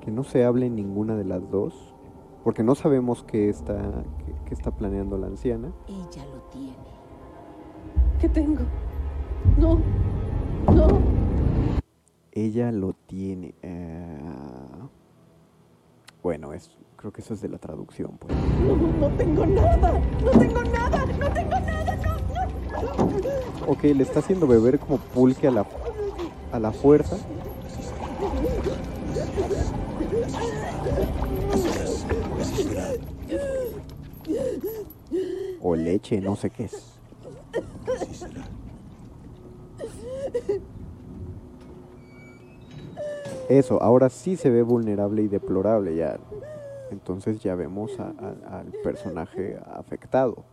Que 0.03 0.11
no 0.11 0.25
se 0.25 0.43
hable 0.43 0.69
ninguna 0.69 1.15
de 1.15 1.23
las 1.23 1.49
dos. 1.49 1.93
Porque 2.43 2.61
no 2.61 2.75
sabemos 2.75 3.23
qué 3.23 3.47
está, 3.47 4.03
qué, 4.25 4.33
qué 4.45 4.53
está 4.53 4.71
planeando 4.71 5.17
la 5.17 5.27
anciana. 5.27 5.71
Ella 5.87 6.25
lo 6.25 6.41
tiene. 6.51 6.75
¿Qué 8.19 8.27
tengo? 8.27 8.63
No, 9.57 9.79
no. 10.73 10.87
Ella 12.33 12.73
lo 12.73 12.91
tiene. 13.07 13.55
ah, 13.63 14.89
bueno, 16.21 16.51
es, 16.51 16.69
creo 16.97 17.13
que 17.13 17.21
eso 17.21 17.33
es 17.33 17.41
de 17.41 17.47
la 17.47 17.57
traducción. 17.57 18.17
Pues. 18.17 18.35
No, 18.61 18.75
no 18.75 19.15
tengo 19.15 19.45
nada. 19.45 20.01
No 20.21 20.31
tengo 20.31 20.63
nada. 20.63 21.05
No 21.05 21.29
tengo 21.29 21.59
nada. 21.61 21.95
No, 21.95 23.05
no. 23.05 23.71
Ok, 23.71 23.83
le 23.83 24.03
está 24.03 24.19
haciendo 24.19 24.47
beber 24.47 24.79
como 24.79 24.97
pulque 24.97 25.47
a 25.47 25.51
la, 25.51 25.65
a 26.51 26.59
la 26.59 26.73
fuerza. 26.73 27.15
O 35.65 35.75
leche, 35.77 36.19
no 36.19 36.35
sé 36.35 36.49
qué 36.49 36.65
es. 36.65 36.99
Eso, 43.49 43.81
ahora 43.81 44.09
sí 44.09 44.35
se 44.35 44.49
ve 44.49 44.61
vulnerable 44.61 45.21
y 45.21 45.27
deplorable 45.27 45.95
ya. 45.95 46.19
Entonces 46.91 47.39
ya 47.41 47.55
vemos 47.55 47.97
a- 47.99 48.13
a- 48.19 48.59
al 48.59 48.67
personaje 48.83 49.57
afectado. 49.65 50.43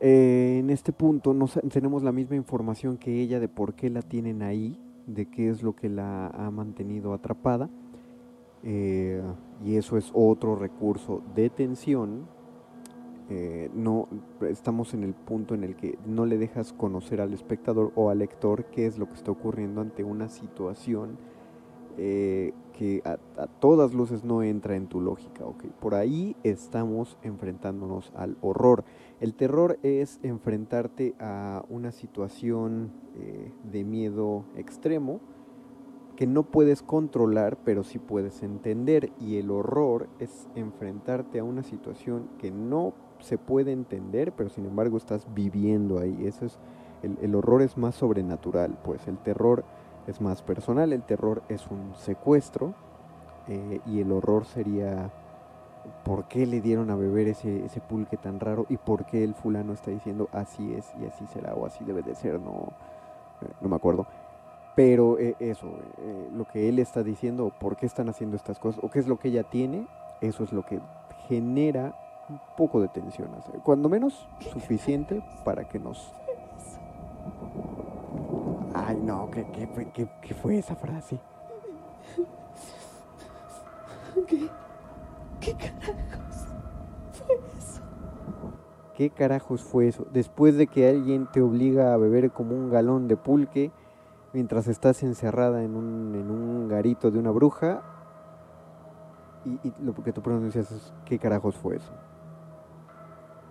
Eh, 0.00 0.58
en 0.58 0.70
este 0.70 0.92
punto 0.92 1.32
no 1.32 1.46
tenemos 1.72 2.02
la 2.02 2.10
misma 2.12 2.34
información 2.34 2.96
que 2.96 3.20
ella 3.20 3.38
de 3.38 3.48
por 3.48 3.74
qué 3.74 3.88
la 3.88 4.02
tienen 4.02 4.42
ahí, 4.42 4.76
de 5.06 5.26
qué 5.30 5.48
es 5.48 5.62
lo 5.62 5.76
que 5.76 5.88
la 5.88 6.26
ha 6.28 6.50
mantenido 6.50 7.12
atrapada. 7.14 7.70
Eh, 8.64 9.22
y 9.64 9.76
eso 9.76 9.96
es 9.96 10.10
otro 10.14 10.56
recurso 10.56 11.22
de 11.34 11.50
tensión. 11.50 12.26
Eh, 13.30 13.70
no 13.74 14.08
estamos 14.42 14.94
en 14.94 15.04
el 15.04 15.14
punto 15.14 15.54
en 15.54 15.64
el 15.64 15.76
que 15.76 15.98
no 16.06 16.26
le 16.26 16.38
dejas 16.38 16.72
conocer 16.72 17.20
al 17.20 17.32
espectador 17.32 17.92
o 17.94 18.10
al 18.10 18.18
lector 18.18 18.66
qué 18.66 18.86
es 18.86 18.98
lo 18.98 19.06
que 19.08 19.14
está 19.14 19.30
ocurriendo 19.30 19.80
ante 19.80 20.04
una 20.04 20.28
situación 20.28 21.16
eh, 21.98 22.52
que 22.72 23.02
a, 23.04 23.18
todas 23.60 23.92
luces 23.92 24.24
no 24.24 24.42
entra 24.42 24.76
en 24.76 24.86
tu 24.86 25.00
lógica. 25.00 25.44
¿ok? 25.44 25.64
Por 25.80 25.94
ahí 25.94 26.36
estamos 26.42 27.18
enfrentándonos 27.22 28.12
al 28.16 28.36
horror. 28.40 28.84
El 29.20 29.34
terror 29.34 29.78
es 29.82 30.18
enfrentarte 30.22 31.14
a 31.20 31.64
una 31.68 31.92
situación 31.92 32.90
eh, 33.14 33.52
de 33.70 33.84
miedo 33.84 34.44
extremo 34.56 35.20
que 36.22 36.26
no 36.28 36.44
puedes 36.44 36.84
controlar, 36.84 37.56
pero 37.64 37.82
sí 37.82 37.98
puedes 37.98 38.44
entender. 38.44 39.10
Y 39.18 39.38
el 39.38 39.50
horror 39.50 40.06
es 40.20 40.46
enfrentarte 40.54 41.40
a 41.40 41.44
una 41.44 41.64
situación 41.64 42.28
que 42.38 42.52
no 42.52 42.92
se 43.18 43.38
puede 43.38 43.72
entender, 43.72 44.30
pero 44.30 44.48
sin 44.48 44.64
embargo 44.66 44.96
estás 44.98 45.26
viviendo 45.34 45.98
ahí. 45.98 46.24
Eso 46.24 46.46
es, 46.46 46.60
el, 47.02 47.18
el 47.22 47.34
horror 47.34 47.60
es 47.60 47.76
más 47.76 47.96
sobrenatural, 47.96 48.78
pues 48.84 49.08
el 49.08 49.18
terror 49.18 49.64
es 50.06 50.20
más 50.20 50.42
personal, 50.42 50.92
el 50.92 51.02
terror 51.02 51.42
es 51.48 51.66
un 51.66 51.92
secuestro 51.96 52.72
eh, 53.48 53.80
y 53.84 54.00
el 54.00 54.12
horror 54.12 54.44
sería 54.44 55.10
por 56.04 56.28
qué 56.28 56.46
le 56.46 56.60
dieron 56.60 56.90
a 56.90 56.94
beber 56.94 57.26
ese, 57.26 57.64
ese 57.64 57.80
pulque 57.80 58.16
tan 58.16 58.38
raro 58.38 58.64
y 58.68 58.76
por 58.76 59.06
qué 59.06 59.24
el 59.24 59.34
fulano 59.34 59.72
está 59.72 59.90
diciendo 59.90 60.28
así 60.30 60.72
es 60.72 60.88
y 61.00 61.04
así 61.04 61.26
será 61.26 61.54
o 61.54 61.66
así 61.66 61.82
debe 61.82 62.02
de 62.02 62.14
ser, 62.14 62.38
no, 62.38 62.68
eh, 63.40 63.50
no 63.60 63.68
me 63.68 63.74
acuerdo. 63.74 64.06
Pero 64.74 65.18
eh, 65.18 65.36
eso, 65.38 65.66
eh, 65.98 66.28
lo 66.32 66.44
que 66.46 66.68
él 66.68 66.78
está 66.78 67.02
diciendo, 67.02 67.46
o 67.46 67.50
por 67.50 67.76
qué 67.76 67.84
están 67.86 68.08
haciendo 68.08 68.36
estas 68.36 68.58
cosas, 68.58 68.82
o 68.82 68.90
qué 68.90 68.98
es 69.00 69.06
lo 69.06 69.18
que 69.18 69.28
ella 69.28 69.42
tiene, 69.44 69.86
eso 70.20 70.44
es 70.44 70.52
lo 70.52 70.64
que 70.64 70.80
genera 71.28 71.94
un 72.30 72.40
poco 72.56 72.80
de 72.80 72.88
tensión. 72.88 73.28
Cuando 73.62 73.88
menos 73.88 74.26
suficiente 74.50 75.22
para 75.44 75.68
que 75.68 75.78
nos... 75.78 76.12
Ay, 78.74 78.98
no, 79.02 79.30
¿qué, 79.30 79.44
qué, 79.52 79.66
fue- 79.66 79.90
qué- 79.90 80.08
qué 80.22 80.34
fue 80.34 80.56
esa 80.58 80.74
frase? 80.74 81.18
¿Qué? 84.26 84.48
¿Qué 85.40 85.54
carajos 85.54 86.46
fue 87.12 87.36
eso? 87.58 87.82
¿Qué 88.96 89.10
carajos 89.10 89.62
fue 89.62 89.88
eso? 89.88 90.06
Después 90.12 90.56
de 90.56 90.66
que 90.66 90.88
alguien 90.88 91.26
te 91.32 91.42
obliga 91.42 91.92
a 91.92 91.96
beber 91.96 92.30
como 92.30 92.54
un 92.54 92.70
galón 92.70 93.08
de 93.08 93.16
pulque 93.16 93.70
mientras 94.32 94.66
estás 94.68 95.02
encerrada 95.02 95.62
en 95.62 95.76
un, 95.76 96.14
en 96.14 96.30
un 96.30 96.68
garito 96.68 97.10
de 97.10 97.18
una 97.18 97.30
bruja 97.30 97.82
y, 99.44 99.72
lo 99.82 99.94
que 99.94 100.12
tú 100.12 100.22
pronuncias 100.22 100.70
es 100.70 100.92
¿qué 101.04 101.18
carajos 101.18 101.56
fue 101.56 101.76
eso? 101.76 101.92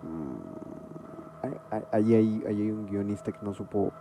Mm, 0.02 1.46
ahí- 1.70 1.84
hay, 1.92 2.14
ahí 2.14 2.44
hay 2.46 2.70
un 2.70 2.86
guionista 2.86 3.30
que 3.30 3.38
no 3.42 3.52
supo, 3.52 3.92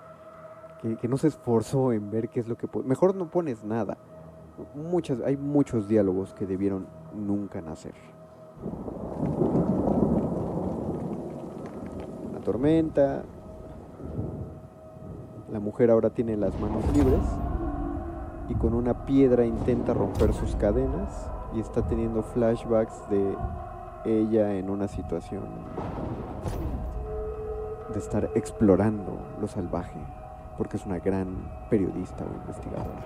que, 0.81 0.95
que 0.95 1.07
no 1.07 1.17
se 1.17 1.27
esforzó 1.27 1.91
en 1.91 2.09
ver 2.09 2.29
qué 2.29 2.39
es 2.39 2.47
lo 2.47 2.55
que... 2.55 2.67
Mejor 2.85 3.15
no 3.15 3.29
pones 3.29 3.63
nada. 3.63 3.97
Muchas, 4.75 5.19
hay 5.21 5.37
muchos 5.37 5.87
diálogos 5.87 6.33
que 6.33 6.45
debieron 6.45 6.87
nunca 7.13 7.61
nacer. 7.61 7.93
La 12.33 12.39
tormenta. 12.39 13.23
La 15.51 15.59
mujer 15.59 15.91
ahora 15.91 16.09
tiene 16.09 16.37
las 16.37 16.57
manos 16.61 16.81
libres 16.95 17.19
y 18.47 18.55
con 18.55 18.73
una 18.73 19.05
piedra 19.05 19.45
intenta 19.45 19.93
romper 19.93 20.33
sus 20.33 20.55
cadenas 20.55 21.29
y 21.53 21.59
está 21.59 21.81
teniendo 21.81 22.23
flashbacks 22.23 23.09
de 23.09 23.35
ella 24.05 24.53
en 24.53 24.69
una 24.69 24.87
situación 24.87 25.43
de 27.91 27.99
estar 27.99 28.29
explorando 28.33 29.17
lo 29.41 29.47
salvaje, 29.47 29.99
porque 30.57 30.77
es 30.77 30.85
una 30.85 30.99
gran 30.99 31.51
periodista 31.69 32.23
o 32.23 32.33
investigadora. 32.33 33.05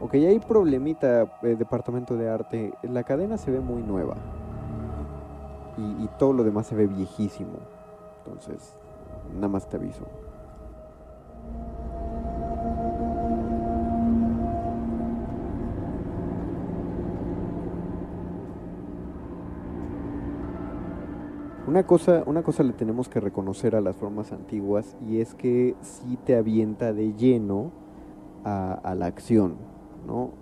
Ok, 0.00 0.14
hay 0.14 0.38
problemita, 0.38 1.26
eh, 1.42 1.56
departamento 1.56 2.16
de 2.16 2.30
arte. 2.30 2.72
La 2.82 3.04
cadena 3.04 3.36
se 3.36 3.50
ve 3.50 3.60
muy 3.60 3.82
nueva. 3.82 4.16
Y, 5.76 6.04
y 6.04 6.08
todo 6.18 6.32
lo 6.32 6.44
demás 6.44 6.66
se 6.66 6.74
ve 6.74 6.86
viejísimo. 6.86 7.58
Entonces, 8.24 8.78
nada 9.34 9.48
más 9.48 9.68
te 9.68 9.76
aviso. 9.76 10.06
Una 21.70 21.86
cosa, 21.86 22.24
una 22.26 22.42
cosa 22.42 22.64
le 22.64 22.72
tenemos 22.72 23.08
que 23.08 23.20
reconocer 23.20 23.76
a 23.76 23.80
las 23.80 23.94
formas 23.94 24.32
antiguas 24.32 24.96
y 25.06 25.20
es 25.20 25.36
que 25.36 25.76
sí 25.82 26.18
te 26.26 26.34
avienta 26.34 26.92
de 26.92 27.14
lleno 27.14 27.70
a, 28.42 28.92
la 28.98 29.06
acción, 29.06 29.54
¿no? 30.04 30.32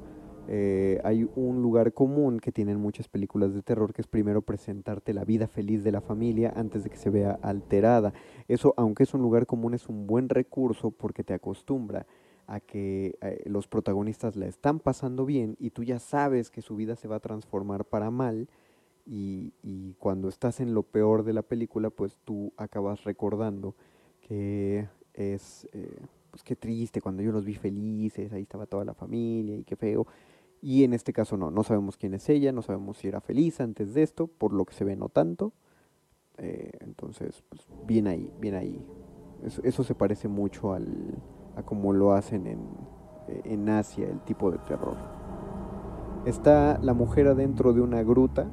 Eh, 0.49 1.03
hay 1.05 1.29
un 1.37 1.61
lugar 1.61 1.93
común 1.93 2.41
que 2.41 2.51
tienen 2.51 2.81
muchas 2.81 3.09
películas 3.09 3.53
de 3.53 3.61
terror 3.61 3.93
que 3.93 4.01
es 4.01 4.09
primero 4.09 4.41
presentarte 4.41 5.13
la 5.13 5.27
vida 5.27 5.49
feliz 5.49 5.85
de 5.85 5.93
la 5.93 6.01
familia 6.01 6.55
antes 6.57 6.83
de 6.83 6.89
que 6.89 6.97
se 6.97 7.11
vea 7.11 7.39
alterada. 7.43 8.15
Eso, 8.49 8.73
aunque 8.79 9.03
es 9.03 9.13
un 9.13 9.21
lugar 9.21 9.45
común, 9.45 9.75
es 9.75 9.87
un 9.91 10.07
buen 10.07 10.31
recurso 10.31 10.93
porque 10.93 11.25
te 11.25 11.35
acostumbra 11.35 12.07
a 12.47 12.61
que 12.61 13.19
eh, 13.21 13.43
los 13.45 13.69
protagonistas 13.69 14.35
la 14.35 14.47
están 14.47 14.81
pasando 14.81 15.27
bien 15.27 15.57
y 15.61 15.73
tú 15.73 15.85
ya 15.85 15.99
sabes 15.99 16.51
que 16.51 16.63
su 16.63 16.75
vida 16.75 16.97
se 16.97 17.07
va 17.07 17.17
a 17.17 17.21
transformar 17.21 17.85
para 17.85 18.11
mal 18.11 18.49
y, 19.11 19.95
cuando 19.99 20.29
estás 20.29 20.61
en 20.61 20.75
lo 20.75 20.83
peor 20.83 21.25
de 21.25 21.33
la 21.33 21.43
película, 21.43 21.89
pues 21.89 22.19
tú 22.25 22.53
acabas 22.57 23.05
recordando 23.05 23.75
que 24.21 24.87
es, 25.15 25.67
eh, 25.73 25.97
pues 26.31 26.43
qué 26.43 26.55
triste, 26.55 27.01
cuando 27.01 27.23
yo 27.23 27.33
los 27.33 27.45
vi 27.45 27.55
felices, 27.55 28.33
ahí 28.33 28.43
estaba 28.43 28.67
toda 28.67 28.85
la 28.85 28.95
familia 28.95 29.57
y 29.57 29.65
qué 29.65 29.77
feo. 29.77 30.07
Y 30.61 30.85
en 30.85 30.93
este 30.93 31.13
caso 31.13 31.37
no, 31.37 31.51
no 31.51 31.63
sabemos 31.63 31.97
quién 31.97 32.15
es 32.15 32.29
ella, 32.29 32.53
no 32.53 32.63
sabemos 32.63 32.99
si 32.99 33.09
era 33.09 33.21
feliz 33.21 33.61
antes 33.61 33.95
de 33.95 34.03
esto, 34.03 34.27
por 34.27 34.53
lo 34.53 34.67
que 34.67 34.75
se 34.75 34.85
ve 34.85 34.95
no 34.95 35.09
tanto. 35.09 35.53
Eh, 36.37 36.73
entonces, 36.81 37.43
pues 37.49 37.67
bien 37.87 38.09
ahí, 38.09 38.31
bien 38.39 38.55
ahí. 38.55 38.85
Eso, 39.43 39.63
eso 39.65 39.85
se 39.85 39.95
parece 39.95 40.29
mucho 40.29 40.75
al, 40.75 40.87
a 41.57 41.63
como 41.63 41.93
lo 41.95 42.13
hacen 42.13 42.47
en, 42.47 42.61
eh, 43.29 43.41
en 43.45 43.69
Asia, 43.71 44.07
el 44.07 44.21
tipo 44.21 44.51
de 44.51 44.59
terror. 44.59 44.97
Está 46.27 46.79
la 46.83 46.93
mujer 46.93 47.29
adentro 47.29 47.73
de 47.73 47.81
una 47.81 48.03
gruta 48.03 48.51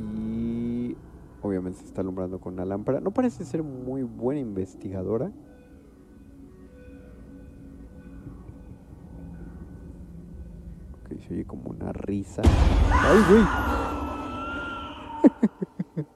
y 0.00 0.96
obviamente 1.42 1.80
se 1.80 1.86
está 1.86 2.00
alumbrando 2.00 2.40
con 2.40 2.54
una 2.54 2.64
lámpara. 2.64 3.00
No 3.00 3.10
parece 3.10 3.44
ser 3.44 3.62
muy 3.62 4.02
buena 4.02 4.40
investigadora. 4.40 5.30
se 11.20 11.34
oye 11.34 11.44
como 11.44 11.70
una 11.70 11.92
risa. 11.92 12.42
¡Ay, 12.44 13.18
güey! 13.28 13.42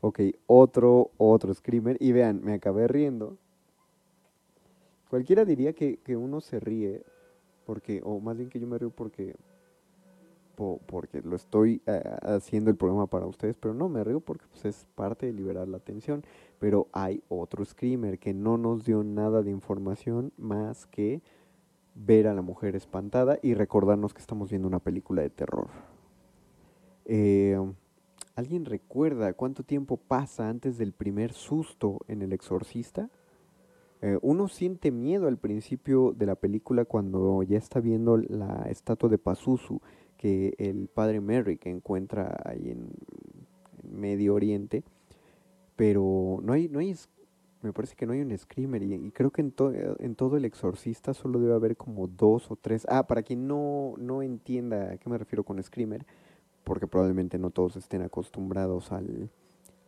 ok, 0.00 0.20
otro, 0.46 1.12
otro 1.16 1.54
screamer. 1.54 1.96
Y 2.00 2.10
vean, 2.12 2.40
me 2.42 2.54
acabé 2.54 2.88
riendo. 2.88 3.38
Cualquiera 5.08 5.44
diría 5.44 5.74
que, 5.74 5.98
que 5.98 6.16
uno 6.16 6.40
se 6.40 6.58
ríe 6.58 7.04
porque, 7.64 8.02
o 8.04 8.18
más 8.20 8.36
bien 8.36 8.50
que 8.50 8.60
yo 8.60 8.66
me 8.66 8.78
río 8.78 8.90
porque 8.90 9.36
porque 10.54 11.20
lo 11.22 11.36
estoy 11.36 11.82
eh, 11.86 12.02
haciendo 12.22 12.70
el 12.70 12.76
programa 12.76 13.06
para 13.06 13.26
ustedes, 13.26 13.56
pero 13.56 13.74
no 13.74 13.88
me 13.88 14.04
río 14.04 14.20
porque 14.20 14.46
pues, 14.50 14.64
es 14.64 14.86
parte 14.94 15.26
de 15.26 15.32
liberar 15.32 15.68
la 15.68 15.76
atención. 15.76 16.22
Pero 16.58 16.88
hay 16.92 17.22
otro 17.28 17.64
screamer 17.64 18.18
que 18.18 18.32
no 18.34 18.56
nos 18.58 18.84
dio 18.84 19.02
nada 19.04 19.42
de 19.42 19.50
información 19.50 20.32
más 20.36 20.86
que 20.86 21.22
ver 21.94 22.26
a 22.26 22.34
la 22.34 22.42
mujer 22.42 22.74
espantada 22.76 23.38
y 23.42 23.54
recordarnos 23.54 24.14
que 24.14 24.20
estamos 24.20 24.50
viendo 24.50 24.68
una 24.68 24.80
película 24.80 25.22
de 25.22 25.30
terror. 25.30 25.68
Eh, 27.04 27.58
¿Alguien 28.34 28.64
recuerda 28.64 29.32
cuánto 29.34 29.62
tiempo 29.62 29.96
pasa 29.96 30.48
antes 30.48 30.76
del 30.76 30.92
primer 30.92 31.32
susto 31.32 32.00
en 32.08 32.22
El 32.22 32.32
Exorcista? 32.32 33.10
Eh, 34.00 34.18
uno 34.20 34.48
siente 34.48 34.90
miedo 34.90 35.28
al 35.28 35.38
principio 35.38 36.12
de 36.12 36.26
la 36.26 36.34
película 36.34 36.84
cuando 36.84 37.42
ya 37.42 37.56
está 37.56 37.80
viendo 37.80 38.16
la 38.16 38.66
estatua 38.68 39.08
de 39.08 39.16
Pazuzu 39.16 39.80
que 40.16 40.54
el 40.58 40.88
padre 40.88 41.20
Merrick 41.20 41.66
encuentra 41.66 42.40
ahí 42.44 42.70
en, 42.70 42.88
Medio 43.90 44.34
Oriente, 44.34 44.82
pero 45.76 46.40
no 46.42 46.54
hay, 46.54 46.68
no 46.68 46.78
hay, 46.78 46.96
me 47.62 47.72
parece 47.72 47.94
que 47.94 48.06
no 48.06 48.12
hay 48.12 48.20
un 48.22 48.36
screamer 48.36 48.82
y, 48.82 49.10
creo 49.10 49.30
que 49.30 49.42
en, 49.42 49.54
en 49.98 50.14
todo 50.14 50.36
el 50.36 50.44
exorcista 50.44 51.14
solo 51.14 51.38
debe 51.38 51.54
haber 51.54 51.76
como 51.76 52.06
dos 52.06 52.50
o 52.50 52.56
tres. 52.56 52.86
Ah, 52.88 53.06
para 53.06 53.22
quien 53.22 53.46
no, 53.46 53.94
no 53.98 54.22
entienda 54.22 54.92
a 54.92 54.96
qué 54.96 55.08
me 55.08 55.18
refiero 55.18 55.44
con 55.44 55.62
screamer, 55.62 56.06
porque 56.64 56.86
probablemente 56.86 57.38
no 57.38 57.50
todos 57.50 57.76
estén 57.76 58.02
acostumbrados 58.02 58.90
al, 58.90 59.30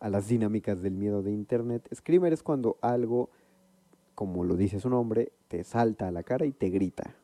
a 0.01 0.09
las 0.09 0.29
dinámicas 0.29 0.83
del 0.83 0.95
miedo 0.95 1.23
de 1.23 1.33
internet. 1.33 1.89
Screamer 1.95 2.33
es 2.33 2.43
cuando 2.43 2.79
algo, 2.81 3.31
como 4.15 4.45
lo 4.45 4.57
dice 4.57 4.81
su 4.81 4.91
nombre, 4.91 5.33
te 5.49 5.65
salta 5.65 6.09
a 6.09 6.13
la 6.13 6.23
cara 6.23 6.47
y 6.47 6.53
te 6.53 6.69
grita. 6.71 7.17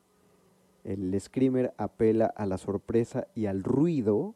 El 0.85 1.19
screamer 1.21 1.75
apela 1.77 2.27
a 2.27 2.47
la 2.47 2.59
sorpresa 2.59 3.29
y 3.35 3.47
al 3.47 3.63
ruido 3.63 4.35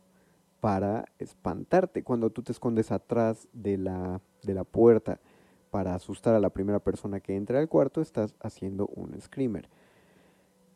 para 0.61 1.07
espantarte. 1.19 2.03
Cuando 2.03 2.31
tú 2.31 2.43
te 2.43 2.53
escondes 2.53 2.93
atrás 2.93 3.49
de 3.53 3.79
la, 3.79 4.21
de 4.43 4.55
la 4.55 4.65
puerta 4.65 5.21
para 5.71 5.95
asustar 5.95 6.35
a 6.35 6.41
la 6.41 6.51
primera 6.51 6.79
persona 6.79 7.21
que 7.21 7.37
entra 7.37 7.59
al 7.59 7.69
cuarto, 7.69 8.01
estás 8.01 8.35
haciendo 8.41 8.87
un 8.87 9.21
screamer. 9.21 9.69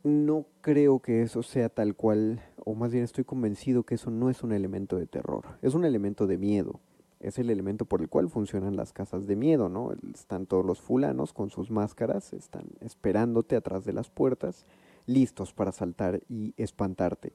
No 0.02 0.46
creo 0.60 1.00
que 1.00 1.22
eso 1.22 1.42
sea 1.42 1.68
tal 1.68 1.94
cual, 1.94 2.40
o 2.64 2.74
más 2.74 2.92
bien 2.92 3.04
estoy 3.04 3.24
convencido 3.24 3.82
que 3.82 3.96
eso 3.96 4.10
no 4.10 4.30
es 4.30 4.42
un 4.42 4.52
elemento 4.52 4.96
de 4.96 5.06
terror, 5.06 5.44
es 5.60 5.74
un 5.74 5.84
elemento 5.84 6.26
de 6.26 6.38
miedo. 6.38 6.80
Es 7.20 7.38
el 7.38 7.50
elemento 7.50 7.84
por 7.84 8.00
el 8.00 8.08
cual 8.08 8.30
funcionan 8.30 8.76
las 8.76 8.94
casas 8.94 9.26
de 9.26 9.36
miedo, 9.36 9.68
¿no? 9.68 9.92
Están 10.14 10.46
todos 10.46 10.64
los 10.64 10.80
fulanos 10.80 11.34
con 11.34 11.50
sus 11.50 11.70
máscaras, 11.70 12.32
están 12.32 12.64
esperándote 12.80 13.56
atrás 13.56 13.84
de 13.84 13.92
las 13.92 14.08
puertas 14.08 14.64
listos 15.10 15.52
para 15.52 15.72
saltar 15.72 16.20
y 16.28 16.54
espantarte, 16.56 17.32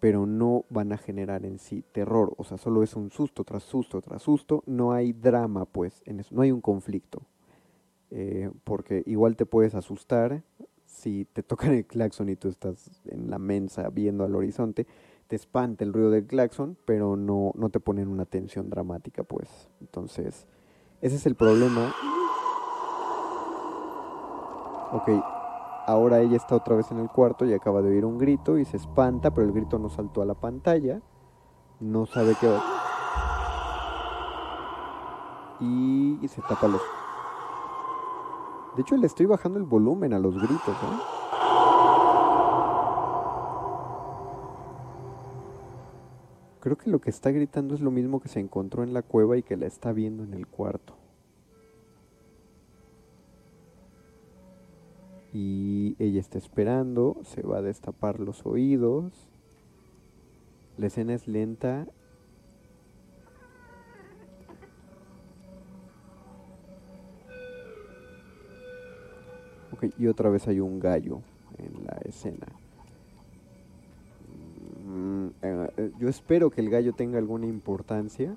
pero 0.00 0.26
no 0.26 0.64
van 0.70 0.92
a 0.92 0.98
generar 0.98 1.44
en 1.44 1.58
sí 1.58 1.84
terror, 1.92 2.34
o 2.36 2.44
sea, 2.44 2.58
solo 2.58 2.82
es 2.82 2.96
un 2.96 3.10
susto 3.10 3.44
tras 3.44 3.62
susto 3.62 4.00
tras 4.00 4.22
susto, 4.22 4.62
no 4.66 4.92
hay 4.92 5.12
drama 5.12 5.64
pues, 5.64 6.02
no 6.30 6.42
hay 6.42 6.50
un 6.50 6.60
conflicto, 6.60 7.22
eh, 8.10 8.50
porque 8.64 9.02
igual 9.06 9.36
te 9.36 9.46
puedes 9.46 9.74
asustar 9.74 10.42
si 10.86 11.26
te 11.26 11.42
tocan 11.42 11.72
el 11.72 11.86
claxon 11.86 12.28
y 12.28 12.36
tú 12.36 12.48
estás 12.48 13.02
en 13.06 13.30
la 13.30 13.38
mensa 13.38 13.88
viendo 13.90 14.24
al 14.24 14.34
horizonte, 14.34 14.86
te 15.26 15.36
espanta 15.36 15.84
el 15.84 15.92
ruido 15.92 16.10
del 16.10 16.26
claxon, 16.26 16.76
pero 16.86 17.16
no, 17.16 17.52
no 17.54 17.68
te 17.68 17.80
ponen 17.80 18.08
una 18.08 18.24
tensión 18.24 18.70
dramática 18.70 19.22
pues, 19.22 19.68
entonces, 19.80 20.46
ese 21.02 21.16
es 21.16 21.26
el 21.26 21.34
problema. 21.34 21.94
Ok, 24.90 25.37
Ahora 25.88 26.20
ella 26.20 26.36
está 26.36 26.54
otra 26.54 26.76
vez 26.76 26.90
en 26.90 26.98
el 26.98 27.08
cuarto 27.08 27.46
y 27.46 27.54
acaba 27.54 27.80
de 27.80 27.88
oír 27.88 28.04
un 28.04 28.18
grito 28.18 28.58
y 28.58 28.66
se 28.66 28.76
espanta, 28.76 29.30
pero 29.30 29.46
el 29.46 29.54
grito 29.54 29.78
no 29.78 29.88
saltó 29.88 30.20
a 30.20 30.26
la 30.26 30.34
pantalla. 30.34 31.00
No 31.80 32.04
sabe 32.04 32.34
qué 32.38 32.46
va. 32.46 32.62
Y, 35.60 36.28
se 36.28 36.42
tapa 36.42 36.68
los... 36.68 36.82
De 38.76 38.82
hecho, 38.82 38.98
le 38.98 39.06
estoy 39.06 39.24
bajando 39.24 39.58
el 39.58 39.64
volumen 39.64 40.12
a 40.12 40.18
los 40.18 40.34
gritos, 40.34 40.68
¿eh? 40.68 40.98
Creo 46.60 46.76
que 46.76 46.90
lo 46.90 47.00
que 47.00 47.08
está 47.08 47.30
gritando 47.30 47.74
es 47.74 47.80
lo 47.80 47.90
mismo 47.90 48.20
que 48.20 48.28
se 48.28 48.40
encontró 48.40 48.82
en 48.82 48.92
la 48.92 49.00
cueva 49.00 49.38
y 49.38 49.42
que 49.42 49.56
la 49.56 49.64
está 49.64 49.92
viendo 49.92 50.22
en 50.22 50.34
el 50.34 50.46
cuarto. 50.48 51.07
Y 55.32 55.96
ella 55.98 56.20
está 56.20 56.38
esperando, 56.38 57.18
se 57.24 57.42
va 57.42 57.58
a 57.58 57.62
destapar 57.62 58.20
los 58.20 58.46
oídos. 58.46 59.12
La 60.76 60.86
escena 60.86 61.14
es 61.14 61.26
lenta. 61.26 61.86
Ok, 69.72 69.92
y 69.98 70.06
otra 70.06 70.30
vez 70.30 70.48
hay 70.48 70.60
un 70.60 70.80
gallo 70.80 71.20
en 71.58 71.84
la 71.84 71.98
escena. 72.04 72.46
Mm, 74.84 75.26
eh, 75.42 75.70
eh, 75.76 75.92
yo 75.98 76.08
espero 76.08 76.50
que 76.50 76.60
el 76.60 76.70
gallo 76.70 76.94
tenga 76.94 77.18
alguna 77.18 77.46
importancia 77.46 78.34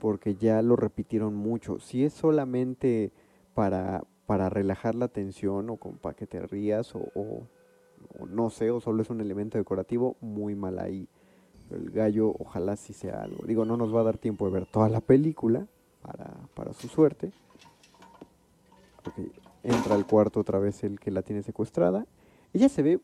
porque 0.00 0.34
ya 0.34 0.62
lo 0.62 0.76
repitieron 0.76 1.34
mucho. 1.34 1.78
Si 1.80 2.04
es 2.04 2.12
solamente 2.12 3.12
para, 3.54 4.04
para 4.26 4.48
relajar 4.48 4.94
la 4.94 5.08
tensión 5.08 5.70
o 5.70 5.76
para 5.76 6.14
que 6.14 6.26
te 6.26 6.40
rías 6.40 6.94
o, 6.94 7.46
no 8.28 8.50
sé, 8.50 8.70
o 8.70 8.80
solo 8.80 9.02
es 9.02 9.10
un 9.10 9.20
elemento 9.20 9.56
decorativo, 9.56 10.16
muy 10.20 10.54
mal 10.54 10.78
ahí. 10.78 11.08
el 11.70 11.90
gallo 11.90 12.34
ojalá 12.38 12.76
sí 12.76 12.92
sea 12.92 13.22
algo. 13.22 13.46
Digo, 13.46 13.64
no 13.64 13.76
nos 13.76 13.94
va 13.94 14.00
a 14.00 14.04
dar 14.04 14.18
tiempo 14.18 14.46
de 14.46 14.52
ver 14.52 14.66
toda 14.66 14.88
la 14.88 15.00
película 15.00 15.66
para, 16.54 16.72
su 16.72 16.88
suerte. 16.88 17.32
entra 19.62 19.94
al 19.94 20.06
cuarto 20.06 20.40
otra 20.40 20.58
vez 20.58 20.84
el 20.84 21.00
que 21.00 21.10
la 21.10 21.22
tiene 21.22 21.42
secuestrada. 21.42 22.06
Ella 22.52 22.68
se 22.68 22.82
ve, 22.82 23.00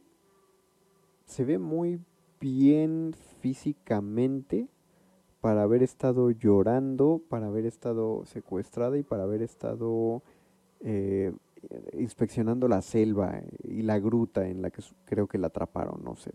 se 1.27 1.45
ve 1.45 1.59
muy 1.59 2.01
bien 2.41 3.15
físicamente 3.41 4.69
para 5.41 5.63
haber 5.63 5.83
estado 5.83 6.31
llorando, 6.31 7.21
para 7.29 7.47
haber 7.47 7.67
estado 7.67 8.25
secuestrada 8.27 8.97
y 8.97 9.03
para 9.03 9.25
haber 9.25 9.43
estado 9.43 10.23
eh, 10.85 11.33
inspeccionando 11.93 12.67
la 12.67 12.83
selva 12.83 13.41
y 13.63 13.83
la 13.83 13.99
gruta 13.99 14.49
en 14.49 14.63
la 14.63 14.71
que 14.71 14.83
creo 15.05 15.29
que 15.29 15.39
la 15.39 15.47
atraparon, 15.49 16.03
no 16.03 16.17
sé. 16.17 16.33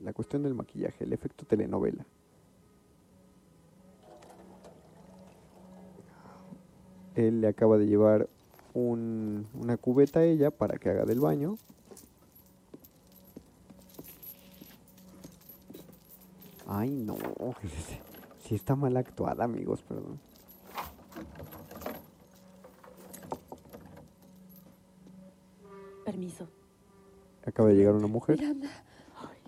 La 0.00 0.12
cuestión 0.12 0.42
del 0.42 0.54
maquillaje, 0.54 1.04
el 1.04 1.12
efecto 1.12 1.44
telenovela. 1.44 2.06
Él 7.14 7.42
le 7.42 7.48
acaba 7.48 7.76
de 7.76 7.86
llevar 7.86 8.28
una 8.74 9.76
cubeta 9.76 10.20
a 10.20 10.24
ella 10.24 10.50
para 10.50 10.78
que 10.78 10.88
haga 10.88 11.04
del 11.04 11.20
baño. 11.20 11.56
Ay, 16.66 16.90
no. 16.90 17.16
Si 18.42 18.56
está 18.56 18.74
mal 18.74 18.96
actuada, 18.96 19.44
amigos, 19.44 19.82
perdón. 19.82 20.18
Permiso. 26.12 26.46
Acaba 27.46 27.70
de 27.70 27.74
llegar 27.74 27.94
una 27.94 28.06
mujer. 28.06 28.38
Miranda. 28.38 28.68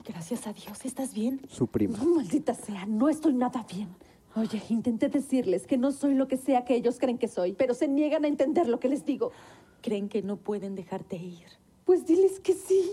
gracias 0.03 0.47
a 0.47 0.55
Dios. 0.55 0.83
¿Estás 0.87 1.13
bien? 1.13 1.43
Su 1.47 1.67
prima. 1.67 1.99
No, 1.99 2.15
maldita 2.15 2.55
sea. 2.55 2.87
No 2.87 3.11
estoy 3.11 3.35
nada 3.35 3.67
bien. 3.71 3.95
Oye, 4.35 4.63
intenté 4.71 5.11
decirles 5.11 5.67
que 5.67 5.77
no 5.77 5.93
soy 5.93 6.15
lo 6.15 6.27
que 6.27 6.39
sea 6.39 6.65
que 6.65 6.75
ellos 6.75 6.99
creen 6.99 7.19
que 7.19 7.29
soy, 7.29 7.53
pero 7.53 7.75
se 7.75 7.87
niegan 7.87 8.25
a 8.25 8.29
entender 8.29 8.67
lo 8.67 8.81
que 8.81 8.89
les 8.89 9.05
digo. 9.05 9.31
Creen 9.83 10.09
que 10.09 10.23
no 10.23 10.39
pueden 10.39 10.75
dejarte 10.75 11.17
ir. 11.17 11.45
Pues 11.85 12.07
diles 12.07 12.41
que 12.41 12.55
sí. 12.55 12.93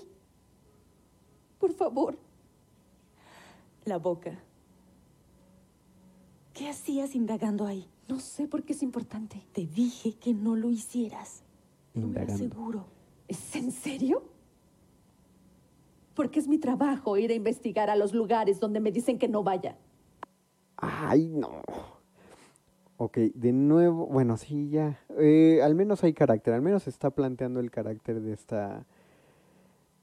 Por 1.57 1.71
favor. 1.71 2.17
La 3.85 3.99
boca. 3.99 4.37
¿Qué 6.53 6.67
hacías 6.67 7.15
indagando 7.15 7.65
ahí? 7.65 7.87
No 8.09 8.19
sé 8.19 8.49
por 8.49 8.63
qué 8.63 8.73
es 8.73 8.83
importante. 8.83 9.41
Te 9.53 9.65
dije 9.65 10.15
que 10.15 10.33
no 10.33 10.57
lo 10.57 10.69
hicieras. 10.69 11.43
Indagando. 11.95 12.33
No 12.33 12.37
me 12.37 12.45
aseguro. 12.45 13.00
¿Es 13.31 13.55
en 13.55 13.71
serio? 13.71 14.23
Porque 16.15 16.37
es 16.37 16.49
mi 16.49 16.57
trabajo 16.57 17.17
ir 17.17 17.31
a 17.31 17.33
investigar 17.33 17.89
a 17.89 17.95
los 17.95 18.13
lugares 18.13 18.59
donde 18.59 18.81
me 18.81 18.91
dicen 18.91 19.17
que 19.17 19.29
no 19.29 19.41
vaya. 19.41 19.77
Ay, 20.75 21.29
no. 21.29 21.61
Ok, 22.97 23.17
de 23.33 23.53
nuevo, 23.53 24.05
bueno, 24.07 24.35
sí, 24.35 24.67
ya. 24.67 24.99
Eh, 25.17 25.61
al 25.63 25.75
menos 25.75 26.03
hay 26.03 26.11
carácter, 26.11 26.53
al 26.53 26.61
menos 26.61 26.89
está 26.89 27.09
planteando 27.09 27.61
el 27.61 27.71
carácter 27.71 28.19
de 28.19 28.33
esta, 28.33 28.85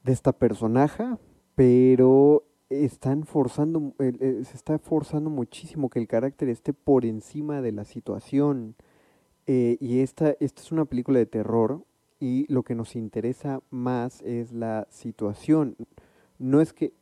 de 0.05 0.13
esta 0.13 0.33
personaje, 0.33 1.05
pero 1.55 2.45
están 2.71 3.25
forzando, 3.25 3.93
se 3.99 4.41
está 4.41 4.79
forzando 4.79 5.29
muchísimo 5.29 5.91
que 5.91 5.99
el 5.99 6.09
carácter 6.09 6.49
esté 6.49 6.73
por 6.73 7.05
encima 7.05 7.61
de 7.61 7.73
la 7.73 7.85
situación. 7.85 8.75
Eh, 9.47 9.77
y 9.81 10.01
esta, 10.01 10.35
esta 10.41 10.63
es 10.63 10.73
una 10.73 10.87
película 10.87 11.19
de 11.19 11.27
terror 11.27 11.85
y 12.21 12.53
lo 12.53 12.63
que 12.63 12.75
nos 12.75 12.97
interesa 12.97 13.61
más 13.71 14.23
es 14.23 14.53
la 14.53 14.87
situación. 14.91 15.77
No 16.39 16.61
es 16.61 16.73
que 16.73 16.93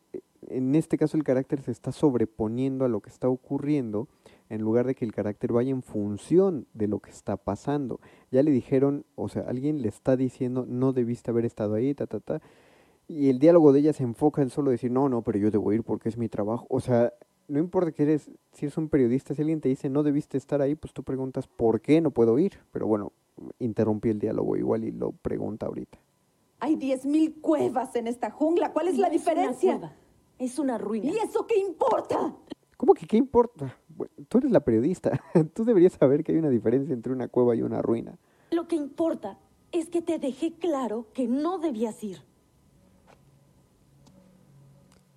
en 0.49 0.75
este 0.75 0.99
caso 0.99 1.17
el 1.17 1.25
carácter 1.25 1.61
se 1.61 1.71
está 1.71 1.93
sobreponiendo 1.93 2.85
a 2.85 2.89
lo 2.89 3.01
que 3.01 3.11
está 3.11 3.29
ocurriendo 3.29 4.09
en 4.49 4.61
lugar 4.61 4.87
de 4.87 4.95
que 4.95 5.05
el 5.05 5.13
carácter 5.13 5.53
vaya 5.53 5.71
en 5.71 5.83
función 5.83 6.67
de 6.73 6.87
lo 6.87 7.01
que 7.01 7.11
está 7.11 7.37
pasando. 7.37 8.01
Ya 8.31 8.43
le 8.43 8.51
dijeron, 8.51 9.05
o 9.17 9.29
sea, 9.29 9.43
alguien 9.43 9.83
le 9.83 9.89
está 9.89 10.17
diciendo, 10.17 10.65
no 10.69 10.93
debiste 10.93 11.31
haber 11.31 11.45
estado 11.45 11.75
ahí, 11.75 11.95
ta, 11.95 12.07
ta, 12.07 12.21
ta. 12.21 12.41
Y 13.09 13.29
el 13.29 13.39
diálogo 13.39 13.73
de 13.73 13.81
ella 13.81 13.93
se 13.93 14.03
enfoca 14.03 14.43
en 14.43 14.51
solo 14.51 14.71
decir, 14.71 14.91
no, 14.91 15.09
no, 15.09 15.23
pero 15.23 15.39
yo 15.39 15.51
debo 15.51 15.73
ir 15.73 15.83
porque 15.83 16.09
es 16.09 16.17
mi 16.17 16.29
trabajo. 16.29 16.67
O 16.69 16.81
sea, 16.81 17.13
no 17.49 17.59
importa 17.59 17.93
que 17.93 18.03
eres, 18.05 18.31
si 18.53 18.67
eres 18.67 18.77
un 18.79 18.89
periodista, 18.89 19.35
si 19.35 19.43
alguien 19.43 19.61
te 19.61 19.69
dice, 19.69 19.89
no 19.89 20.03
debiste 20.03 20.39
estar 20.39 20.61
ahí, 20.61 20.75
pues 20.75 20.93
tú 20.93 21.03
preguntas, 21.03 21.47
¿por 21.47 21.81
qué 21.81 22.01
no 22.01 22.11
puedo 22.11 22.39
ir? 22.39 22.59
Pero 22.73 22.87
bueno, 22.87 23.13
interrumpí 23.59 24.11
el 24.11 24.19
diálogo 24.19 24.57
igual 24.57 24.85
y 24.85 24.93
lo 24.93 25.13
pregunta 25.13 25.67
ahorita. 25.67 25.99
Hay 26.61 26.77
diez 26.77 27.05
mil 27.05 27.41
cuevas 27.41 27.95
en 27.97 28.07
esta 28.07 28.31
jungla. 28.31 28.73
¿Cuál 28.73 28.89
es 28.89 28.99
la 28.99 29.11
diferencia? 29.11 29.93
Es 30.39 30.59
una 30.59 30.79
ruina. 30.79 31.11
¿Y 31.11 31.17
eso 31.19 31.47
qué 31.47 31.59
importa? 31.59 32.35
¿Cómo 32.77 32.95
que 32.95 33.07
qué 33.07 33.17
importa? 33.17 33.77
tú 34.29 34.39
eres 34.39 34.51
la 34.51 34.61
periodista. 34.61 35.19
Tú 35.55 35.65
deberías 35.65 35.95
saber 35.95 36.23
que 36.23 36.33
hay 36.33 36.39
una 36.39 36.51
diferencia 36.51 36.93
entre 36.93 37.13
una 37.13 37.29
cueva 37.29 37.55
y 37.57 37.63
una 37.63 37.81
ruina. 37.81 38.19
Lo 38.51 38.69
que 38.69 38.77
importa 38.77 39.39
es 39.73 39.89
que 39.89 40.03
te 40.03 40.19
dejé 40.19 40.53
claro 40.55 41.07
que 41.13 41.27
no 41.27 41.59
debías 41.59 42.03
ir. 42.05 42.19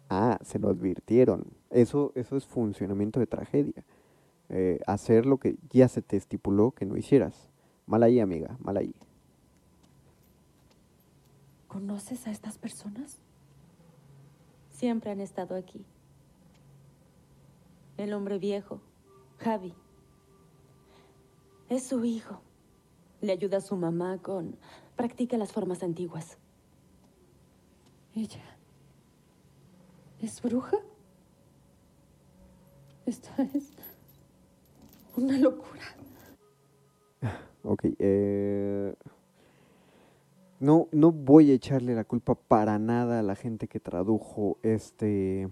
Ah, 0.09 0.39
se 0.41 0.59
lo 0.59 0.69
advirtieron. 0.69 1.45
Eso, 1.69 2.11
eso 2.15 2.35
es 2.35 2.45
funcionamiento 2.45 3.19
de 3.19 3.27
tragedia. 3.27 3.85
Eh, 4.49 4.79
hacer 4.87 5.25
lo 5.25 5.37
que 5.37 5.57
ya 5.69 5.87
se 5.87 6.01
te 6.01 6.17
estipuló 6.17 6.71
que 6.71 6.85
no 6.85 6.97
hicieras. 6.97 7.48
Mal 7.89 8.03
ahí, 8.03 8.19
amiga, 8.19 8.55
mal 8.59 8.77
ahí. 8.77 8.93
¿Conoces 11.67 12.27
a 12.27 12.29
estas 12.29 12.59
personas? 12.59 13.17
Siempre 14.69 15.09
han 15.09 15.19
estado 15.19 15.55
aquí. 15.55 15.83
El 17.97 18.13
hombre 18.13 18.37
viejo, 18.37 18.79
Javi. 19.39 19.73
Es 21.67 21.87
su 21.87 22.05
hijo. 22.05 22.41
Le 23.21 23.31
ayuda 23.31 23.57
a 23.57 23.61
su 23.61 23.75
mamá 23.75 24.19
con... 24.19 24.55
Practica 24.95 25.37
las 25.37 25.51
formas 25.51 25.81
antiguas. 25.81 26.37
¿Ella? 28.13 28.43
¿Es 30.21 30.43
bruja? 30.43 30.77
Esto 33.07 33.29
es 33.55 33.71
una 35.15 35.39
locura. 35.39 35.98
Ok, 37.63 37.85
eh... 37.99 38.93
No, 40.59 40.89
no 40.91 41.13
voy 41.13 41.51
a 41.51 41.53
echarle 41.53 41.95
la 41.95 42.03
culpa 42.03 42.35
para 42.35 42.77
nada 42.79 43.19
a 43.19 43.23
la 43.23 43.35
gente 43.35 43.69
que 43.69 43.79
tradujo 43.79 44.57
este, 44.61 45.47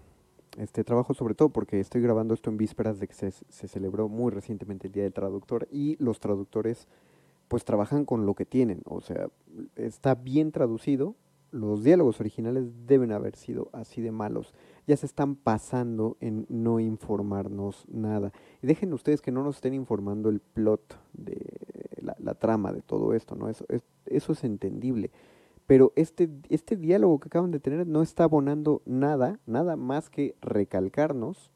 este 0.58 0.84
trabajo, 0.84 1.14
sobre 1.14 1.34
todo 1.34 1.48
porque 1.48 1.80
estoy 1.80 2.02
grabando 2.02 2.34
esto 2.34 2.50
en 2.50 2.58
vísperas 2.58 3.00
de 3.00 3.08
que 3.08 3.14
se, 3.14 3.32
se, 3.32 3.68
celebró 3.70 4.10
muy 4.10 4.32
recientemente 4.32 4.88
el 4.88 4.94
Día 4.94 5.04
del 5.04 5.14
Traductor 5.14 5.66
y 5.72 5.96
los 6.04 6.20
traductores 6.20 6.90
pues 7.48 7.64
trabajan 7.64 8.04
con 8.04 8.26
lo 8.26 8.34
que 8.34 8.44
tienen, 8.44 8.82
o 8.84 9.00
sea, 9.00 9.30
está 9.78 10.16
bien 10.16 10.52
traducido, 10.52 11.16
los 11.52 11.84
diálogos 11.84 12.20
originales 12.20 12.66
deben 12.86 13.14
haber 13.14 13.38
sido 13.38 13.70
así 13.72 14.02
de 14.02 14.12
malos, 14.12 14.54
ya 14.86 14.98
se 14.98 15.06
están 15.06 15.36
pasando 15.36 16.18
en 16.20 16.46
no 16.50 16.82
informarnos 16.82 17.86
nada. 17.88 18.34
Dejen 18.62 18.92
ustedes 18.94 19.22
que 19.22 19.32
no 19.32 19.44
nos 19.44 19.56
estén 19.56 19.74
informando 19.74 20.28
el 20.28 20.42
plot 20.42 21.00
de 21.14 21.38
la, 22.18 22.34
trama 22.36 22.72
de 22.72 22.82
todo 22.82 23.14
esto, 23.14 23.36
¿no? 23.36 23.50
Eso 23.50 23.66
es, 23.70 23.84
eso 24.06 24.34
es 24.34 24.44
entendible. 24.44 25.12
Pero 25.66 25.92
este, 25.96 26.30
este 26.50 26.76
diálogo 26.76 27.20
que 27.20 27.28
acaban 27.28 27.52
de 27.52 27.60
tener 27.60 27.86
no 27.88 28.02
está 28.02 28.24
abonando 28.24 28.82
nada, 28.86 29.40
nada 29.46 29.76
más 29.76 30.10
que 30.10 30.36
recalcarnos 30.42 31.52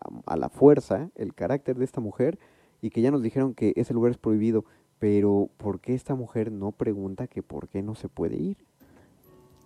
a, 0.00 0.32
a 0.32 0.36
la 0.36 0.48
fuerza 0.48 1.10
el 1.16 1.34
carácter 1.34 1.76
de 1.76 1.84
esta 1.84 2.00
mujer 2.00 2.38
y 2.80 2.90
que 2.90 3.00
ya 3.00 3.10
nos 3.10 3.22
dijeron 3.22 3.54
que 3.54 3.72
ese 3.76 3.94
lugar 3.94 4.12
es 4.12 4.18
prohibido. 4.18 4.64
Pero 4.98 5.48
¿por 5.58 5.80
qué 5.80 5.94
esta 5.94 6.14
mujer 6.14 6.50
no 6.50 6.72
pregunta 6.72 7.28
que 7.28 7.42
por 7.42 7.68
qué 7.68 7.82
no 7.82 7.94
se 7.94 8.08
puede 8.08 8.36
ir? 8.36 8.56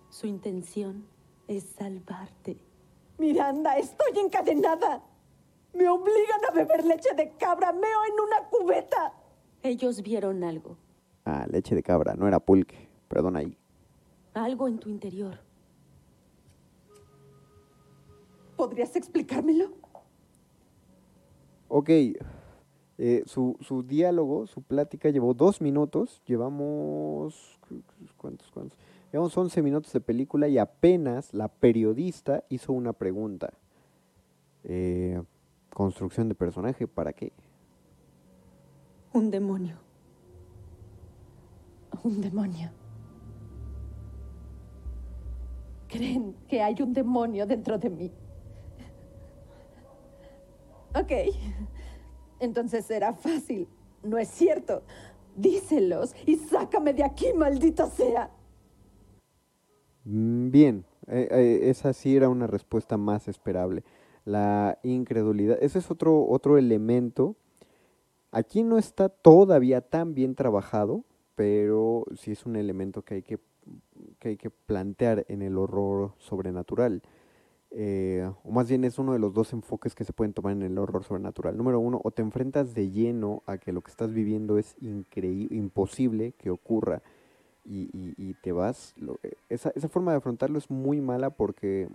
Su 0.09 0.27
intención 0.27 1.05
es 1.47 1.63
salvarte. 1.63 2.57
Miranda, 3.17 3.77
estoy 3.77 4.19
encadenada. 4.19 5.03
Me 5.73 5.87
obligan 5.89 6.45
a 6.49 6.53
beber 6.53 6.85
leche 6.85 7.09
de 7.15 7.31
cabra, 7.37 7.71
meo 7.71 8.05
en 8.11 8.19
una 8.19 8.47
cubeta. 8.49 9.13
Ellos 9.63 10.03
vieron 10.03 10.43
algo. 10.43 10.77
Ah, 11.25 11.45
leche 11.49 11.73
de 11.73 11.81
cabra, 11.81 12.15
no 12.15 12.27
era 12.27 12.39
pulque. 12.39 12.87
Perdón 13.07 13.37
ahí. 13.37 13.57
Algo 14.33 14.67
en 14.67 14.77
tu 14.77 14.89
interior. 14.89 15.39
¿Podrías 18.57 18.95
explicármelo? 18.95 19.71
Ok. 21.69 21.89
Eh, 21.89 23.23
su, 23.25 23.57
su 23.61 23.83
diálogo, 23.83 24.45
su 24.47 24.61
plática 24.61 25.09
llevó 25.09 25.33
dos 25.33 25.61
minutos. 25.61 26.21
Llevamos... 26.25 27.59
¿Cuántos, 28.17 28.51
cuántos? 28.51 28.77
Llevamos 29.13 29.37
11 29.37 29.61
minutos 29.61 29.93
de 29.93 30.01
película 30.01 30.47
y 30.47 30.57
apenas 30.57 31.33
la 31.35 31.47
periodista 31.47 32.43
hizo 32.49 32.73
una 32.73 32.93
pregunta. 32.93 33.53
Eh, 34.63 35.21
construcción 35.69 36.29
de 36.29 36.35
personaje, 36.35 36.87
¿para 36.87 37.13
qué? 37.13 37.31
Un 39.13 39.29
demonio. 39.29 39.75
Un 42.03 42.19
demonio. 42.19 42.71
Creen 45.87 46.35
que 46.47 46.61
hay 46.61 46.81
un 46.81 46.93
demonio 46.93 47.45
dentro 47.45 47.77
de 47.77 47.89
mí. 47.91 48.11
Ok. 50.95 51.11
Entonces 52.39 52.85
será 52.85 53.13
fácil. 53.13 53.67
No 54.01 54.17
es 54.17 54.29
cierto. 54.29 54.81
Díselos 55.35 56.15
y 56.25 56.35
sácame 56.35 56.93
de 56.93 57.03
aquí, 57.03 57.33
maldita 57.33 57.87
sea. 57.87 58.31
Mm, 60.05 60.49
bien, 60.51 60.85
eh, 61.07 61.27
eh, 61.31 61.59
esa 61.69 61.93
sí 61.93 62.15
era 62.15 62.29
una 62.29 62.47
respuesta 62.47 62.97
más 62.97 63.27
esperable. 63.27 63.83
La 64.25 64.79
incredulidad, 64.83 65.57
ese 65.61 65.79
es 65.79 65.91
otro, 65.91 66.27
otro 66.27 66.57
elemento 66.57 67.35
Aquí 68.33 68.63
no 68.63 68.79
está 68.79 69.09
todavía 69.09 69.81
tan 69.81 70.15
bien 70.15 70.33
trabajado, 70.33 71.03
pero 71.35 72.05
sí 72.15 72.31
es 72.31 72.47
un 72.47 72.55
elemento 72.55 73.03
que 73.03 73.15
hay 73.15 73.21
que, 73.21 73.37
que, 74.17 74.29
hay 74.29 74.37
que 74.37 74.49
plantear 74.49 75.23
en 75.29 75.43
el 75.43 75.55
horror 75.55 76.13
sobrenatural. 76.17 77.03
Eh, 77.69 78.27
o 78.43 78.51
más 78.51 78.67
bien 78.67 78.85
es 78.85 78.97
uno 78.97 79.13
de 79.13 79.19
los 79.19 79.35
dos 79.35 79.53
enfoques 79.53 79.93
que 79.93 80.03
se 80.03 80.13
pueden 80.13 80.33
tomar 80.33 80.53
en 80.53 80.63
el 80.63 80.79
horror 80.79 81.03
sobrenatural. 81.03 81.55
Número 81.55 81.79
uno, 81.79 82.01
o 82.03 82.09
te 82.09 82.23
enfrentas 82.23 82.73
de 82.73 82.89
lleno 82.89 83.43
a 83.45 83.59
que 83.59 83.71
lo 83.71 83.81
que 83.81 83.91
estás 83.91 84.11
viviendo 84.11 84.57
es 84.57 84.75
imposible 84.81 86.31
que 86.31 86.49
ocurra 86.49 87.03
y, 87.65 88.33
te 88.41 88.51
vas. 88.51 88.95
esa, 89.47 89.71
esa, 89.75 89.89
forma 89.89 90.11
de 90.11 90.17
afrontarlo 90.17 90.57
es 90.57 90.71
muy 90.71 91.01
mala 91.01 91.29
porque 91.29 91.87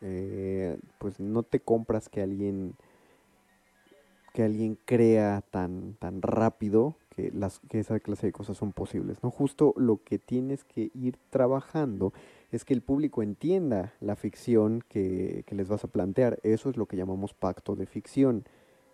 eh, 0.00 0.78
pues 0.98 1.20
no 1.20 1.42
te 1.42 1.60
compras 1.60 2.08
que 2.08 2.22
alguien 2.22 2.74
que 4.36 4.42
alguien 4.42 4.78
crea 4.84 5.42
tan, 5.50 5.94
tan 5.94 6.20
rápido 6.20 6.94
que, 7.08 7.32
las, 7.32 7.60
que 7.70 7.78
esa 7.78 7.98
clase 8.00 8.26
de 8.26 8.32
cosas 8.34 8.58
son 8.58 8.74
posibles. 8.74 9.22
¿no? 9.22 9.30
Justo 9.30 9.72
lo 9.78 10.02
que 10.04 10.18
tienes 10.18 10.62
que 10.62 10.90
ir 10.92 11.16
trabajando 11.30 12.12
es 12.52 12.66
que 12.66 12.74
el 12.74 12.82
público 12.82 13.22
entienda 13.22 13.94
la 13.98 14.14
ficción 14.14 14.84
que, 14.90 15.42
les 15.48 15.68
vas 15.68 15.84
a 15.84 15.88
plantear. 15.88 16.38
Eso 16.42 16.68
es 16.68 16.76
lo 16.76 16.84
que 16.84 16.98
llamamos 16.98 17.32
pacto 17.32 17.76
de 17.76 17.86
ficción. 17.86 18.44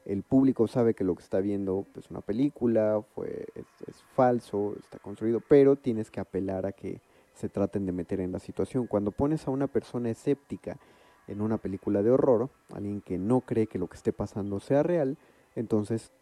El 0.05 0.23
público 0.23 0.69
sabe 0.69 0.95
que 0.95 1.03
lo 1.03 1.17
que 1.17 1.25
está 1.25 1.41
viendo 1.41 1.81
es 1.81 1.93
pues, 1.93 2.11
una 2.13 2.21
película, 2.21 3.03
fue, 3.13 3.47
es, 3.57 3.67
es 3.89 3.97
falso, 4.15 4.77
está 4.79 5.01
construido, 5.01 5.41
pero 5.41 5.75
tienes 5.75 6.13
que 6.13 6.21
apelar 6.21 6.67
a 6.67 6.73
que 6.73 7.01
se 7.35 7.49
traten 7.49 7.85
de 7.85 7.91
meter 7.91 8.21
en 8.21 8.31
la 8.31 8.39
situación. 8.39 8.87
Cuando 8.87 9.11
pones 9.11 9.49
a 9.49 9.51
una 9.51 9.67
persona 9.67 10.09
escéptica 10.09 10.79
en 11.27 11.41
una 11.41 11.59
película 11.59 12.01
de 12.05 12.13
horror, 12.13 12.49
alguien 12.73 13.01
que 13.01 13.19
no 13.19 13.41
cree 13.41 13.67
que 13.67 13.81
lo 13.81 13.89
que 13.89 13.97
esté 13.97 14.13
pasando 14.13 14.61
sea 14.61 14.85
real, 14.85 15.19
entonces 15.55 16.13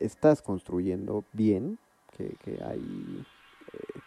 estás 0.00 0.42
construyendo 0.42 1.24
bien, 1.32 1.78
que, 2.16 2.58
hay 2.64 3.24
eh, 3.72 4.00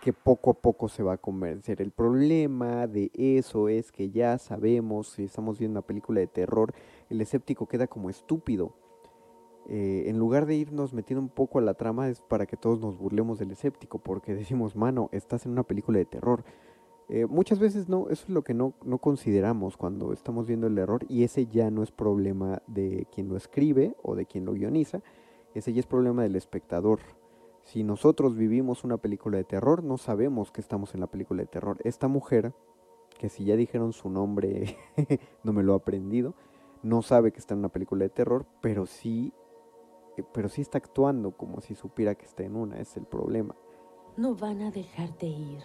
que 0.00 0.12
poco 0.12 0.50
a 0.50 0.54
poco 0.54 0.88
se 0.88 1.02
va 1.02 1.14
a 1.14 1.18
convencer. 1.18 1.82
El 1.82 1.90
problema 1.90 2.86
de 2.86 3.10
eso 3.14 3.68
es 3.68 3.90
que 3.90 4.10
ya 4.10 4.38
sabemos, 4.38 5.08
si 5.08 5.24
estamos 5.24 5.58
viendo 5.58 5.78
una 5.78 5.86
película 5.86 6.20
de 6.20 6.26
terror, 6.26 6.72
el 7.10 7.20
escéptico 7.20 7.66
queda 7.66 7.86
como 7.86 8.10
estúpido. 8.10 8.74
Eh, 9.70 10.04
en 10.06 10.18
lugar 10.18 10.46
de 10.46 10.54
irnos 10.54 10.94
metiendo 10.94 11.20
un 11.20 11.28
poco 11.28 11.58
a 11.58 11.62
la 11.62 11.74
trama 11.74 12.08
es 12.08 12.22
para 12.22 12.46
que 12.46 12.56
todos 12.56 12.80
nos 12.80 12.96
burlemos 12.96 13.38
del 13.38 13.50
escéptico, 13.50 13.98
porque 13.98 14.34
decimos, 14.34 14.76
mano, 14.76 15.08
estás 15.12 15.46
en 15.46 15.52
una 15.52 15.64
película 15.64 15.98
de 15.98 16.04
terror. 16.04 16.44
Eh, 17.08 17.24
muchas 17.26 17.58
veces 17.58 17.88
no, 17.88 18.08
eso 18.10 18.24
es 18.24 18.28
lo 18.28 18.42
que 18.42 18.52
no, 18.52 18.74
no 18.84 18.98
consideramos 18.98 19.78
cuando 19.78 20.12
estamos 20.12 20.46
viendo 20.46 20.66
el 20.66 20.76
error 20.76 21.06
y 21.08 21.24
ese 21.24 21.46
ya 21.46 21.70
no 21.70 21.82
es 21.82 21.90
problema 21.90 22.62
de 22.66 23.06
quien 23.10 23.28
lo 23.28 23.36
escribe 23.36 23.96
o 24.02 24.14
de 24.14 24.26
quien 24.26 24.44
lo 24.44 24.52
guioniza, 24.52 25.00
ese 25.54 25.72
ya 25.72 25.80
es 25.80 25.86
problema 25.86 26.22
del 26.22 26.36
espectador. 26.36 27.00
Si 27.62 27.82
nosotros 27.82 28.36
vivimos 28.36 28.84
una 28.84 28.98
película 28.98 29.38
de 29.38 29.44
terror, 29.44 29.82
no 29.82 29.96
sabemos 29.96 30.50
que 30.50 30.60
estamos 30.60 30.94
en 30.94 31.00
la 31.00 31.06
película 31.06 31.42
de 31.42 31.48
terror. 31.48 31.78
Esta 31.82 32.08
mujer, 32.08 32.52
que 33.18 33.30
si 33.30 33.44
ya 33.44 33.56
dijeron 33.56 33.94
su 33.94 34.10
nombre, 34.10 34.76
no 35.42 35.54
me 35.54 35.62
lo 35.62 35.72
ha 35.72 35.76
aprendido, 35.76 36.34
no 36.82 37.00
sabe 37.00 37.32
que 37.32 37.38
está 37.38 37.54
en 37.54 37.60
una 37.60 37.70
película 37.70 38.04
de 38.04 38.10
terror, 38.10 38.44
pero 38.60 38.84
sí, 38.84 39.32
eh, 40.18 40.24
pero 40.32 40.50
sí 40.50 40.60
está 40.60 40.76
actuando 40.76 41.32
como 41.32 41.62
si 41.62 41.74
supiera 41.74 42.14
que 42.14 42.26
está 42.26 42.42
en 42.42 42.54
una, 42.54 42.78
es 42.78 42.96
el 42.98 43.06
problema. 43.06 43.56
No 44.18 44.34
van 44.34 44.60
a 44.60 44.70
dejarte 44.70 45.26
ir 45.26 45.62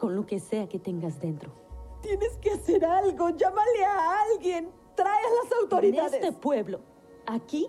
con 0.00 0.16
lo 0.16 0.26
que 0.26 0.40
sea 0.40 0.68
que 0.68 0.78
tengas 0.78 1.20
dentro. 1.20 1.52
Tienes 2.00 2.36
que 2.38 2.50
hacer 2.50 2.84
algo, 2.84 3.28
llámale 3.28 3.84
a 3.84 4.22
alguien, 4.22 4.70
trae 4.96 5.20
a 5.20 5.44
las 5.44 5.52
autoridades. 5.60 6.14
En 6.14 6.24
este 6.24 6.40
pueblo, 6.40 6.80
aquí, 7.26 7.68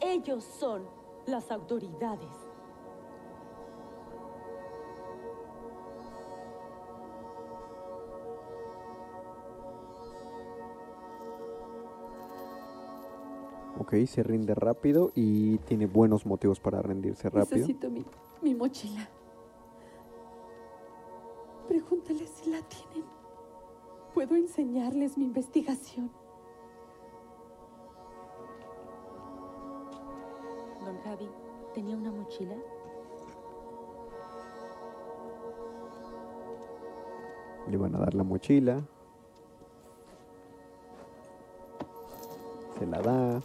ellos 0.00 0.44
son 0.44 0.84
las 1.26 1.50
autoridades. 1.50 2.30
Ok, 13.80 13.94
se 14.06 14.22
rinde 14.22 14.54
rápido 14.54 15.10
y 15.16 15.58
tiene 15.58 15.86
buenos 15.86 16.26
motivos 16.26 16.60
para 16.60 16.80
rendirse 16.80 17.28
rápido. 17.28 17.56
Necesito 17.56 17.90
mi, 17.90 18.04
mi 18.40 18.54
mochila. 18.54 19.10
Pregúntales 21.74 22.30
si 22.30 22.50
la 22.50 22.62
tienen. 22.62 23.04
Puedo 24.14 24.36
enseñarles 24.36 25.18
mi 25.18 25.24
investigación. 25.24 26.08
Don 30.84 30.96
Javi, 31.02 31.28
¿tenía 31.74 31.96
una 31.96 32.12
mochila? 32.12 32.54
Le 37.68 37.76
van 37.76 37.96
a 37.96 37.98
dar 37.98 38.14
la 38.14 38.22
mochila. 38.22 38.80
Se 42.78 42.86
la 42.86 43.02
da. 43.02 43.42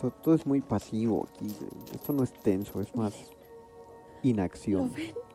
Todo, 0.00 0.10
todo 0.10 0.34
es 0.34 0.44
muy 0.44 0.62
pasivo 0.62 1.28
aquí. 1.30 1.46
Esto 1.94 2.12
no 2.12 2.24
es 2.24 2.32
tenso, 2.32 2.80
es 2.80 2.92
más 2.96 3.14
¿Lo 3.14 4.28
inacción. 4.30 4.92
ven? 4.92 5.25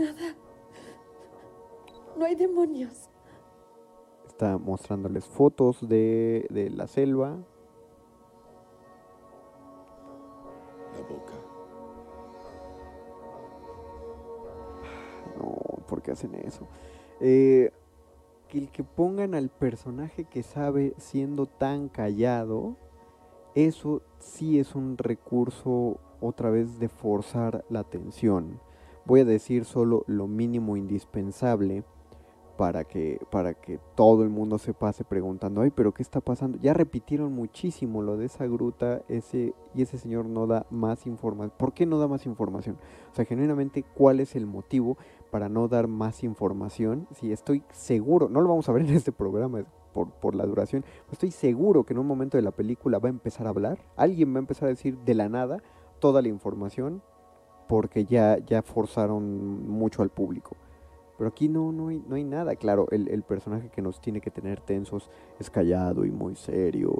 Nada. 0.00 0.34
No 2.16 2.24
hay 2.24 2.34
demonios. 2.34 3.10
Está 4.26 4.56
mostrándoles 4.56 5.26
fotos 5.26 5.86
de, 5.86 6.46
de 6.48 6.70
la 6.70 6.86
selva. 6.86 7.36
La 10.94 11.02
boca. 11.02 11.34
No, 15.38 15.84
¿por 15.86 16.00
qué 16.00 16.12
hacen 16.12 16.34
eso? 16.34 16.66
Eh, 17.20 17.70
que 18.48 18.56
el 18.56 18.70
que 18.70 18.82
pongan 18.82 19.34
al 19.34 19.50
personaje 19.50 20.24
que 20.24 20.42
sabe 20.42 20.94
siendo 20.96 21.44
tan 21.44 21.90
callado, 21.90 22.76
eso 23.54 24.00
sí 24.18 24.58
es 24.58 24.74
un 24.74 24.96
recurso 24.96 25.98
otra 26.22 26.48
vez 26.48 26.78
de 26.78 26.88
forzar 26.88 27.66
la 27.68 27.80
atención. 27.80 28.60
Voy 29.04 29.20
a 29.20 29.24
decir 29.24 29.64
solo 29.64 30.04
lo 30.06 30.26
mínimo 30.26 30.76
indispensable 30.76 31.84
para 32.60 32.84
que, 32.84 33.18
para 33.30 33.54
que 33.54 33.80
todo 33.94 34.22
el 34.22 34.28
mundo 34.28 34.58
se 34.58 34.74
pase 34.74 35.02
preguntando, 35.02 35.62
ay, 35.62 35.70
pero 35.70 35.94
¿qué 35.94 36.02
está 36.02 36.20
pasando? 36.20 36.58
Ya 36.60 36.74
repitieron 36.74 37.32
muchísimo 37.32 38.02
lo 38.02 38.18
de 38.18 38.26
esa 38.26 38.46
gruta 38.46 39.00
ese, 39.08 39.54
y 39.74 39.80
ese 39.80 39.96
señor 39.96 40.26
no 40.26 40.46
da 40.46 40.66
más 40.68 41.06
información. 41.06 41.54
¿Por 41.56 41.72
qué 41.72 41.86
no 41.86 41.98
da 41.98 42.06
más 42.06 42.26
información? 42.26 42.76
O 43.10 43.14
sea, 43.14 43.24
genuinamente, 43.24 43.82
¿cuál 43.94 44.20
es 44.20 44.36
el 44.36 44.44
motivo 44.44 44.98
para 45.30 45.48
no 45.48 45.68
dar 45.68 45.88
más 45.88 46.22
información? 46.22 47.08
Si 47.14 47.32
estoy 47.32 47.62
seguro, 47.72 48.28
no 48.28 48.42
lo 48.42 48.50
vamos 48.50 48.68
a 48.68 48.72
ver 48.72 48.82
en 48.82 48.94
este 48.94 49.10
programa 49.10 49.64
por, 49.94 50.10
por 50.10 50.34
la 50.34 50.44
duración, 50.44 50.84
estoy 51.10 51.30
seguro 51.30 51.84
que 51.84 51.94
en 51.94 51.98
un 51.98 52.06
momento 52.06 52.36
de 52.36 52.42
la 52.42 52.50
película 52.50 52.98
va 52.98 53.08
a 53.08 53.10
empezar 53.10 53.46
a 53.46 53.50
hablar, 53.50 53.78
alguien 53.96 54.34
va 54.34 54.36
a 54.36 54.40
empezar 54.40 54.66
a 54.66 54.68
decir 54.68 54.98
de 54.98 55.14
la 55.14 55.30
nada 55.30 55.62
toda 55.98 56.20
la 56.20 56.28
información 56.28 57.00
porque 57.70 58.04
ya, 58.04 58.36
ya 58.38 58.62
forzaron 58.62 59.68
mucho 59.68 60.02
al 60.02 60.08
público. 60.08 60.56
Pero 61.16 61.28
aquí 61.28 61.48
no, 61.48 61.70
no, 61.70 61.86
hay, 61.86 62.02
no 62.08 62.16
hay 62.16 62.24
nada. 62.24 62.56
Claro, 62.56 62.88
el, 62.90 63.06
el 63.06 63.22
personaje 63.22 63.68
que 63.68 63.80
nos 63.80 64.00
tiene 64.00 64.20
que 64.20 64.32
tener 64.32 64.60
tensos 64.60 65.08
es 65.38 65.50
callado 65.50 66.04
y 66.04 66.10
muy 66.10 66.34
serio 66.34 66.98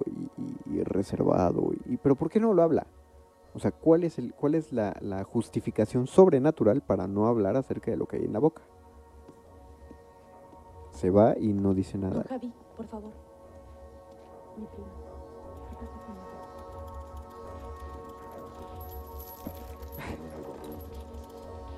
y, 0.70 0.80
reservado. 0.84 1.72
Y, 1.86 1.96
pero 1.96 2.14
¿por 2.14 2.30
qué 2.30 2.38
no 2.38 2.54
lo 2.54 2.62
habla? 2.62 2.86
O 3.52 3.58
sea, 3.58 3.72
¿cuál 3.72 4.04
es, 4.04 4.20
el, 4.20 4.32
cuál 4.32 4.54
es 4.54 4.72
la, 4.72 4.96
la 5.00 5.24
justificación 5.24 6.06
sobrenatural 6.06 6.82
para 6.82 7.08
no 7.08 7.26
hablar 7.26 7.56
acerca 7.56 7.90
de 7.90 7.96
lo 7.96 8.06
que 8.06 8.18
hay 8.18 8.24
en 8.26 8.32
la 8.32 8.38
boca? 8.38 8.62
Se 10.92 11.10
va 11.10 11.36
y 11.36 11.52
no 11.52 11.74
dice 11.74 11.98
nada. 11.98 12.22
Javi, 12.28 12.52
por 12.76 12.86
favor. 12.86 13.10
Mi 14.56 14.66
prima. 14.66 14.99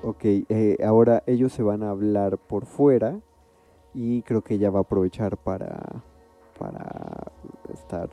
Ok, 0.05 0.25
eh, 0.25 0.77
ahora 0.85 1.23
ellos 1.27 1.53
se 1.53 1.63
van 1.63 1.81
a 1.81 1.89
hablar 1.89 2.37
por 2.37 2.65
fuera 2.65 3.21
y 3.93 4.21
creo 4.23 4.41
que 4.41 4.55
ella 4.55 4.69
va 4.69 4.79
a 4.79 4.81
aprovechar 4.81 5.37
para, 5.37 6.03
para 6.59 7.31
estar, 7.73 8.09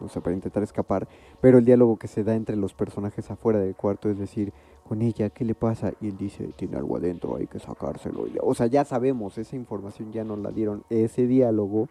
no 0.00 0.08
sé, 0.08 0.20
para 0.20 0.34
intentar 0.34 0.64
escapar. 0.64 1.06
Pero 1.40 1.58
el 1.58 1.64
diálogo 1.64 1.96
que 1.96 2.08
se 2.08 2.24
da 2.24 2.34
entre 2.34 2.56
los 2.56 2.74
personajes 2.74 3.30
afuera 3.30 3.60
del 3.60 3.76
cuarto 3.76 4.10
es 4.10 4.18
decir, 4.18 4.52
con 4.88 5.00
ella, 5.00 5.30
¿qué 5.30 5.44
le 5.44 5.54
pasa? 5.54 5.92
Y 6.00 6.08
él 6.08 6.16
dice, 6.16 6.48
tiene 6.56 6.76
algo 6.76 6.96
adentro, 6.96 7.36
hay 7.36 7.46
que 7.46 7.60
sacárselo. 7.60 8.24
O 8.42 8.54
sea, 8.54 8.66
ya 8.66 8.84
sabemos, 8.84 9.38
esa 9.38 9.54
información 9.54 10.10
ya 10.10 10.24
nos 10.24 10.40
la 10.40 10.50
dieron. 10.50 10.82
Ese 10.90 11.28
diálogo 11.28 11.88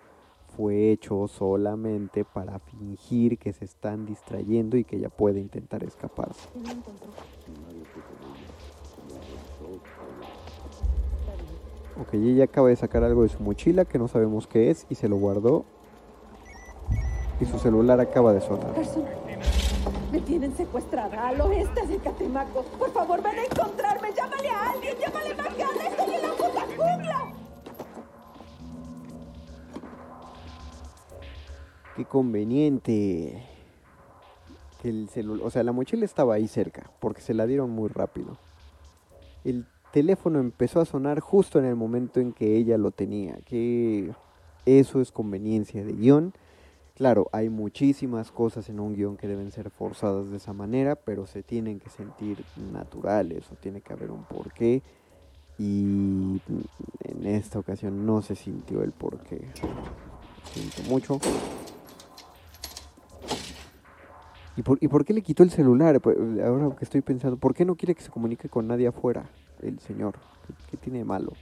fue 0.58 0.92
hecho 0.92 1.30
solamente 1.30 2.26
para 2.26 2.60
fingir 2.60 3.38
que 3.38 3.54
se 3.54 3.64
están 3.64 4.06
distrayendo 4.06 4.76
y 4.76 4.84
que 4.84 4.98
ella 4.98 5.10
puede 5.10 5.40
intentar 5.40 5.86
escaparse. 5.86 6.50
Ok, 12.02 12.14
ella 12.14 12.44
acaba 12.44 12.70
de 12.70 12.76
sacar 12.76 13.04
algo 13.04 13.24
de 13.24 13.30
su 13.30 13.42
mochila 13.42 13.86
que 13.86 13.98
no 13.98 14.08
sabemos 14.08 14.46
qué 14.48 14.70
es 14.70 14.86
y 14.90 14.96
se 14.96 15.08
lo 15.08 15.16
guardó. 15.18 15.66
Y 17.40 17.46
su 17.46 17.58
celular 17.60 18.00
acaba 18.00 18.34
de 18.34 18.42
sonar. 18.42 18.74
Persona. 18.74 19.10
Me 20.12 20.22
tienen 20.22 20.56
secuestrada 20.56 21.28
al 21.28 21.42
oeste 21.42 21.86
de 21.86 21.98
Catemaco. 21.98 22.64
Por 22.80 22.92
favor, 22.92 23.22
ven 23.22 23.40
a 23.40 23.44
encontrarme. 23.44 24.10
Llámale 24.16 24.50
a 24.50 24.70
alguien. 24.70 24.96
Llámale 25.00 25.32
a 25.32 25.36
Magana. 25.36 25.88
Estoy 25.88 26.16
en 26.16 26.22
la 26.22 26.30
puta 26.30 26.62
jungla. 26.76 27.34
Qué 31.96 32.06
conveniente. 32.06 33.44
Que 34.82 34.90
el 34.90 35.10
celular, 35.10 35.46
o 35.46 35.50
sea, 35.50 35.64
la 35.64 35.72
mochila 35.72 36.06
estaba 36.06 36.36
ahí 36.36 36.48
cerca 36.48 36.90
porque 37.00 37.22
se 37.22 37.34
la 37.34 37.46
dieron 37.46 37.70
muy 37.72 37.90
rápido. 37.90 38.38
El 39.44 39.66
teléfono 39.92 40.40
empezó 40.40 40.80
a 40.80 40.86
sonar 40.86 41.20
justo 41.20 41.60
en 41.60 41.66
el 41.66 41.76
momento 41.76 42.20
en 42.20 42.34
que 42.34 42.56
ella 42.56 42.78
lo 42.78 42.92
tenía. 42.92 43.38
Que 43.46 44.12
eso 44.66 45.02
es 45.02 45.12
conveniencia 45.12 45.84
de 45.84 45.94
guion. 45.94 46.34
Claro, 46.96 47.30
hay 47.32 47.50
muchísimas 47.50 48.32
cosas 48.32 48.70
en 48.70 48.80
un 48.80 48.96
guion 48.96 49.18
que 49.18 49.28
deben 49.28 49.52
ser 49.52 49.70
forzadas 49.70 50.32
de 50.32 50.38
esa 50.38 50.54
manera, 50.54 50.96
pero 50.96 51.28
se 51.28 51.44
tienen 51.44 51.80
que 51.80 51.90
sentir 51.90 52.44
naturales 52.74 53.52
o 53.52 53.56
tiene 53.56 53.82
que 53.82 53.94
haber 53.94 54.10
un 54.10 54.24
porqué. 54.24 54.82
Y 55.60 56.42
en 57.04 57.26
esta 57.26 57.60
ocasión 57.60 58.06
no 58.06 58.22
se 58.22 58.36
sintió 58.36 58.84
el 58.84 58.92
porqué. 58.92 59.42
Siento 60.54 60.90
mucho. 60.90 61.20
¿Y 64.58 64.64
por, 64.64 64.80
¿Y 64.82 64.88
por 64.88 65.06
qué 65.06 65.14
le 65.14 65.22
quitó 65.22 65.44
el 65.44 65.52
celular? 65.52 66.02
Pues, 66.02 66.18
Ahora 66.44 66.76
que 66.76 66.84
estoy 66.84 67.02
pensando, 67.02 67.38
¿por 67.38 67.54
qué 67.54 67.64
no 67.64 67.76
quiere 67.76 67.94
que 67.94 68.02
se 68.02 68.10
comunique 68.10 68.50
con 68.50 68.68
nadie 68.68 68.88
afuera, 68.88 69.30
el 69.62 69.80
señor? 69.80 70.16
¿Qué, 70.46 70.54
qué 70.72 70.78
tiene 70.78 71.00
de 71.00 71.06
malo? 71.06 71.34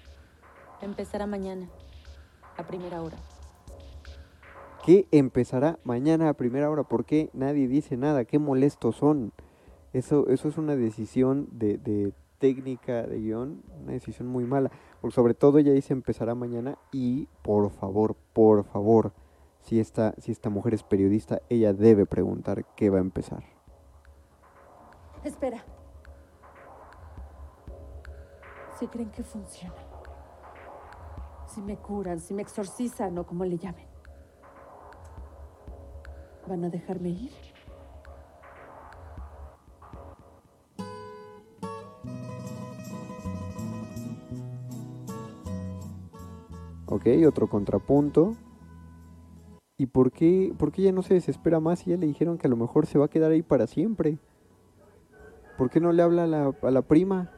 Empezará 0.82 1.26
mañana, 1.26 1.70
a 2.58 2.68
primera 2.68 3.02
hora. 3.02 3.18
¿Qué 4.86 5.08
empezará 5.12 5.80
mañana 5.86 6.28
a 6.28 6.34
primera 6.34 6.70
hora? 6.70 6.84
¿Por 6.84 7.06
qué 7.06 7.30
nadie 7.34 7.70
dice 7.70 7.96
nada? 7.96 8.26
¿Qué 8.26 8.38
molestos 8.38 8.98
son? 8.98 9.32
Eso, 9.94 10.28
eso 10.28 10.50
es 10.50 10.58
una 10.58 10.76
decisión 10.76 11.48
de, 11.54 11.78
de 11.78 12.12
técnica 12.38 13.04
de 13.04 13.22
guion, 13.22 13.64
una 13.82 13.94
decisión 13.94 14.28
muy 14.28 14.44
mala. 14.44 14.72
Porque 15.00 15.16
sobre 15.16 15.34
todo 15.34 15.58
ella 15.58 15.72
dice 15.72 15.94
empezará 15.94 16.36
mañana 16.36 16.78
y 16.92 17.30
por 17.44 17.72
favor, 17.72 18.16
por 18.34 18.66
favor, 18.66 19.14
si 19.66 19.80
esta, 19.80 20.14
si 20.20 20.32
esta 20.32 20.52
mujer 20.52 20.76
es 20.76 20.84
periodista, 20.84 21.42
ella 21.50 21.74
debe 21.74 22.06
preguntar 22.06 22.66
qué 22.76 22.92
va 22.92 23.00
a 23.00 23.02
empezar. 23.02 23.44
Espera. 25.24 25.64
Si 28.80 28.86
creen 28.88 29.10
que 29.10 29.24
funciona. 29.24 29.74
Si 31.48 31.64
me 31.64 31.78
curan, 31.78 32.20
si 32.20 32.36
me 32.36 32.44
exorcizan 32.44 33.18
o 33.18 33.26
como 33.26 33.44
le 33.44 33.58
llamen. 33.58 33.88
¿Van 36.48 36.64
a 36.64 36.70
dejarme 36.70 37.10
ir? 37.10 37.32
Ok, 46.86 47.08
otro 47.28 47.50
contrapunto. 47.50 48.36
¿Y 49.78 49.88
por 49.88 50.12
qué, 50.12 50.54
por 50.58 50.72
qué 50.72 50.84
ella 50.84 50.94
no 50.94 51.02
se 51.02 51.16
desespera 51.16 51.60
más 51.60 51.86
y 51.86 51.90
ya 51.90 51.98
le 51.98 52.08
dijeron 52.08 52.38
que 52.38 52.48
a 52.48 52.50
lo 52.50 52.56
mejor 52.56 52.86
se 52.86 52.98
va 52.98 53.06
a 53.06 53.10
quedar 53.10 53.32
ahí 53.32 53.42
para 53.42 53.68
siempre? 53.68 54.18
¿Por 55.58 55.70
qué 55.70 55.82
no 55.82 55.92
le 55.92 56.02
habla 56.02 56.24
a 56.24 56.28
la, 56.28 56.54
a 56.62 56.72
la 56.72 56.82
prima? 56.82 57.30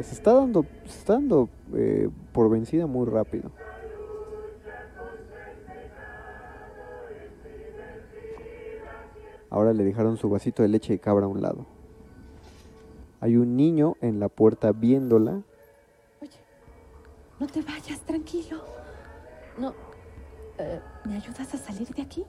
Se 0.00 0.14
está 0.14 0.32
dando, 0.32 0.64
se 0.84 0.98
está 0.98 1.12
dando 1.14 1.50
eh, 1.74 2.08
por 2.32 2.50
vencida 2.50 2.86
muy 2.86 3.06
rápido. 3.06 3.50
Ahora 9.50 9.72
le 9.72 9.84
dejaron 9.84 10.16
su 10.16 10.28
vasito 10.28 10.62
de 10.62 10.68
leche 10.68 10.94
de 10.94 10.98
cabra 10.98 11.26
a 11.26 11.28
un 11.28 11.42
lado. 11.42 11.66
Hay 13.20 13.36
un 13.36 13.56
niño 13.56 13.96
en 14.00 14.20
la 14.20 14.28
puerta 14.28 14.72
viéndola. 14.72 15.42
Oye, 16.20 16.40
no 17.38 17.46
te 17.46 17.62
vayas, 17.62 18.00
tranquilo. 18.00 18.64
No. 19.58 19.74
eh, 20.58 20.80
¿Me 21.04 21.16
ayudas 21.16 21.54
a 21.54 21.58
salir 21.58 21.88
de 21.88 22.02
aquí? 22.02 22.24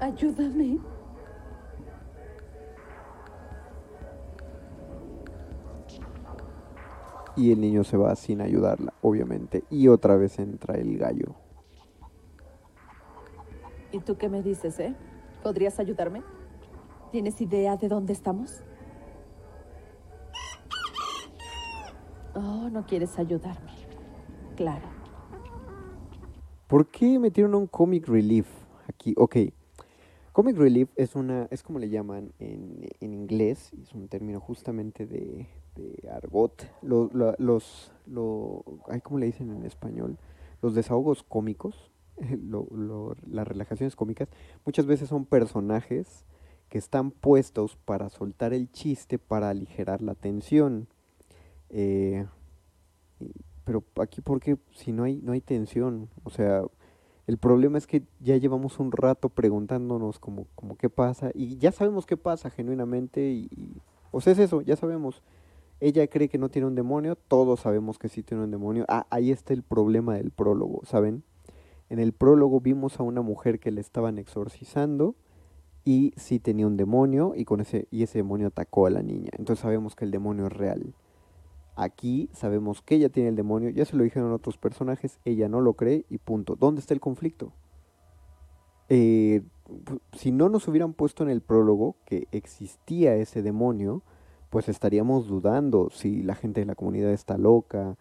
Ayúdame. 0.00 0.78
Y 7.36 7.52
el 7.52 7.60
niño 7.60 7.84
se 7.84 7.96
va 7.96 8.14
sin 8.16 8.40
ayudarla, 8.40 8.92
obviamente. 9.02 9.64
Y 9.70 9.88
otra 9.88 10.16
vez 10.16 10.38
entra 10.38 10.74
el 10.74 10.98
gallo. 10.98 11.34
¿Y 13.92 14.00
tú 14.00 14.16
qué 14.16 14.28
me 14.28 14.42
dices, 14.42 14.78
eh? 14.80 14.94
¿Podrías 15.42 15.78
ayudarme? 15.78 16.22
¿Tienes 17.12 17.40
idea 17.40 17.76
de 17.76 17.88
dónde 17.88 18.12
estamos? 18.12 18.62
Oh, 22.34 22.68
no 22.70 22.86
quieres 22.86 23.18
ayudarme. 23.18 23.72
Claro. 24.56 24.97
¿Por 26.68 26.86
qué 26.88 27.18
metieron 27.18 27.54
un 27.54 27.66
comic 27.66 28.06
relief 28.08 28.46
aquí? 28.86 29.14
Ok. 29.16 29.36
Comic 30.32 30.56
relief 30.56 30.90
es 30.96 31.16
una, 31.16 31.48
es 31.50 31.62
como 31.62 31.78
le 31.78 31.88
llaman 31.88 32.32
en, 32.38 32.86
en 33.00 33.14
inglés, 33.14 33.72
es 33.82 33.92
un 33.94 34.06
término 34.08 34.38
justamente 34.38 35.06
de, 35.06 35.48
de 35.74 36.08
argot. 36.10 36.70
Lo- 36.82 37.10
lo- 37.12 37.34
los, 37.38 37.90
lo, 38.06 38.64
ay, 38.88 39.00
¿cómo 39.00 39.18
le 39.18 39.26
dicen 39.26 39.50
en 39.50 39.64
español? 39.64 40.18
Los 40.62 40.74
desahogos 40.74 41.22
cómicos, 41.22 41.90
lo- 42.42 42.68
lo- 42.70 43.16
las 43.26 43.48
relajaciones 43.48 43.96
cómicas, 43.96 44.28
muchas 44.64 44.86
veces 44.86 45.08
son 45.08 45.24
personajes 45.24 46.24
que 46.68 46.78
están 46.78 47.10
puestos 47.10 47.76
para 47.76 48.10
soltar 48.10 48.52
el 48.52 48.70
chiste, 48.70 49.18
para 49.18 49.48
aligerar 49.48 50.02
la 50.02 50.14
tensión. 50.14 50.86
Eh, 51.70 52.26
pero 53.68 53.84
aquí, 54.00 54.22
¿por 54.22 54.40
qué? 54.40 54.56
Si 54.72 54.92
no 54.92 55.02
hay, 55.04 55.16
no 55.22 55.32
hay 55.32 55.42
tensión, 55.42 56.08
o 56.24 56.30
sea, 56.30 56.62
el 57.26 57.36
problema 57.36 57.76
es 57.76 57.86
que 57.86 58.02
ya 58.18 58.34
llevamos 58.38 58.78
un 58.78 58.92
rato 58.92 59.28
preguntándonos 59.28 60.18
como, 60.18 60.46
como 60.54 60.74
qué 60.78 60.88
pasa, 60.88 61.30
y 61.34 61.58
ya 61.58 61.70
sabemos 61.70 62.06
qué 62.06 62.16
pasa 62.16 62.48
genuinamente, 62.48 63.20
y, 63.30 63.46
y- 63.54 63.82
o 64.10 64.22
sea, 64.22 64.32
es 64.32 64.38
eso, 64.38 64.62
ya 64.62 64.74
sabemos. 64.76 65.22
Ella 65.80 66.06
cree 66.06 66.30
que 66.30 66.38
no 66.38 66.48
tiene 66.48 66.66
un 66.66 66.74
demonio, 66.76 67.14
todos 67.14 67.60
sabemos 67.60 67.98
que 67.98 68.08
sí 68.08 68.22
tiene 68.22 68.44
un 68.44 68.50
demonio. 68.50 68.86
Ah, 68.88 69.06
ahí 69.10 69.30
está 69.30 69.52
el 69.52 69.62
problema 69.62 70.14
del 70.14 70.30
prólogo, 70.30 70.80
¿saben? 70.86 71.22
En 71.90 71.98
el 71.98 72.14
prólogo 72.14 72.60
vimos 72.62 72.98
a 72.98 73.02
una 73.02 73.20
mujer 73.20 73.60
que 73.60 73.70
le 73.70 73.82
estaban 73.82 74.16
exorcizando 74.16 75.14
y 75.84 76.14
sí 76.16 76.38
tenía 76.38 76.66
un 76.66 76.78
demonio 76.78 77.34
y 77.36 77.44
con 77.44 77.60
ese 77.60 77.86
y 77.90 78.02
ese 78.02 78.20
demonio 78.20 78.46
atacó 78.46 78.86
a 78.86 78.90
la 78.90 79.02
niña. 79.02 79.30
Entonces 79.38 79.62
sabemos 79.62 79.94
que 79.94 80.06
el 80.06 80.10
demonio 80.10 80.46
es 80.46 80.52
real. 80.54 80.94
Aquí 81.80 82.28
sabemos 82.32 82.82
que 82.82 82.96
ella 82.96 83.08
tiene 83.08 83.28
el 83.28 83.36
demonio, 83.36 83.70
ya 83.70 83.84
se 83.84 83.96
lo 83.96 84.02
dijeron 84.02 84.32
otros 84.32 84.58
personajes, 84.58 85.20
ella 85.24 85.48
no 85.48 85.60
lo 85.60 85.74
cree 85.74 86.06
y 86.10 86.18
punto. 86.18 86.56
¿Dónde 86.56 86.80
está 86.80 86.92
el 86.92 86.98
conflicto? 86.98 87.52
Eh, 88.88 89.42
si 90.12 90.32
no 90.32 90.48
nos 90.48 90.66
hubieran 90.66 90.92
puesto 90.92 91.22
en 91.22 91.30
el 91.30 91.40
prólogo 91.40 91.94
que 92.04 92.26
existía 92.32 93.14
ese 93.14 93.42
demonio, 93.42 94.02
pues 94.50 94.68
estaríamos 94.68 95.28
dudando 95.28 95.88
si 95.90 96.24
la 96.24 96.34
gente 96.34 96.62
de 96.62 96.66
la 96.66 96.74
comunidad 96.74 97.12
está 97.12 97.38
loca 97.38 97.96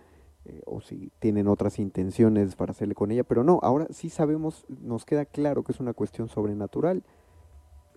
eh, 0.45 0.63
o 0.65 0.82
si 0.82 1.11
tienen 1.19 1.47
otras 1.47 1.78
intenciones 1.78 2.55
para 2.55 2.71
hacerle 2.71 2.95
con 2.95 3.11
ella, 3.11 3.25
pero 3.25 3.43
no, 3.43 3.59
ahora 3.61 3.86
sí 3.91 4.09
sabemos, 4.09 4.65
nos 4.69 5.05
queda 5.05 5.25
claro 5.25 5.61
que 5.61 5.71
es 5.71 5.80
una 5.80 5.93
cuestión 5.93 6.30
sobrenatural, 6.30 7.03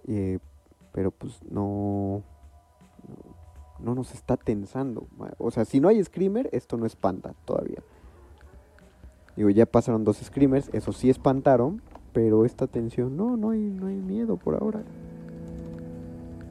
eh, 0.07 0.41
pero 0.93 1.11
pues 1.11 1.43
no 1.51 2.23
no 3.85 3.95
nos 3.95 4.13
está 4.15 4.37
tensando. 4.37 5.07
O 5.39 5.51
sea, 5.51 5.65
si 5.65 5.81
no 5.81 5.89
hay 5.89 6.03
screamer, 6.03 6.49
esto 6.53 6.77
no 6.77 6.87
espanta 6.87 7.35
todavía. 7.45 7.83
Digo, 9.37 9.51
ya 9.51 9.67
pasaron 9.67 10.05
dos 10.05 10.19
screamers, 10.19 10.69
eso 10.73 10.93
sí 10.93 11.09
espantaron, 11.09 11.81
pero 12.13 12.45
esta 12.45 12.67
tensión, 12.67 13.17
no, 13.17 13.37
no 13.37 13.51
hay, 13.51 13.61
no 13.61 13.87
hay 13.87 13.97
miedo 13.97 14.37
por 14.37 14.55
ahora. 14.55 14.83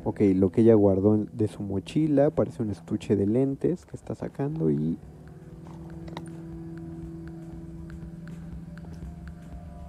Ok, 0.05 0.21
lo 0.34 0.51
que 0.51 0.61
ella 0.61 0.73
guardó 0.73 1.17
de 1.17 1.47
su 1.47 1.61
mochila 1.61 2.30
parece 2.30 2.63
un 2.63 2.71
estuche 2.71 3.15
de 3.15 3.27
lentes 3.27 3.86
que 3.86 3.95
está 3.95 4.15
sacando 4.15 4.71
y... 4.71 4.97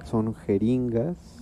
Son 0.05 0.35
jeringas. 0.35 1.40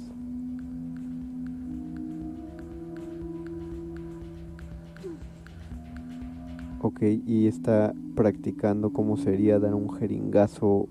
Ok, 6.89 7.03
y 7.03 7.47
está 7.49 7.93
practicando 8.17 8.95
cómo 8.95 9.19
sería 9.19 9.59
dar 9.59 9.75
un 9.75 9.93
jeringazo 9.93 10.89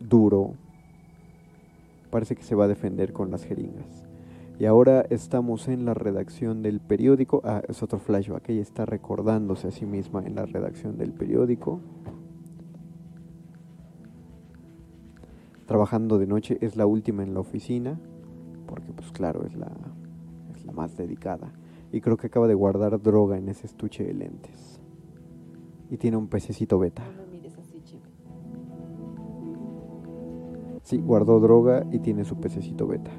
duro. 0.00 0.54
Parece 2.10 2.34
que 2.34 2.42
se 2.42 2.56
va 2.56 2.64
a 2.64 2.68
defender 2.68 3.12
con 3.12 3.30
las 3.30 3.44
jeringas. 3.44 4.08
Y 4.58 4.64
ahora 4.64 5.06
estamos 5.08 5.68
en 5.68 5.84
la 5.84 5.94
redacción 5.94 6.62
del 6.62 6.80
periódico. 6.80 7.42
Ah, 7.44 7.62
es 7.68 7.80
otro 7.84 8.00
flashback. 8.00 8.48
Ella 8.48 8.60
está 8.60 8.86
recordándose 8.86 9.68
a 9.68 9.70
sí 9.70 9.86
misma 9.86 10.26
en 10.26 10.34
la 10.34 10.46
redacción 10.46 10.98
del 10.98 11.12
periódico. 11.12 11.80
Trabajando 15.66 16.18
de 16.18 16.26
noche, 16.26 16.58
es 16.60 16.74
la 16.74 16.86
última 16.86 17.22
en 17.22 17.34
la 17.34 17.38
oficina. 17.38 18.00
Porque 18.66 18.92
pues 18.92 19.12
claro, 19.12 19.46
es 19.46 19.54
la, 19.54 19.70
es 20.56 20.66
la 20.66 20.72
más 20.72 20.96
dedicada. 20.96 21.52
Y 21.92 22.00
creo 22.00 22.16
que 22.16 22.26
acaba 22.26 22.48
de 22.48 22.54
guardar 22.54 23.00
droga 23.00 23.38
en 23.38 23.48
ese 23.48 23.66
estuche 23.66 24.02
de 24.02 24.12
lentes. 24.12 24.75
Y 25.90 25.96
tiene 25.96 26.16
un 26.16 26.28
pececito 26.28 26.78
beta. 26.78 27.04
No 27.04 27.22
me 27.24 27.32
mires 27.32 27.56
así, 27.58 27.80
Chip. 27.84 28.00
Sí, 30.82 30.98
guardó 30.98 31.40
droga 31.40 31.84
y 31.90 31.98
tiene 32.00 32.24
su 32.24 32.36
pececito 32.36 32.86
beta. 32.86 33.10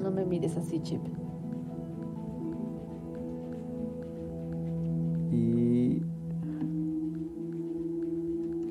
No 0.00 0.10
me 0.10 0.24
mires 0.24 0.56
así, 0.56 0.80
Chip. 0.80 1.00
Y 5.30 6.02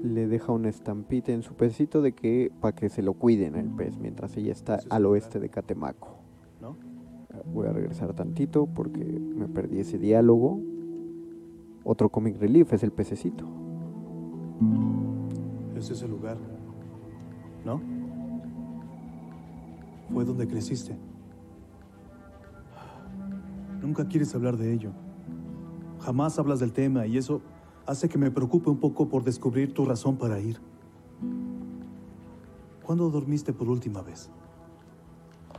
le 0.04 0.28
deja 0.28 0.52
una 0.52 0.70
estampita 0.70 1.32
en 1.32 1.42
su 1.42 1.56
pececito 1.56 2.02
de 2.02 2.14
que 2.14 2.52
para 2.62 2.76
que 2.76 2.90
se 2.90 3.02
lo 3.02 3.14
cuiden 3.14 3.56
el 3.56 3.70
pez 3.70 3.98
mientras 3.98 4.38
ella 4.38 4.52
está 4.52 4.76
¿Ese 4.76 4.88
es 4.88 4.92
al 4.92 5.06
oeste 5.06 5.40
de 5.40 5.50
Catemaco. 5.50 6.23
Voy 7.54 7.68
a 7.68 7.72
regresar 7.72 8.14
tantito 8.14 8.66
porque 8.66 9.04
me 9.04 9.48
perdí 9.48 9.80
ese 9.80 10.00
diálogo. 10.00 10.60
Otro 11.84 12.10
comic 12.10 12.40
relief 12.40 12.74
es 12.74 12.82
el 12.82 12.92
pececito. 12.92 13.46
Ese 15.76 15.94
es 15.94 16.02
el 16.02 16.10
lugar. 16.10 16.38
¿No? 17.64 17.80
Fue 20.12 20.26
donde 20.26 20.48
creciste. 20.48 20.98
Nunca 23.82 24.08
quieres 24.08 24.34
hablar 24.34 24.58
de 24.58 24.74
ello. 24.74 24.92
Jamás 26.00 26.40
hablas 26.40 26.60
del 26.60 26.74
tema 26.74 27.06
y 27.06 27.18
eso 27.18 27.42
hace 27.86 28.10
que 28.10 28.18
me 28.18 28.32
preocupe 28.32 28.70
un 28.70 28.78
poco 28.78 29.08
por 29.10 29.24
descubrir 29.24 29.74
tu 29.74 29.86
razón 29.86 30.18
para 30.18 30.40
ir. 30.40 30.60
¿Cuándo 32.84 33.10
dormiste 33.10 33.54
por 33.54 33.70
última 33.70 34.02
vez? 34.02 34.30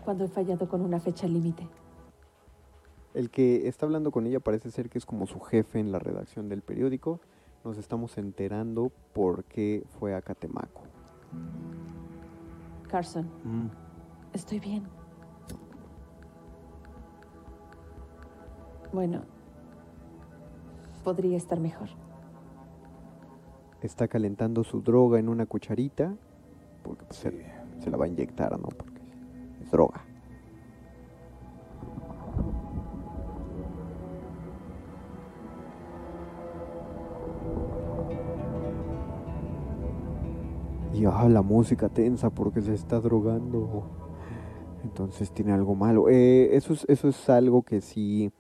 Cuando 0.05 0.25
he 0.25 0.29
fallado 0.29 0.69
con 0.69 0.81
una 0.81 0.99
fecha 0.99 1.27
límite. 1.27 1.69
El 3.15 3.31
que 3.31 3.69
está 3.69 3.87
hablando 3.87 4.11
con 4.11 4.27
ella 4.27 4.41
parece 4.41 4.71
ser 4.73 4.91
que 4.91 4.99
es 4.99 5.07
como 5.07 5.27
su 5.27 5.39
jefe 5.41 5.79
en 5.79 5.93
la 5.93 6.01
redacción 6.01 6.49
del 6.49 6.63
periódico. 6.63 7.21
Nos 7.65 7.79
estamos 7.79 8.19
enterando 8.19 8.91
por 9.13 9.45
qué 9.45 9.85
fue 9.99 10.15
a 10.15 10.21
Catemaco. 10.21 10.83
Carson, 12.89 13.25
Mm, 13.45 13.69
estoy 14.33 14.59
bien. 14.61 14.85
Bueno, 18.93 19.23
podría 21.03 21.37
estar 21.37 21.59
mejor. 21.59 21.89
Está 23.81 24.09
calentando 24.09 24.65
su 24.65 24.81
droga 24.81 25.19
en 25.19 25.29
una 25.29 25.47
cucharita, 25.47 26.15
porque 26.83 27.05
pues, 27.05 27.19
se, 27.19 27.47
se 27.81 27.91
la 27.91 27.97
va 27.97 28.05
a 28.05 28.09
inyectar, 28.09 28.53
¿no? 28.59 28.69
Porque 28.69 29.01
es 29.63 29.71
droga. 29.71 30.04
Y 40.95 41.05
ah, 41.07 41.29
la 41.29 41.43
música 41.43 41.89
tensa 41.89 42.31
porque 42.31 42.61
se 42.63 42.75
está 42.75 43.01
drogando. 43.01 43.85
Entonces 44.85 45.33
tiene 45.33 45.53
algo 45.53 45.75
malo. 45.75 46.09
Eh, 46.09 46.57
eso, 46.57 46.73
es, 46.75 46.85
eso 46.89 47.09
es 47.09 47.29
algo 47.31 47.63
que 47.63 47.81
sí 47.81 48.31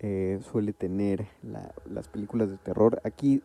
eh, 0.00 0.40
suele 0.42 0.72
tener 0.72 1.26
la- 1.42 1.72
las 1.88 2.08
películas 2.08 2.50
de 2.50 2.56
terror. 2.58 3.00
Aquí, 3.04 3.42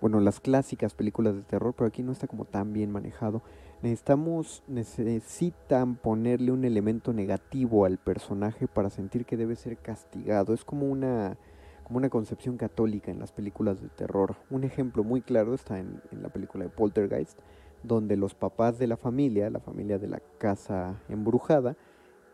bueno, 0.00 0.20
las 0.20 0.40
clásicas 0.40 0.94
películas 0.94 1.36
de 1.36 1.42
terror, 1.42 1.74
pero 1.76 1.88
aquí 1.88 2.02
no 2.02 2.12
está 2.12 2.26
como 2.26 2.44
tan 2.44 2.72
bien 2.72 2.90
manejado. 2.92 3.42
Necesitamos, 3.82 4.62
necesitan 4.68 5.96
ponerle 5.96 6.52
un 6.52 6.64
elemento 6.64 7.12
negativo 7.12 7.84
al 7.84 7.98
personaje 7.98 8.68
para 8.68 8.90
sentir 8.90 9.26
que 9.26 9.36
debe 9.36 9.56
ser 9.56 9.76
castigado. 9.78 10.54
Es 10.54 10.64
como 10.64 10.86
una, 10.86 11.36
como 11.84 11.98
una 11.98 12.10
concepción 12.10 12.56
católica 12.56 13.10
en 13.12 13.20
las 13.20 13.32
películas 13.32 13.80
de 13.82 13.88
terror. 13.90 14.36
Un 14.50 14.64
ejemplo 14.64 15.04
muy 15.04 15.20
claro 15.22 15.54
está 15.54 15.78
en, 15.78 16.00
en 16.12 16.22
la 16.22 16.30
película 16.30 16.64
de 16.64 16.70
Poltergeist, 16.70 17.38
donde 17.86 18.16
los 18.16 18.34
papás 18.34 18.78
de 18.78 18.86
la 18.86 18.96
familia, 18.96 19.50
la 19.50 19.60
familia 19.60 19.98
de 19.98 20.08
la 20.08 20.20
casa 20.38 21.02
embrujada, 21.08 21.76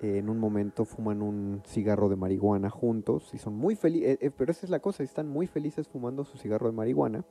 eh, 0.00 0.18
en 0.18 0.28
un 0.28 0.38
momento 0.38 0.84
fuman 0.84 1.22
un 1.22 1.62
cigarro 1.64 2.08
de 2.08 2.16
marihuana 2.16 2.70
juntos 2.70 3.32
y 3.34 3.38
son 3.38 3.54
muy 3.54 3.76
felices, 3.76 4.18
pero 4.36 4.50
esa 4.50 4.66
es 4.66 4.70
la 4.70 4.80
cosa, 4.80 5.02
están 5.02 5.28
muy 5.28 5.46
felices 5.46 5.88
fumando 5.88 6.24
su 6.24 6.38
cigarro 6.38 6.66
de 6.66 6.72
marihuana 6.72 7.24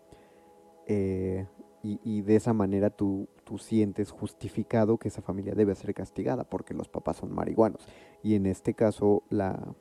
eh, 0.88 1.48
y, 1.84 2.00
y 2.04 2.22
de 2.22 2.36
esa 2.36 2.54
manera 2.54 2.90
tú, 2.90 3.28
tú 3.44 3.58
sientes 3.58 4.12
justificado 4.12 4.98
que 4.98 5.08
esa 5.08 5.22
familia 5.22 5.54
debe 5.54 5.76
ser 5.76 5.94
castigada 5.94 6.44
porque 6.44 6.74
los 6.74 6.88
papás 6.88 7.18
son 7.18 7.34
marihuanos. 7.34 7.88
Y 8.24 8.36
en 8.36 8.46
este 8.46 8.74
caso 8.74 9.24
la, 9.30 9.76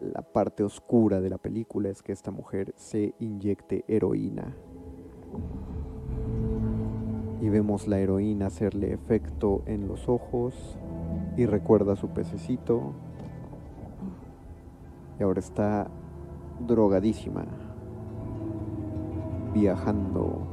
la 0.00 0.22
parte 0.22 0.62
oscura 0.62 1.20
de 1.20 1.30
la 1.30 1.38
película 1.38 1.88
es 1.88 2.02
que 2.02 2.12
esta 2.12 2.30
mujer 2.30 2.72
se 2.76 3.14
inyecte 3.18 3.84
heroína 3.88 4.54
y 7.40 7.48
vemos 7.48 7.88
la 7.88 7.98
heroína 7.98 8.46
hacerle 8.46 8.92
efecto 8.92 9.62
en 9.66 9.88
los 9.88 10.08
ojos 10.08 10.78
y 11.36 11.46
recuerda 11.46 11.94
a 11.94 11.96
su 11.96 12.08
pececito 12.10 12.92
y 15.18 15.22
ahora 15.22 15.40
está 15.40 15.88
drogadísima 16.66 17.44
viajando 19.54 20.46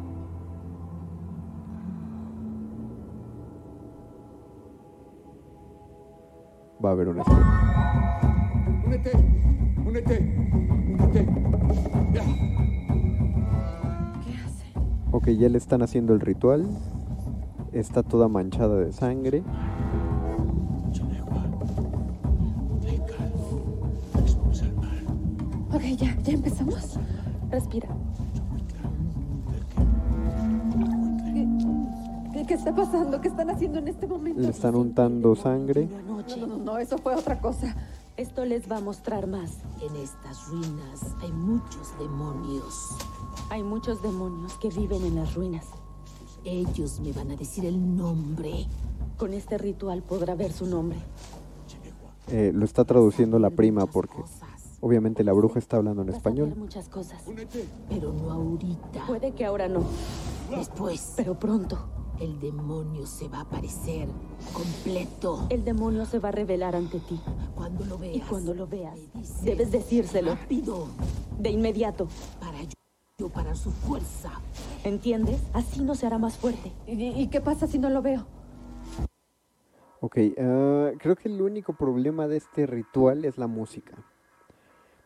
va 6.84 6.90
a 6.90 6.92
haber 6.94 7.10
una 7.10 7.22
escena. 7.22 8.20
Únete, 8.86 9.12
únete, 9.86 10.36
únete. 10.90 11.28
Ya. 12.14 12.57
Ok, 15.18 15.30
ya 15.30 15.50
le 15.50 15.58
están 15.58 15.82
haciendo 15.82 16.14
el 16.14 16.20
ritual. 16.20 16.68
Está 17.74 18.04
toda 18.04 18.28
manchada 18.28 18.76
de 18.76 18.94
sangre. 18.94 19.42
Ok, 25.74 25.82
ya, 25.98 26.16
ya 26.22 26.34
empezamos. 26.34 27.00
Respira. 27.50 27.88
¿Qué, 31.34 31.48
qué, 32.34 32.46
qué 32.46 32.54
está 32.54 32.76
pasando? 32.76 33.20
¿Qué 33.20 33.30
están 33.30 33.50
haciendo 33.50 33.80
en 33.80 33.88
este 33.88 34.06
momento? 34.06 34.40
Le 34.40 34.50
están 34.50 34.76
untando 34.76 35.36
sangre. 35.36 35.90
No, 36.08 36.22
no, 36.22 36.48
no, 36.48 36.58
no, 36.58 36.78
eso 36.78 37.00
fue 37.00 37.16
otra 37.16 37.40
cosa. 37.40 37.76
Esto 38.18 38.46
les 38.46 38.72
va 38.72 38.78
a 38.78 38.82
mostrar 38.82 39.26
más. 39.26 39.58
En 39.82 39.96
estas 39.96 40.48
ruinas 40.48 41.02
hay 41.24 41.32
muchos 41.32 41.98
demonios. 41.98 42.96
Hay 43.50 43.64
muchos 43.64 44.02
demonios 44.02 44.54
que 44.56 44.70
viven 44.70 45.04
en 45.06 45.16
las 45.16 45.34
ruinas. 45.36 45.66
Ellos 46.44 47.00
me 47.00 47.12
van 47.14 47.32
a 47.32 47.36
decir 47.36 47.66
el 47.66 47.96
nombre. 47.98 48.68
Con 49.18 49.34
este 49.34 49.58
ritual 49.58 50.04
podrá 50.04 50.36
ver 50.36 50.52
su 50.52 50.66
nombre. 50.66 51.00
Eh, 52.30 52.52
lo 52.54 52.66
está 52.66 52.84
traduciendo 52.84 53.40
la 53.40 53.50
prima 53.50 53.86
porque 53.86 54.18
obviamente 54.82 55.24
la 55.24 55.32
bruja 55.34 55.60
está 55.60 55.78
hablando 55.78 56.02
en 56.02 56.10
español. 56.10 56.50
ver 56.50 56.58
muchas 56.58 56.90
cosas. 56.90 57.24
pero 57.90 58.12
no 58.14 58.32
ahorita. 58.32 59.06
Puede 59.08 59.32
que 59.32 59.46
ahora 59.46 59.68
no, 59.70 59.84
Después, 60.52 61.14
pero 61.16 61.40
pronto. 61.40 61.78
el 62.20 62.40
demonio 62.40 63.06
se 63.06 63.30
va 63.30 63.40
a 63.40 63.42
aparecer 63.42 64.10
completo. 64.54 65.48
El 65.50 65.64
demonio 65.64 66.06
se 66.06 66.20
va 66.20 66.30
a 66.30 66.34
revelar 66.34 66.76
ante 66.76 67.00
ti. 67.00 67.20
Cuando 67.56 67.86
lo 67.86 67.98
veas. 67.98 68.18
Y 68.18 68.20
cuando 68.22 68.54
lo 68.54 68.68
veas, 68.68 69.00
debes 69.44 69.72
decírselo 69.72 70.36
Rápido. 70.36 70.88
de 71.40 71.50
inmediato. 71.50 72.08
Para 72.42 72.58
parar 73.26 73.58
su 73.58 73.72
fuerza. 73.72 74.30
¿Entiendes? 74.84 75.42
Así 75.52 75.84
no 75.84 75.96
se 75.96 76.06
hará 76.06 76.20
más 76.20 76.38
fuerte. 76.38 76.72
¿Y, 76.86 77.20
y 77.20 77.28
qué 77.30 77.42
pasa 77.42 77.66
si 77.66 77.80
no 77.80 77.90
lo 77.90 78.04
veo? 78.04 78.28
Ok, 80.02 80.18
ah, 80.38 80.92
creo 81.00 81.16
que 81.16 81.28
el 81.28 81.42
único 81.42 81.74
problema 81.74 82.28
de 82.28 82.38
este 82.38 82.68
ritual 82.68 83.26
es 83.26 83.40
la 83.40 83.48
música. 83.48 83.96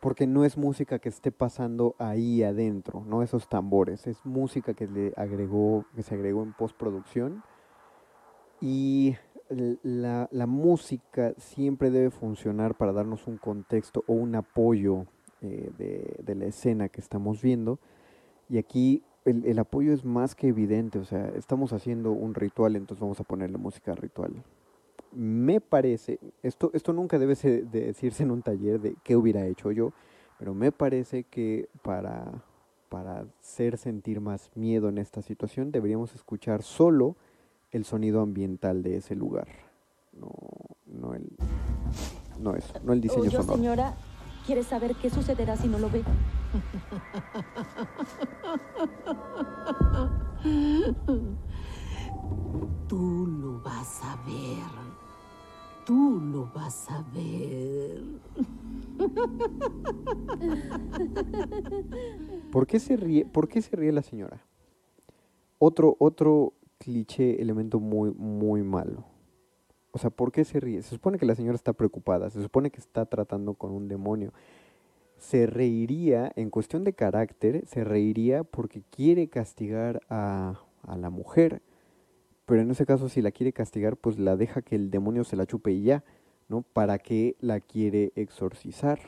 Porque 0.02 0.28
no 0.28 0.44
es 0.44 0.58
música 0.58 1.00
que 1.00 1.08
esté 1.08 1.32
pasando 1.32 1.96
ahí 2.00 2.44
adentro, 2.44 3.02
no 3.08 3.24
esos 3.24 3.48
tambores. 3.48 4.06
Es 4.08 4.26
música 4.26 4.74
que 4.74 4.88
le 4.88 5.14
agregó, 5.16 5.86
que 5.96 6.04
se 6.04 6.14
agregó 6.14 6.44
en 6.44 6.52
postproducción. 6.52 7.44
Y 8.60 9.16
la, 9.84 10.28
la 10.32 10.48
música 10.48 11.34
siempre 11.38 11.92
debe 11.92 12.10
funcionar 12.10 12.76
para 12.76 12.92
darnos 12.92 13.26
un 13.28 13.38
contexto 13.38 14.04
o 14.08 14.14
un 14.14 14.36
apoyo 14.36 15.06
eh, 15.40 15.72
de, 15.78 16.20
de 16.22 16.36
la 16.36 16.48
escena 16.48 16.90
que 16.90 17.00
estamos 17.00 17.42
viendo. 17.42 17.80
Y 18.52 18.58
aquí 18.58 19.02
el, 19.26 19.46
el 19.46 19.58
apoyo 19.60 19.94
es 19.94 20.04
más 20.04 20.36
que 20.36 20.48
evidente, 20.50 21.00
o 21.00 21.06
sea, 21.06 21.30
estamos 21.38 21.72
haciendo 21.74 22.12
un 22.12 22.34
ritual, 22.36 22.76
entonces 22.76 23.00
vamos 23.02 23.20
a 23.20 23.24
ponerle 23.24 23.58
música 23.58 23.96
ritual 23.96 24.34
me 25.14 25.60
parece, 25.60 26.20
esto, 26.42 26.72
esto 26.74 26.94
nunca 26.94 27.20
debe 27.20 27.36
ser- 27.36 27.68
de 27.68 27.88
decirse 27.88 28.24
en 28.24 28.32
un 28.32 28.42
taller 28.42 28.80
de 28.80 28.96
qué 29.04 29.18
hubiera 29.18 29.46
hecho 29.46 29.70
yo, 29.74 29.92
pero 30.40 30.54
me 30.54 30.72
parece 30.72 31.26
que 31.26 31.68
para, 31.82 32.32
para 32.88 33.26
hacer 33.42 33.78
sentir 33.78 34.22
más 34.22 34.50
miedo 34.56 34.88
en 34.88 34.98
esta 34.98 35.22
situación 35.22 35.74
deberíamos 35.74 36.16
escuchar 36.16 36.64
solo 36.64 37.18
el 37.72 37.84
sonido 37.84 38.22
ambiental 38.22 38.84
de 38.84 38.96
ese 38.96 39.16
lugar, 39.16 39.50
no, 40.14 40.32
no 40.86 41.14
el, 41.14 41.28
no 42.40 42.56
eso, 42.56 42.74
no 42.82 42.94
el 42.94 43.02
diseño 43.02 43.24
Oye, 43.24 43.32
sonoro. 43.32 43.54
señora, 43.54 43.94
¿quiere 44.46 44.64
saber 44.64 44.96
qué 44.96 45.10
sucederá 45.10 45.58
si 45.58 45.68
no 45.68 45.78
lo 45.78 45.90
ve? 45.90 46.04
Tú 52.88 53.28
lo 53.28 53.62
vas 53.62 54.02
a 54.04 54.16
ver. 54.26 54.72
Tú 55.86 56.20
lo 56.20 56.52
vas 56.54 56.90
a 56.90 57.04
ver. 57.14 58.04
¿Por 62.52 62.68
qué 62.68 62.80
se 62.80 62.98
ríe, 62.98 63.26
por 63.26 63.48
qué 63.48 63.62
se 63.62 63.76
ríe 63.76 63.92
la 63.92 64.02
señora? 64.02 64.46
Otro, 65.60 65.96
otro 66.00 66.54
cliché, 66.78 67.42
elemento 67.42 67.80
muy, 67.80 68.12
muy 68.12 68.64
malo. 68.64 69.06
O 69.92 69.98
sea, 69.98 70.10
¿por 70.10 70.32
qué 70.32 70.46
se 70.46 70.60
ríe? 70.60 70.82
Se 70.82 70.90
supone 70.96 71.18
que 71.18 71.26
la 71.26 71.36
señora 71.36 71.56
está 71.56 71.74
preocupada, 71.74 72.30
se 72.30 72.42
supone 72.42 72.72
que 72.72 72.80
está 72.80 73.06
tratando 73.06 73.54
con 73.54 73.72
un 73.72 73.88
demonio. 73.88 74.34
Se 75.22 75.46
reiría, 75.46 76.32
en 76.36 76.50
cuestión 76.50 76.84
de 76.84 76.94
carácter, 76.94 77.64
se 77.68 77.84
reiría 77.84 78.44
porque 78.44 78.82
quiere 78.90 79.28
castigar 79.30 80.02
a, 80.10 80.60
a 80.82 80.98
la 80.98 81.12
mujer. 81.12 81.62
Pero 82.48 82.62
en 82.62 82.72
ese 82.72 82.88
caso, 82.88 83.08
si 83.08 83.22
la 83.22 83.30
quiere 83.30 83.54
castigar, 83.54 83.98
pues 83.98 84.18
la 84.18 84.36
deja 84.36 84.64
que 84.64 84.76
el 84.76 84.90
demonio 84.90 85.24
se 85.24 85.36
la 85.36 85.46
chupe 85.46 85.72
y 85.72 85.84
ya, 85.84 86.04
¿no? 86.50 86.64
¿Para 86.64 86.98
qué 86.98 87.36
la 87.40 87.60
quiere 87.60 88.12
exorcizar? 88.16 89.00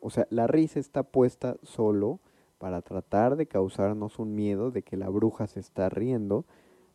O 0.00 0.08
sea, 0.08 0.26
la 0.30 0.46
risa 0.46 0.80
está 0.80 1.02
puesta 1.02 1.56
solo 1.62 2.18
para 2.56 2.80
tratar 2.80 3.36
de 3.36 3.46
causarnos 3.46 4.18
un 4.18 4.34
miedo 4.34 4.70
de 4.70 4.82
que 4.82 4.96
la 4.96 5.10
bruja 5.10 5.46
se 5.46 5.60
está 5.60 5.90
riendo, 5.90 6.46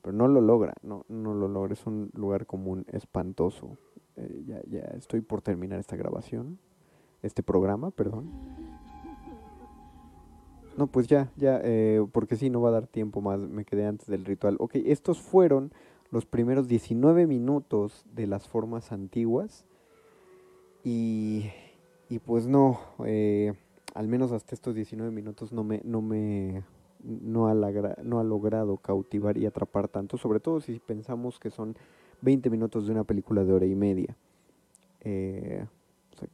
pero 0.02 0.16
no 0.16 0.28
lo 0.28 0.42
logra, 0.42 0.74
no, 0.82 1.06
no 1.10 1.36
lo 1.36 1.48
logra, 1.48 1.74
es 1.74 1.86
un 1.86 2.10
lugar 2.16 2.48
común 2.48 2.86
espantoso. 2.92 3.78
Eh, 4.16 4.44
ya, 4.48 4.62
ya 4.66 4.80
estoy 4.98 5.22
por 5.22 5.42
terminar 5.42 5.80
esta 5.80 5.96
grabación, 5.96 6.58
este 7.22 7.44
programa, 7.44 7.92
perdón. 7.92 8.30
No, 10.78 10.88
pues 10.88 11.08
ya, 11.08 11.32
ya, 11.36 11.60
eh, 11.64 12.06
porque 12.12 12.36
sí, 12.36 12.50
no 12.50 12.62
va 12.62 12.70
a 12.70 12.74
dar 12.74 12.88
tiempo 12.88 13.20
más, 13.20 13.40
me 13.40 13.66
quedé 13.66 13.88
antes 13.88 14.08
del 14.08 14.26
ritual. 14.26 14.58
Ok, 14.60 14.76
estos 14.76 15.20
fueron 15.22 15.72
los 16.12 16.26
primeros 16.26 16.68
19 16.68 17.26
minutos 17.26 18.06
de 18.14 18.28
las 18.28 18.48
formas 18.48 18.92
antiguas 18.92 19.66
y, 20.84 21.50
Y 22.10 22.20
pues 22.20 22.48
no, 22.48 22.80
eh, 23.06 23.54
al 23.94 24.08
menos 24.08 24.32
hasta 24.32 24.56
estos 24.56 24.76
19 24.76 25.12
minutos 25.12 25.52
no 25.52 25.64
me, 25.64 25.82
no 25.84 26.02
me, 26.02 26.64
no 27.04 27.48
ha, 27.48 27.52
ha 27.52 28.24
logrado 28.24 28.78
cautivar 28.78 29.38
y 29.38 29.46
atrapar 29.46 29.88
tanto, 29.90 30.18
sobre 30.18 30.40
todo 30.40 30.62
si 30.62 30.80
pensamos 30.80 31.40
que 31.40 31.50
son 31.50 31.76
20 32.22 32.50
minutos 32.50 32.86
de 32.86 32.94
una 32.94 33.04
película 33.04 33.44
de 33.44 33.54
hora 33.54 33.66
y 33.66 33.76
media. 33.76 34.16
Eh, 35.02 35.66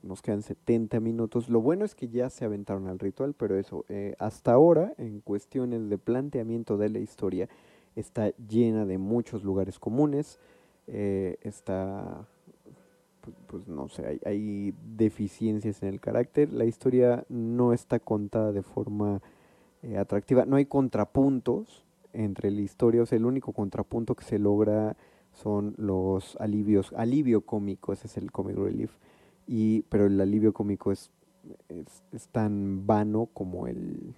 nos 0.02 0.22
quedan 0.22 0.42
70 0.42 1.00
minutos. 1.00 1.50
Lo 1.50 1.62
bueno 1.62 1.86
es 1.86 1.96
que 1.96 2.10
ya 2.10 2.30
se 2.30 2.46
aventaron 2.46 2.88
al 2.88 3.00
ritual, 3.00 3.34
pero 3.34 3.58
eso, 3.58 3.86
eh, 3.90 4.16
hasta 4.20 4.54
ahora, 4.54 4.94
en 4.98 5.20
cuestiones 5.22 5.90
de 5.90 5.98
planteamiento 5.98 6.78
de 6.78 6.90
la 6.90 7.00
historia, 7.00 7.50
está 7.96 8.30
llena 8.38 8.86
de 8.86 8.98
muchos 8.98 9.44
lugares 9.44 9.80
comunes, 9.80 10.40
eh, 10.88 11.38
está, 11.42 12.28
pues, 13.22 13.36
pues, 13.48 13.68
no 13.68 13.88
sé, 13.88 14.20
hay, 14.26 14.74
deficiencias 14.96 15.82
en 15.84 15.90
el 15.90 16.00
carácter, 16.00 16.52
la 16.52 16.66
historia 16.66 17.26
no 17.30 17.74
está 17.74 18.00
contada 18.00 18.52
de 18.52 18.64
forma 18.64 19.22
eh, 19.82 19.98
atractiva, 19.98 20.46
no 20.46 20.56
hay 20.56 20.66
contrapuntos 20.66 21.86
entre 22.14 22.52
la 22.52 22.62
historia, 22.62 23.04
o 23.04 23.06
sea, 23.06 23.18
el 23.18 23.26
único 23.26 23.54
contrapunto 23.54 24.16
que 24.16 24.24
se 24.24 24.40
logra 24.40 24.96
son 25.32 25.74
los 25.78 26.36
alivios, 26.40 26.94
alivio 26.96 27.42
cómico, 27.42 27.94
ese 27.94 28.08
es 28.08 28.18
el 28.18 28.32
comic 28.32 28.56
relief, 28.58 28.92
y, 29.48 29.82
pero 29.84 30.06
el 30.06 30.20
alivio 30.20 30.54
cómico 30.54 30.92
es, 30.92 31.12
es 31.70 32.28
tan 32.30 32.86
vano 32.88 33.30
como 33.34 33.68
el, 33.68 34.14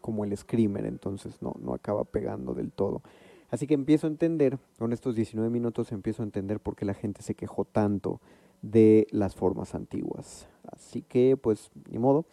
como 0.00 0.24
el 0.24 0.36
screamer, 0.36 0.86
entonces 0.86 1.40
no, 1.40 1.54
no 1.60 1.74
acaba 1.74 2.04
pegando 2.04 2.54
del 2.54 2.72
todo. 2.72 3.02
Así 3.50 3.66
que 3.66 3.74
empiezo 3.74 4.06
a 4.06 4.10
entender, 4.10 4.58
con 4.78 4.92
estos 4.92 5.14
19 5.14 5.50
minutos 5.50 5.90
empiezo 5.92 6.22
a 6.22 6.26
entender 6.26 6.60
por 6.60 6.76
qué 6.76 6.84
la 6.84 6.94
gente 6.94 7.22
se 7.22 7.34
quejó 7.34 7.64
tanto 7.64 8.20
de 8.62 9.06
las 9.10 9.34
formas 9.34 9.74
antiguas. 9.74 10.48
Así 10.70 11.02
que, 11.02 11.36
pues, 11.36 11.70
ni 11.90 11.98
modo, 11.98 12.26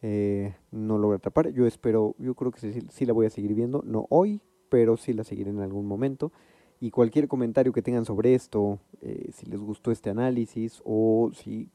eh, 0.00 0.54
no 0.70 0.98
logro 0.98 1.16
atrapar. 1.16 1.50
Yo 1.50 1.66
espero, 1.66 2.14
yo 2.18 2.34
creo 2.34 2.50
que 2.50 2.82
sí, 2.88 3.06
la 3.06 3.12
voy 3.12 3.26
a 3.26 3.30
seguir 3.30 3.54
viendo, 3.54 3.82
no 3.84 4.06
hoy, 4.08 4.40
pero 4.70 4.96
sí 4.96 5.12
la 5.12 5.24
seguiré 5.24 5.50
en 5.50 5.60
algún 5.60 5.86
momento. 5.86 6.32
Y 6.80 6.90
cualquier 6.90 7.28
comentario 7.28 7.72
que 7.72 7.82
tengan 7.82 8.04
sobre 8.04 8.34
esto, 8.34 8.78
eh, 9.00 9.30
si 9.32 9.46
les 9.46 9.60
gustó 9.60 9.90
este 9.90 10.10
análisis 10.10 10.82
o 10.84 11.30
si 11.34 11.70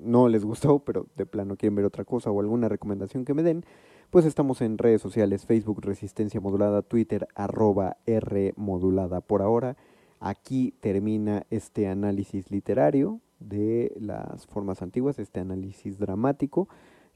no 0.00 0.28
les 0.28 0.44
gustó, 0.44 0.78
pero 0.84 1.06
de 1.16 1.26
plano 1.26 1.56
quieren 1.56 1.74
ver 1.74 1.84
otra 1.84 2.04
cosa 2.04 2.30
o 2.30 2.40
alguna 2.40 2.68
recomendación 2.68 3.24
que 3.24 3.34
me 3.34 3.42
den, 3.42 3.64
pues 4.10 4.26
estamos 4.26 4.60
en 4.60 4.78
redes 4.78 5.00
sociales, 5.00 5.46
Facebook 5.46 5.80
Resistencia 5.80 6.40
Modulada, 6.40 6.82
Twitter 6.82 7.26
arroba 7.34 7.96
R 8.06 8.52
Modulada 8.56 9.20
por 9.20 9.40
ahora. 9.40 9.76
Aquí 10.20 10.74
termina 10.80 11.46
este 11.50 11.88
análisis 11.88 12.50
literario 12.50 13.20
de 13.40 13.92
las 13.98 14.46
formas 14.46 14.82
antiguas, 14.82 15.18
este 15.18 15.40
análisis 15.40 15.98
dramático. 15.98 16.68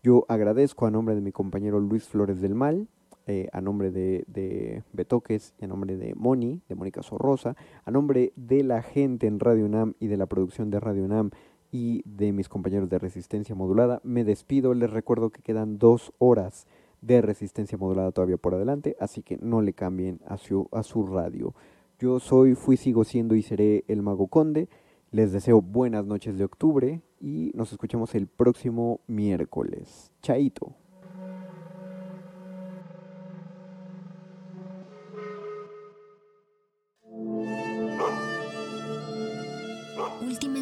Yo 0.02 0.24
agradezco 0.28 0.86
a 0.86 0.90
nombre 0.90 1.14
de 1.14 1.20
mi 1.20 1.32
compañero 1.32 1.80
Luis 1.80 2.04
Flores 2.04 2.40
del 2.40 2.54
Mal, 2.54 2.88
eh, 3.26 3.48
a 3.52 3.60
nombre 3.60 3.90
de, 3.90 4.24
de, 4.28 4.82
Betoques 4.92 5.54
y 5.60 5.64
a 5.64 5.68
nombre 5.68 5.96
de 5.96 6.14
Moni, 6.14 6.62
de 6.68 6.74
Mónica 6.74 7.02
Sorrosa, 7.02 7.56
a 7.84 7.90
nombre 7.90 8.32
de 8.36 8.62
la 8.62 8.82
gente 8.82 9.26
en 9.26 9.40
Radio 9.40 9.66
UNAM 9.66 9.94
y 9.98 10.06
de 10.06 10.16
la 10.16 10.26
producción 10.26 10.70
de 10.70 10.80
Radio 10.80 11.04
UNAM 11.04 11.30
y 11.72 12.02
de 12.04 12.32
mis 12.32 12.48
compañeros 12.48 12.88
de 12.88 12.98
Resistencia 12.98 13.54
Modulada, 13.54 14.00
me 14.04 14.24
despido. 14.24 14.74
Les 14.74 14.90
recuerdo 14.90 15.30
que 15.30 15.42
quedan 15.42 15.78
dos 15.78 16.12
horas 16.18 16.66
de 17.02 17.20
resistencia 17.20 17.78
modulada 17.78 18.12
todavía 18.12 18.36
por 18.36 18.54
adelante, 18.54 18.96
así 19.00 19.22
que 19.22 19.38
no 19.38 19.60
le 19.60 19.72
cambien 19.74 20.20
a 20.26 20.38
su, 20.38 20.68
a 20.72 20.82
su 20.82 21.06
radio. 21.06 21.54
Yo 21.98 22.20
soy, 22.20 22.54
fui, 22.54 22.76
sigo 22.76 23.04
siendo 23.04 23.34
y 23.34 23.42
seré 23.42 23.84
el 23.88 24.02
Mago 24.02 24.28
Conde. 24.28 24.68
Les 25.10 25.32
deseo 25.32 25.62
buenas 25.62 26.04
noches 26.04 26.36
de 26.36 26.44
octubre 26.44 27.00
y 27.20 27.52
nos 27.54 27.72
escuchamos 27.72 28.14
el 28.14 28.26
próximo 28.26 29.00
miércoles. 29.06 30.10
Chaito. 30.20 30.85